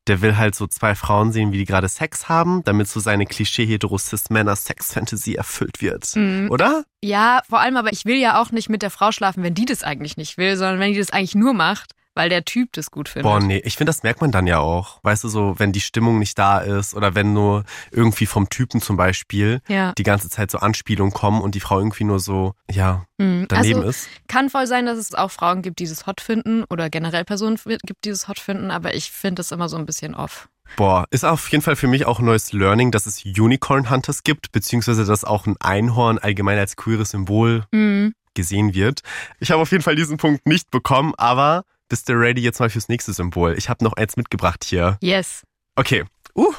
der 0.07 0.21
will 0.21 0.37
halt 0.37 0.55
so 0.55 0.67
zwei 0.67 0.95
Frauen 0.95 1.31
sehen, 1.31 1.51
wie 1.51 1.59
die 1.59 1.65
gerade 1.65 1.87
Sex 1.87 2.27
haben, 2.27 2.63
damit 2.63 2.87
so 2.87 2.99
seine 2.99 3.25
Klischee-Hetero-Cis-Männer-Sex-Fantasy 3.25 5.35
erfüllt 5.35 5.81
wird. 5.81 6.15
Mhm. 6.15 6.47
Oder? 6.49 6.83
Ja, 7.01 7.41
vor 7.47 7.59
allem, 7.59 7.77
aber 7.77 7.93
ich 7.93 8.05
will 8.05 8.17
ja 8.17 8.41
auch 8.41 8.51
nicht 8.51 8.69
mit 8.69 8.81
der 8.81 8.89
Frau 8.89 9.11
schlafen, 9.11 9.43
wenn 9.43 9.53
die 9.53 9.65
das 9.65 9.83
eigentlich 9.83 10.17
nicht 10.17 10.37
will, 10.37 10.57
sondern 10.57 10.79
wenn 10.79 10.93
die 10.93 10.99
das 10.99 11.11
eigentlich 11.11 11.35
nur 11.35 11.53
macht, 11.53 11.93
weil 12.19 12.27
der 12.29 12.43
Typ 12.43 12.73
das 12.73 12.91
gut 12.91 13.07
findet. 13.07 13.23
Boah, 13.23 13.39
nee, 13.39 13.61
ich 13.63 13.77
finde, 13.77 13.89
das 13.91 14.03
merkt 14.03 14.19
man 14.19 14.31
dann 14.31 14.45
ja 14.45 14.59
auch. 14.59 14.99
Weißt 15.03 15.23
du, 15.23 15.29
so, 15.29 15.55
wenn 15.57 15.71
die 15.71 15.79
Stimmung 15.79 16.19
nicht 16.19 16.37
da 16.37 16.59
ist 16.59 16.93
oder 16.93 17.15
wenn 17.15 17.31
nur 17.31 17.63
irgendwie 17.91 18.25
vom 18.25 18.49
Typen 18.49 18.81
zum 18.81 18.97
Beispiel 18.97 19.61
Ja. 19.69 19.93
die 19.97 20.03
ganze 20.03 20.29
Zeit 20.29 20.51
so 20.51 20.57
Anspielungen 20.57 21.13
kommen 21.13 21.39
und 21.41 21.55
die 21.55 21.61
Frau 21.61 21.79
irgendwie 21.79 22.03
nur 22.03 22.19
so, 22.19 22.55
ja, 22.69 23.05
Mhm. 23.19 23.45
daneben 23.47 23.79
also, 23.79 23.89
ist. 23.89 24.09
Kann 24.27 24.49
voll 24.49 24.67
sein, 24.67 24.85
dass 24.85 24.97
es 24.97 25.15
auch 25.15 25.31
Frauen 25.31 25.61
gibt, 25.61 25.79
die 25.79 25.87
das 25.87 26.05
hot 26.07 26.19
finden 26.19 26.65
oder 26.69 26.89
generell 26.89 27.23
Personen 27.23 27.57
gibt, 27.83 28.03
die 28.03 28.09
das 28.09 28.27
hot 28.27 28.39
finden, 28.39 28.69
aber 28.69 28.93
ich 28.95 29.11
finde 29.11 29.39
das 29.39 29.51
immer 29.53 29.69
so 29.69 29.77
ein 29.77 29.85
bisschen 29.85 30.13
off. 30.13 30.49
Boah, 30.75 31.05
ist 31.11 31.23
auf 31.23 31.49
jeden 31.51 31.63
Fall 31.63 31.77
für 31.77 31.87
mich 31.87 32.05
auch 32.05 32.19
ein 32.19 32.25
neues 32.25 32.51
Learning, 32.51 32.91
dass 32.91 33.05
es 33.05 33.23
Unicorn 33.23 33.89
Hunters 33.89 34.23
gibt, 34.23 34.51
beziehungsweise 34.51 35.05
dass 35.05 35.23
auch 35.23 35.45
ein 35.47 35.55
Einhorn 35.61 36.17
allgemein 36.19 36.59
als 36.59 36.75
queeres 36.75 37.11
Symbol 37.11 37.63
Mhm. 37.71 38.13
gesehen 38.35 38.73
wird. 38.73 39.01
Ich 39.39 39.51
habe 39.51 39.61
auf 39.61 39.71
jeden 39.71 39.83
Fall 39.83 39.95
diesen 39.95 40.17
Punkt 40.17 40.45
nicht 40.45 40.69
bekommen, 40.69 41.13
aber 41.17 41.63
bist 41.89 42.07
du 42.07 42.13
ready 42.13 42.41
jetzt 42.41 42.59
mal 42.59 42.69
fürs 42.69 42.87
nächste 42.87 43.13
Symbol? 43.13 43.55
Ich 43.57 43.67
habe 43.69 43.83
noch 43.83 43.93
eins 43.93 44.15
mitgebracht 44.15 44.63
hier. 44.63 44.97
Yes. 45.01 45.43
Okay, 45.75 46.05
uh, 46.35 46.53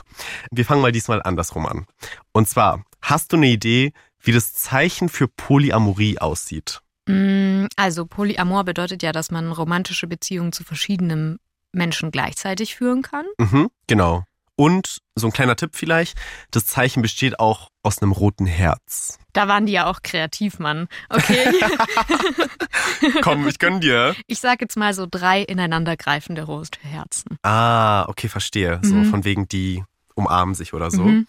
wir 0.51 0.64
fangen 0.64 0.83
mal 0.83 0.93
diesmal 0.93 1.23
andersrum 1.23 1.66
an. 1.66 1.87
Und 2.33 2.49
zwar, 2.49 2.85
hast 3.01 3.33
du 3.33 3.37
eine 3.37 3.49
Idee, 3.49 3.93
wie 4.21 4.33
das 4.33 4.53
Zeichen 4.53 5.09
für 5.09 5.29
Polyamorie 5.29 6.19
aussieht? 6.19 6.81
Mm, 7.09 7.66
Also 7.77 8.07
Polyamor 8.07 8.64
bedeutet 8.64 9.03
ja, 9.03 9.12
dass 9.12 9.31
man 9.31 9.51
romantische 9.53 10.07
Beziehungen 10.07 10.53
zu 10.53 10.64
verschiedenen 10.64 11.38
Menschen 11.73 12.11
gleichzeitig 12.11 12.77
führen 12.77 13.03
kann. 13.03 13.27
Mhm, 13.38 13.71
genau. 13.87 14.25
Und 14.61 14.99
so 15.14 15.27
ein 15.29 15.33
kleiner 15.33 15.57
Tipp 15.57 15.70
vielleicht, 15.73 16.18
das 16.51 16.66
Zeichen 16.66 17.01
besteht 17.01 17.40
auch 17.40 17.68
aus 17.83 18.03
einem 18.03 18.12
roten 18.12 18.44
Herz. 18.44 19.18
Da 19.33 19.49
waren 19.49 19.64
die 19.64 19.73
ja 19.73 19.87
auch 19.87 20.03
kreativ, 20.03 20.59
Mann. 20.59 20.87
Okay. 21.09 21.46
Komm, 23.23 23.49
ich 23.49 23.59
gönn 23.59 23.81
dir. 23.81 24.14
ich 24.27 24.38
sag 24.40 24.61
jetzt 24.61 24.77
mal 24.77 24.92
so 24.92 25.07
drei 25.11 25.40
ineinandergreifende 25.40 26.42
rote 26.42 26.79
Herzen. 26.83 27.38
Ah, 27.42 28.05
okay, 28.09 28.29
verstehe. 28.29 28.81
So 28.83 28.96
Mhm. 28.96 29.05
von 29.07 29.25
wegen, 29.25 29.49
die 29.49 29.83
umarmen 30.14 30.55
sich 30.55 30.75
oder 30.75 30.90
so. 30.90 31.05
Mhm. 31.05 31.27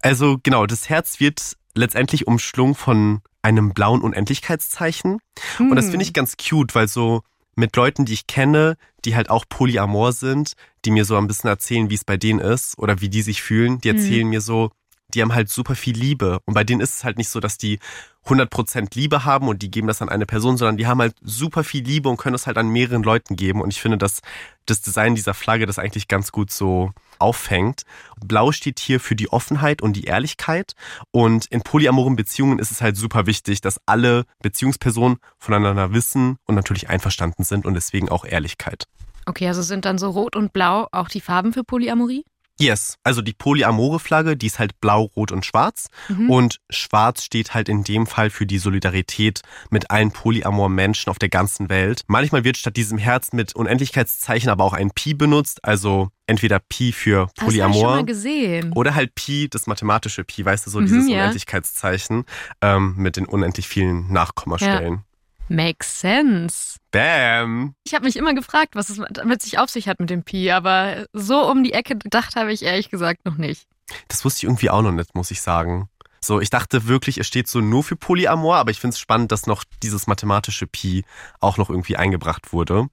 Also 0.00 0.38
genau, 0.42 0.64
das 0.64 0.88
Herz 0.88 1.20
wird 1.20 1.54
letztendlich 1.74 2.26
umschlungen 2.26 2.74
von 2.74 3.20
einem 3.42 3.74
blauen 3.74 4.00
Unendlichkeitszeichen. 4.00 5.18
Und 5.58 5.76
das 5.76 5.90
finde 5.90 6.04
ich 6.04 6.14
ganz 6.14 6.36
cute, 6.38 6.74
weil 6.74 6.88
so 6.88 7.20
mit 7.58 7.74
Leuten, 7.76 8.04
die 8.04 8.12
ich 8.14 8.26
kenne, 8.26 8.76
die 9.04 9.16
halt 9.16 9.30
auch 9.30 9.44
polyamor 9.48 10.12
sind, 10.12 10.52
die 10.84 10.90
mir 10.92 11.04
so 11.04 11.16
ein 11.16 11.26
bisschen 11.26 11.50
erzählen, 11.50 11.90
wie 11.90 11.94
es 11.94 12.04
bei 12.04 12.16
denen 12.16 12.38
ist 12.38 12.78
oder 12.78 13.00
wie 13.00 13.08
die 13.08 13.22
sich 13.22 13.42
fühlen, 13.42 13.80
die 13.80 13.88
Mhm. 13.88 13.96
erzählen 13.96 14.28
mir 14.28 14.40
so, 14.40 14.70
die 15.14 15.22
haben 15.22 15.34
halt 15.34 15.48
super 15.48 15.74
viel 15.74 15.96
Liebe. 15.96 16.38
Und 16.44 16.54
bei 16.54 16.64
denen 16.64 16.80
ist 16.80 16.98
es 16.98 17.04
halt 17.04 17.18
nicht 17.18 17.30
so, 17.30 17.40
dass 17.40 17.58
die 17.58 17.78
100% 18.26 18.94
Liebe 18.94 19.24
haben 19.24 19.48
und 19.48 19.62
die 19.62 19.70
geben 19.70 19.88
das 19.88 20.02
an 20.02 20.10
eine 20.10 20.26
Person, 20.26 20.58
sondern 20.58 20.76
die 20.76 20.86
haben 20.86 21.00
halt 21.00 21.14
super 21.22 21.64
viel 21.64 21.82
Liebe 21.82 22.08
und 22.10 22.18
können 22.18 22.34
es 22.34 22.46
halt 22.46 22.58
an 22.58 22.68
mehreren 22.68 23.02
Leuten 23.02 23.36
geben. 23.36 23.62
Und 23.62 23.72
ich 23.72 23.80
finde, 23.80 23.96
dass 23.96 24.20
das 24.66 24.82
Design 24.82 25.14
dieser 25.14 25.32
Flagge 25.32 25.64
das 25.64 25.78
eigentlich 25.78 26.08
ganz 26.08 26.30
gut 26.30 26.50
so 26.50 26.92
auffängt. 27.18 27.82
Blau 28.22 28.52
steht 28.52 28.80
hier 28.80 29.00
für 29.00 29.16
die 29.16 29.32
Offenheit 29.32 29.80
und 29.80 29.94
die 29.94 30.04
Ehrlichkeit. 30.04 30.74
Und 31.10 31.46
in 31.46 31.62
polyamoren 31.62 32.16
Beziehungen 32.16 32.58
ist 32.58 32.70
es 32.70 32.82
halt 32.82 32.96
super 32.96 33.26
wichtig, 33.26 33.62
dass 33.62 33.80
alle 33.86 34.24
Beziehungspersonen 34.42 35.18
voneinander 35.38 35.94
wissen 35.94 36.36
und 36.44 36.54
natürlich 36.54 36.90
einverstanden 36.90 37.44
sind 37.44 37.64
und 37.64 37.74
deswegen 37.74 38.10
auch 38.10 38.26
Ehrlichkeit. 38.26 38.84
Okay, 39.24 39.48
also 39.48 39.62
sind 39.62 39.84
dann 39.84 39.98
so 39.98 40.10
rot 40.10 40.36
und 40.36 40.52
blau 40.52 40.88
auch 40.92 41.08
die 41.08 41.20
Farben 41.20 41.52
für 41.52 41.64
Polyamorie? 41.64 42.24
Yes, 42.60 42.96
also 43.04 43.22
die 43.22 43.32
polyamore 43.32 44.00
Flagge, 44.00 44.36
die 44.36 44.46
ist 44.46 44.58
halt 44.58 44.80
blau, 44.80 45.02
rot 45.16 45.30
und 45.32 45.46
schwarz. 45.46 45.86
Mhm. 46.08 46.28
Und 46.30 46.60
schwarz 46.70 47.22
steht 47.22 47.54
halt 47.54 47.68
in 47.68 47.84
dem 47.84 48.06
Fall 48.06 48.30
für 48.30 48.46
die 48.46 48.58
Solidarität 48.58 49.42
mit 49.70 49.90
allen 49.90 50.10
polyamor 50.10 50.68
Menschen 50.68 51.10
auf 51.10 51.18
der 51.18 51.28
ganzen 51.28 51.68
Welt. 51.68 52.02
Manchmal 52.08 52.44
wird 52.44 52.56
statt 52.56 52.76
diesem 52.76 52.98
Herz 52.98 53.32
mit 53.32 53.54
Unendlichkeitszeichen 53.54 54.50
aber 54.50 54.64
auch 54.64 54.72
ein 54.72 54.90
Pi 54.90 55.14
benutzt, 55.14 55.64
also 55.64 56.10
entweder 56.26 56.58
Pi 56.58 56.92
für 56.92 57.28
Das 57.36 57.44
habe 57.44 57.52
ich 57.54 57.60
schon 57.60 57.70
Polyamor 57.70 57.96
mal 57.96 58.04
gesehen. 58.04 58.72
oder 58.74 58.94
halt 58.94 59.14
Pi, 59.14 59.48
das 59.48 59.66
mathematische 59.66 60.24
Pi, 60.24 60.44
weißt 60.44 60.66
du, 60.66 60.70
so 60.70 60.80
Mhm, 60.80 60.86
dieses 60.86 61.08
ja. 61.08 61.18
Unendlichkeitszeichen 61.18 62.24
ähm, 62.60 62.94
mit 62.96 63.16
den 63.16 63.26
unendlich 63.26 63.68
vielen 63.68 64.12
Nachkommastellen. 64.12 65.04
Makes 65.48 66.00
sense. 66.00 66.78
Bam! 66.90 67.74
Ich 67.84 67.94
habe 67.94 68.04
mich 68.04 68.16
immer 68.16 68.34
gefragt, 68.34 68.74
was 68.74 68.88
es 68.90 69.00
damit 69.10 69.42
sich 69.42 69.58
auf 69.58 69.70
sich 69.70 69.88
hat 69.88 70.00
mit 70.00 70.10
dem 70.10 70.22
Pi, 70.22 70.50
aber 70.50 71.06
so 71.12 71.50
um 71.50 71.62
die 71.64 71.72
Ecke 71.72 71.96
gedacht 71.96 72.36
habe 72.36 72.52
ich 72.52 72.62
ehrlich 72.62 72.90
gesagt 72.90 73.24
noch 73.24 73.36
nicht. 73.36 73.66
Das 74.08 74.24
wusste 74.24 74.38
ich 74.38 74.44
irgendwie 74.44 74.70
auch 74.70 74.82
noch 74.82 74.92
nicht, 74.92 75.14
muss 75.14 75.30
ich 75.30 75.40
sagen. 75.40 75.88
So, 76.20 76.40
ich 76.40 76.50
dachte 76.50 76.86
wirklich, 76.86 77.18
es 77.18 77.26
steht 77.26 77.48
so 77.48 77.60
nur 77.60 77.84
für 77.84 77.96
Polyamor, 77.96 78.56
aber 78.56 78.70
ich 78.70 78.80
finde 78.80 78.94
es 78.94 79.00
spannend, 79.00 79.32
dass 79.32 79.46
noch 79.46 79.64
dieses 79.82 80.06
mathematische 80.06 80.66
Pi 80.66 81.04
auch 81.40 81.56
noch 81.56 81.70
irgendwie 81.70 81.96
eingebracht 81.96 82.52
wurde. 82.52 82.88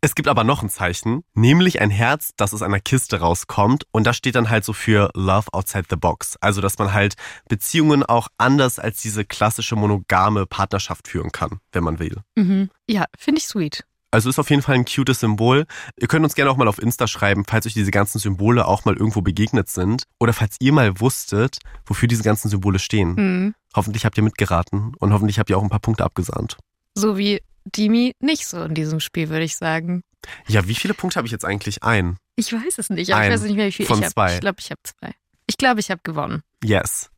Es 0.00 0.14
gibt 0.14 0.28
aber 0.28 0.44
noch 0.44 0.62
ein 0.62 0.70
Zeichen, 0.70 1.22
nämlich 1.34 1.80
ein 1.80 1.90
Herz, 1.90 2.32
das 2.36 2.54
aus 2.54 2.62
einer 2.62 2.80
Kiste 2.80 3.20
rauskommt 3.20 3.84
und 3.92 4.06
das 4.06 4.16
steht 4.16 4.34
dann 4.34 4.50
halt 4.50 4.64
so 4.64 4.72
für 4.72 5.10
Love 5.14 5.52
Outside 5.52 5.86
the 5.90 5.96
Box. 5.96 6.36
Also, 6.40 6.60
dass 6.60 6.78
man 6.78 6.92
halt 6.92 7.14
Beziehungen 7.48 8.02
auch 8.02 8.28
anders 8.38 8.78
als 8.78 9.00
diese 9.02 9.24
klassische 9.24 9.76
monogame 9.76 10.46
Partnerschaft 10.46 11.08
führen 11.08 11.32
kann, 11.32 11.60
wenn 11.72 11.84
man 11.84 11.98
will. 11.98 12.16
Mhm. 12.36 12.70
Ja, 12.88 13.04
finde 13.18 13.40
ich 13.40 13.46
sweet. 13.46 13.84
Also 14.16 14.30
ist 14.30 14.38
auf 14.38 14.48
jeden 14.48 14.62
Fall 14.62 14.76
ein 14.76 14.86
cutes 14.86 15.20
Symbol. 15.20 15.66
Ihr 16.00 16.08
könnt 16.08 16.24
uns 16.24 16.34
gerne 16.34 16.50
auch 16.50 16.56
mal 16.56 16.68
auf 16.68 16.78
Insta 16.78 17.06
schreiben, 17.06 17.44
falls 17.46 17.66
euch 17.66 17.74
diese 17.74 17.90
ganzen 17.90 18.18
Symbole 18.18 18.66
auch 18.66 18.86
mal 18.86 18.96
irgendwo 18.96 19.20
begegnet 19.20 19.68
sind. 19.68 20.04
Oder 20.18 20.32
falls 20.32 20.56
ihr 20.58 20.72
mal 20.72 21.00
wusstet, 21.00 21.58
wofür 21.84 22.08
diese 22.08 22.22
ganzen 22.22 22.48
Symbole 22.48 22.78
stehen. 22.78 23.14
Mhm. 23.14 23.54
Hoffentlich 23.74 24.06
habt 24.06 24.16
ihr 24.16 24.22
mitgeraten 24.22 24.94
und 24.98 25.12
hoffentlich 25.12 25.38
habt 25.38 25.50
ihr 25.50 25.58
auch 25.58 25.62
ein 25.62 25.68
paar 25.68 25.80
Punkte 25.80 26.02
abgesahnt. 26.02 26.56
So 26.94 27.18
wie 27.18 27.42
Dimi 27.66 28.14
nicht 28.18 28.48
so 28.48 28.62
in 28.62 28.72
diesem 28.72 29.00
Spiel, 29.00 29.28
würde 29.28 29.44
ich 29.44 29.56
sagen. 29.56 30.00
Ja, 30.48 30.66
wie 30.66 30.74
viele 30.74 30.94
Punkte 30.94 31.18
habe 31.18 31.26
ich 31.26 31.32
jetzt 31.32 31.44
eigentlich? 31.44 31.82
Ein. 31.82 32.16
Ich 32.36 32.50
weiß 32.50 32.78
es 32.78 32.88
nicht, 32.88 33.12
aber 33.12 33.20
Ein 33.20 33.30
ich 33.30 33.34
weiß 33.34 33.42
nicht 33.42 33.56
mehr, 33.56 33.66
wie 33.66 33.72
viel 33.72 33.84
von 33.84 33.98
ich 33.98 34.06
habe. 34.06 34.32
Ich 34.32 34.40
glaube, 34.40 34.60
ich 34.60 34.70
habe 34.70 34.80
zwei. 34.82 35.12
Ich 35.46 35.58
glaube, 35.58 35.80
ich 35.80 35.90
habe 35.90 36.00
gewonnen. 36.02 36.42
Yes. 36.64 37.10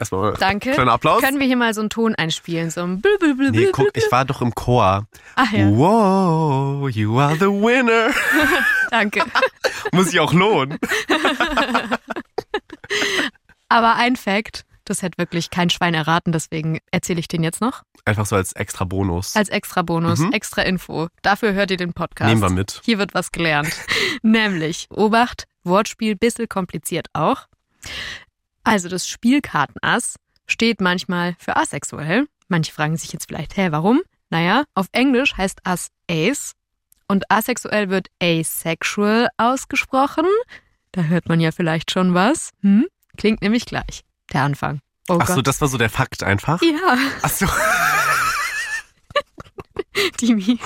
Erstmal 0.00 0.34
Danke. 0.34 0.72
kleiner 0.72 0.92
Applaus. 0.92 1.20
Können 1.22 1.40
wir 1.40 1.46
hier 1.46 1.56
mal 1.56 1.74
so 1.74 1.80
einen 1.80 1.90
Ton 1.90 2.14
einspielen? 2.14 2.70
So 2.70 2.82
ein 2.82 3.00
Blü, 3.00 3.18
blü, 3.18 3.34
blü, 3.34 3.50
Nee, 3.50 3.68
guck, 3.72 3.88
ich 3.96 4.10
war 4.12 4.24
doch 4.24 4.40
im 4.40 4.54
Chor. 4.54 5.06
Ach 5.34 5.52
ja, 5.52 5.66
Wow, 5.70 6.88
you 6.90 7.18
are 7.18 7.34
the 7.34 7.46
winner. 7.46 8.10
danke. 8.90 9.24
Muss 9.92 10.12
ich 10.12 10.20
auch 10.20 10.32
lohnen. 10.32 10.78
Aber 13.68 13.96
ein 13.96 14.16
Fact, 14.16 14.64
das 14.84 15.02
hätte 15.02 15.18
wirklich 15.18 15.50
kein 15.50 15.68
Schwein 15.68 15.94
erraten, 15.94 16.32
deswegen 16.32 16.78
erzähle 16.90 17.20
ich 17.20 17.28
den 17.28 17.42
jetzt 17.42 17.60
noch. 17.60 17.82
Einfach 18.04 18.24
so 18.24 18.36
als 18.36 18.52
extra 18.52 18.84
Bonus. 18.84 19.36
Als 19.36 19.48
extra 19.50 19.82
Bonus, 19.82 20.20
Mhm. 20.20 20.32
extra 20.32 20.62
Info. 20.62 21.08
Dafür 21.22 21.52
hört 21.52 21.70
ihr 21.70 21.76
den 21.76 21.92
Podcast. 21.92 22.28
Nehmen 22.28 22.40
wir 22.40 22.50
mit. 22.50 22.80
Hier 22.84 22.98
wird 22.98 23.14
was 23.14 23.32
gelernt. 23.32 23.70
Nämlich, 24.22 24.86
Obacht, 24.90 25.44
Wortspiel, 25.64 26.16
bisschen 26.16 26.48
kompliziert 26.48 27.08
auch. 27.12 27.46
Also 28.68 28.88
das 28.88 29.08
Spielkartenass 29.08 30.16
steht 30.46 30.80
manchmal 30.80 31.36
für 31.38 31.56
asexuell. 31.56 32.26
Manche 32.48 32.72
fragen 32.72 32.96
sich 32.96 33.12
jetzt 33.12 33.26
vielleicht, 33.26 33.56
hä, 33.56 33.68
warum? 33.70 34.02
Naja, 34.30 34.64
auf 34.74 34.86
Englisch 34.92 35.36
heißt 35.36 35.60
Ass 35.64 35.88
Ace 36.10 36.52
und 37.08 37.30
asexuell 37.30 37.88
wird 37.88 38.08
asexual 38.22 39.28
ausgesprochen. 39.36 40.26
Da 40.92 41.02
hört 41.02 41.28
man 41.28 41.40
ja 41.40 41.52
vielleicht 41.52 41.90
schon 41.90 42.14
was. 42.14 42.50
Hm? 42.62 42.86
Klingt 43.16 43.42
nämlich 43.42 43.64
gleich. 43.64 44.04
Der 44.32 44.42
Anfang. 44.42 44.80
Oh 45.08 45.18
Ach 45.20 45.28
so, 45.28 45.40
das 45.40 45.60
war 45.60 45.68
so 45.68 45.78
der 45.78 45.90
Fakt 45.90 46.22
einfach. 46.22 46.60
ja. 46.62 46.98
Ach 47.22 47.30
so. 47.30 47.46
Dimi 50.20 50.58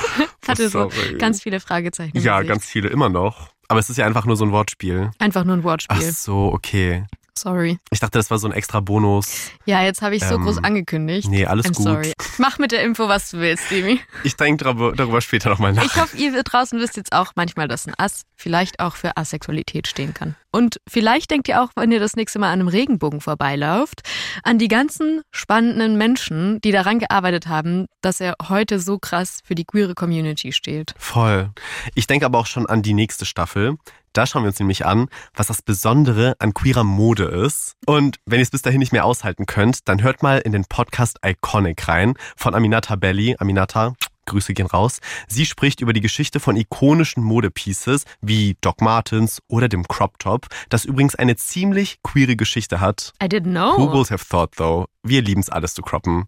hatte 0.47 0.69
so 0.69 0.91
ganz 1.19 1.43
viele 1.43 1.61
Fragezeichen. 1.61 2.19
Ja, 2.19 2.43
ganz 2.43 2.67
viele 2.67 2.89
immer 2.89 3.09
noch. 3.09 3.51
Aber 3.69 3.81
es 3.81 3.89
ist 3.89 3.97
ja 3.97 4.05
einfach 4.05 4.27
nur 4.27 4.37
so 4.37 4.45
ein 4.45 4.53
Wortspiel. 4.53 5.11
Einfach 5.19 5.45
nur 5.45 5.57
ein 5.57 5.65
Wortspiel. 5.65 5.97
Ach 5.99 6.13
so, 6.13 6.53
okay. 6.53 7.07
Sorry. 7.37 7.79
Ich 7.91 7.99
dachte, 8.01 8.19
das 8.19 8.31
war 8.31 8.39
so 8.39 8.47
ein 8.47 8.53
extra 8.53 8.81
Bonus. 8.81 9.51
Ja, 9.65 9.83
jetzt 9.83 10.03
habe 10.03 10.15
ich 10.17 10.23
so 10.25 10.35
Ähm, 10.35 10.43
groß 10.43 10.59
angekündigt. 10.65 11.29
Nee, 11.29 11.47
alles 11.47 11.67
I'm 11.67 11.75
gut. 11.75 11.85
sorry. 11.85 12.13
Mach 12.39 12.59
mit 12.59 12.73
der 12.73 12.83
Info, 12.83 13.09
was 13.09 13.31
du 13.31 13.39
willst, 13.39 13.71
Demi. 13.71 14.01
Ich 14.23 14.37
denke 14.37 14.65
darüber, 14.65 14.93
darüber 14.93 15.21
später 15.21 15.49
nochmal 15.49 15.73
nach. 15.73 15.85
Ich 15.85 15.97
hoffe, 15.97 16.17
ihr 16.17 16.43
draußen 16.43 16.79
wisst 16.79 16.97
jetzt 16.97 17.13
auch 17.13 17.33
manchmal, 17.35 17.69
dass 17.69 17.87
ein 17.87 17.95
Ass 17.97 18.23
vielleicht 18.37 18.81
auch 18.81 18.97
für 18.97 19.17
Asexualität 19.17 19.89
stehen 19.89 20.13
kann. 20.15 20.37
Und 20.53 20.81
vielleicht 20.89 21.31
denkt 21.31 21.49
ihr 21.49 21.63
auch, 21.63 21.71
wenn 21.77 21.91
ihr 21.91 22.01
das 22.01 22.15
nächste 22.15 22.39
Mal 22.39 22.49
an 22.49 22.61
einem 22.61 22.69
Regenbogen 22.69 23.21
vorbeilauft, 23.21 24.03
an 24.43 24.59
die 24.59 24.69
ganzen 24.69 25.23
spannenden 25.31 25.97
Menschen, 25.97 26.61
die 26.61 26.73
daran 26.73 26.99
gearbeitet 26.99 27.49
haben, 27.49 27.87
dass 28.03 28.21
er 28.21 28.35
heute 28.49 28.79
so 28.79 28.99
krass 28.99 29.41
für 29.45 29.55
die 29.55 29.65
queere 29.65 29.95
Community 29.95 30.53
steht. 30.53 30.95
Voll. 30.99 31.51
Ich 31.95 32.07
denke 32.07 32.27
aber 32.27 32.39
auch 32.39 32.47
schon 32.47 32.67
an 32.67 32.83
die 32.83 32.95
nächste 32.95 33.25
Staffel. 33.25 33.77
Da 34.13 34.27
schauen 34.27 34.43
wir 34.43 34.49
uns 34.49 34.59
nämlich 34.59 34.85
an, 34.85 35.09
was 35.35 35.47
das 35.47 35.63
Besondere 35.63 36.35
an 36.39 36.53
queerer 36.53 36.85
Mode 36.85 37.25
ist. 37.25 37.77
Und 37.87 38.19
wenn 38.27 38.41
ihr 38.41 38.43
es 38.43 38.51
bis 38.51 38.61
dahin 38.61 38.81
nicht 38.81 38.93
mehr 38.93 39.07
aushalten 39.07 39.47
könnt, 39.47 39.89
dann 39.89 40.03
hört 40.03 40.23
mal 40.23 40.39
in 40.39 40.53
den 40.53 40.67
Podcast 40.67 41.19
Iconic 41.25 41.89
rein 41.89 42.13
von 42.37 42.55
Aminata 42.55 42.97
Belli. 42.97 43.37
Aminata, 43.39 43.95
Grüße 44.27 44.55
gehen 44.55 44.67
raus. 44.67 44.99
Sie 45.29 45.47
spricht 45.47 45.81
über 45.81 45.93
die 45.93 46.01
Geschichte 46.01 46.41
von 46.41 46.57
ikonischen 46.57 47.23
Modepieces 47.23 48.05
wie 48.21 48.57
Doc 48.61 48.81
Martens 48.81 49.41
oder 49.49 49.69
dem 49.69 49.87
Crop 49.87 50.19
Top, 50.19 50.47
das 50.69 50.85
übrigens 50.85 51.15
eine 51.15 51.37
ziemlich 51.37 51.99
queere 52.03 52.37
Geschichte 52.37 52.81
hat. 52.81 53.13
I 53.23 53.27
didn't 53.27 53.51
know. 53.51 53.77
Who 53.77 53.93
would 53.93 54.11
have 54.11 54.25
thought 54.29 54.53
though? 54.57 54.87
Wir 55.03 55.23
lieben 55.23 55.41
es 55.41 55.49
alles 55.49 55.75
zu 55.75 55.83
croppen. 55.83 56.27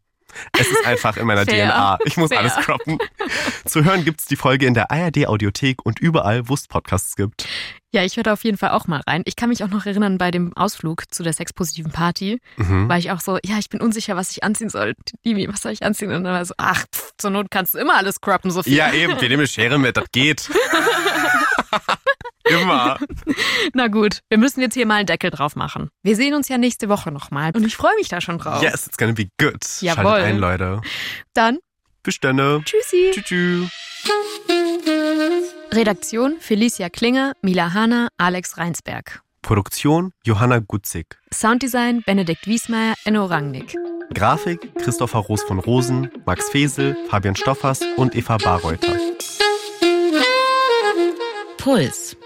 Es 0.58 0.68
ist 0.68 0.86
einfach 0.86 1.16
in 1.16 1.26
meiner 1.26 1.44
Fair. 1.44 1.66
DNA. 1.68 1.98
Ich 2.04 2.16
muss 2.16 2.30
Fair. 2.30 2.40
alles 2.40 2.54
croppen. 2.56 2.98
Zu 3.64 3.84
hören 3.84 4.04
gibt's 4.04 4.26
die 4.26 4.36
Folge 4.36 4.66
in 4.66 4.74
der 4.74 4.90
ARD 4.90 5.26
Audiothek 5.26 5.84
und 5.84 5.98
überall, 6.00 6.48
wo 6.48 6.54
es 6.54 6.66
Podcasts 6.68 7.16
gibt. 7.16 7.46
Ja, 7.92 8.02
ich 8.04 8.16
höre 8.16 8.24
da 8.24 8.32
auf 8.32 8.42
jeden 8.42 8.58
Fall 8.58 8.70
auch 8.70 8.88
mal 8.88 9.00
rein. 9.06 9.22
Ich 9.24 9.36
kann 9.36 9.50
mich 9.50 9.62
auch 9.62 9.68
noch 9.68 9.86
erinnern, 9.86 10.18
bei 10.18 10.32
dem 10.32 10.52
Ausflug 10.56 11.04
zu 11.14 11.22
der 11.22 11.32
sexpositiven 11.32 11.92
Party 11.92 12.40
Mhm. 12.56 12.88
war 12.88 12.98
ich 12.98 13.12
auch 13.12 13.20
so, 13.20 13.38
ja, 13.44 13.58
ich 13.58 13.68
bin 13.68 13.80
unsicher, 13.80 14.16
was 14.16 14.32
ich 14.32 14.42
anziehen 14.42 14.68
soll. 14.68 14.94
Dimi, 15.24 15.46
was 15.48 15.62
soll 15.62 15.70
ich 15.70 15.84
anziehen? 15.84 16.10
Und 16.12 16.24
dann 16.24 16.32
war 16.32 16.44
so, 16.44 16.54
ach, 16.58 16.84
pff, 16.92 17.12
zur 17.18 17.30
Not 17.30 17.52
kannst 17.52 17.74
du 17.74 17.78
immer 17.78 17.96
alles 17.96 18.20
croppen, 18.20 18.50
Sophie. 18.50 18.74
Ja, 18.74 18.92
eben. 18.92 19.12
Wir 19.20 19.28
nehmen 19.28 19.40
eine 19.42 19.46
Schere 19.46 19.78
mit. 19.78 19.96
Das 19.96 20.06
geht. 20.10 20.50
Immer. 22.44 22.98
Na 23.74 23.88
gut, 23.88 24.20
wir 24.28 24.38
müssen 24.38 24.60
jetzt 24.60 24.74
hier 24.74 24.86
mal 24.86 24.96
einen 24.96 25.06
Deckel 25.06 25.30
drauf 25.30 25.56
machen. 25.56 25.88
Wir 26.02 26.16
sehen 26.16 26.34
uns 26.34 26.48
ja 26.48 26.58
nächste 26.58 26.88
Woche 26.88 27.10
nochmal 27.10 27.52
und 27.54 27.66
ich 27.66 27.76
freue 27.76 27.94
mich 27.96 28.08
da 28.08 28.20
schon 28.20 28.38
drauf. 28.38 28.62
Yes, 28.62 28.86
it's 28.86 28.96
gonna 28.96 29.12
be 29.12 29.28
good. 29.38 29.64
Jawohl. 29.80 30.04
Schaltet 30.04 30.26
ein, 30.28 30.38
Leute. 30.38 30.80
Dann, 31.32 31.58
Bis 32.02 32.20
dann. 32.20 32.64
tschüssi. 32.64 33.10
Tschüss. 33.12 33.24
tschüss. 33.24 33.70
Redaktion 35.72 36.36
Felicia 36.38 36.88
Klinger, 36.88 37.32
Mila 37.42 37.72
Hanna, 37.72 38.08
Alex 38.18 38.58
Reinsberg. 38.58 39.22
Produktion 39.42 40.12
Johanna 40.24 40.60
Gutzig. 40.60 41.18
Sounddesign 41.32 42.02
Benedikt 42.06 42.46
Wiesmeier, 42.46 42.94
Enno 43.04 43.24
Rangnick. 43.26 43.74
Grafik 44.14 44.74
Christopher 44.76 45.18
Roos 45.20 45.42
von 45.42 45.58
Rosen, 45.58 46.10
Max 46.26 46.48
Fesel, 46.50 46.96
Fabian 47.08 47.34
Stoffers 47.34 47.80
und 47.96 48.14
Eva 48.14 48.36
Barreuter. 48.36 48.96
Puls. 51.58 52.16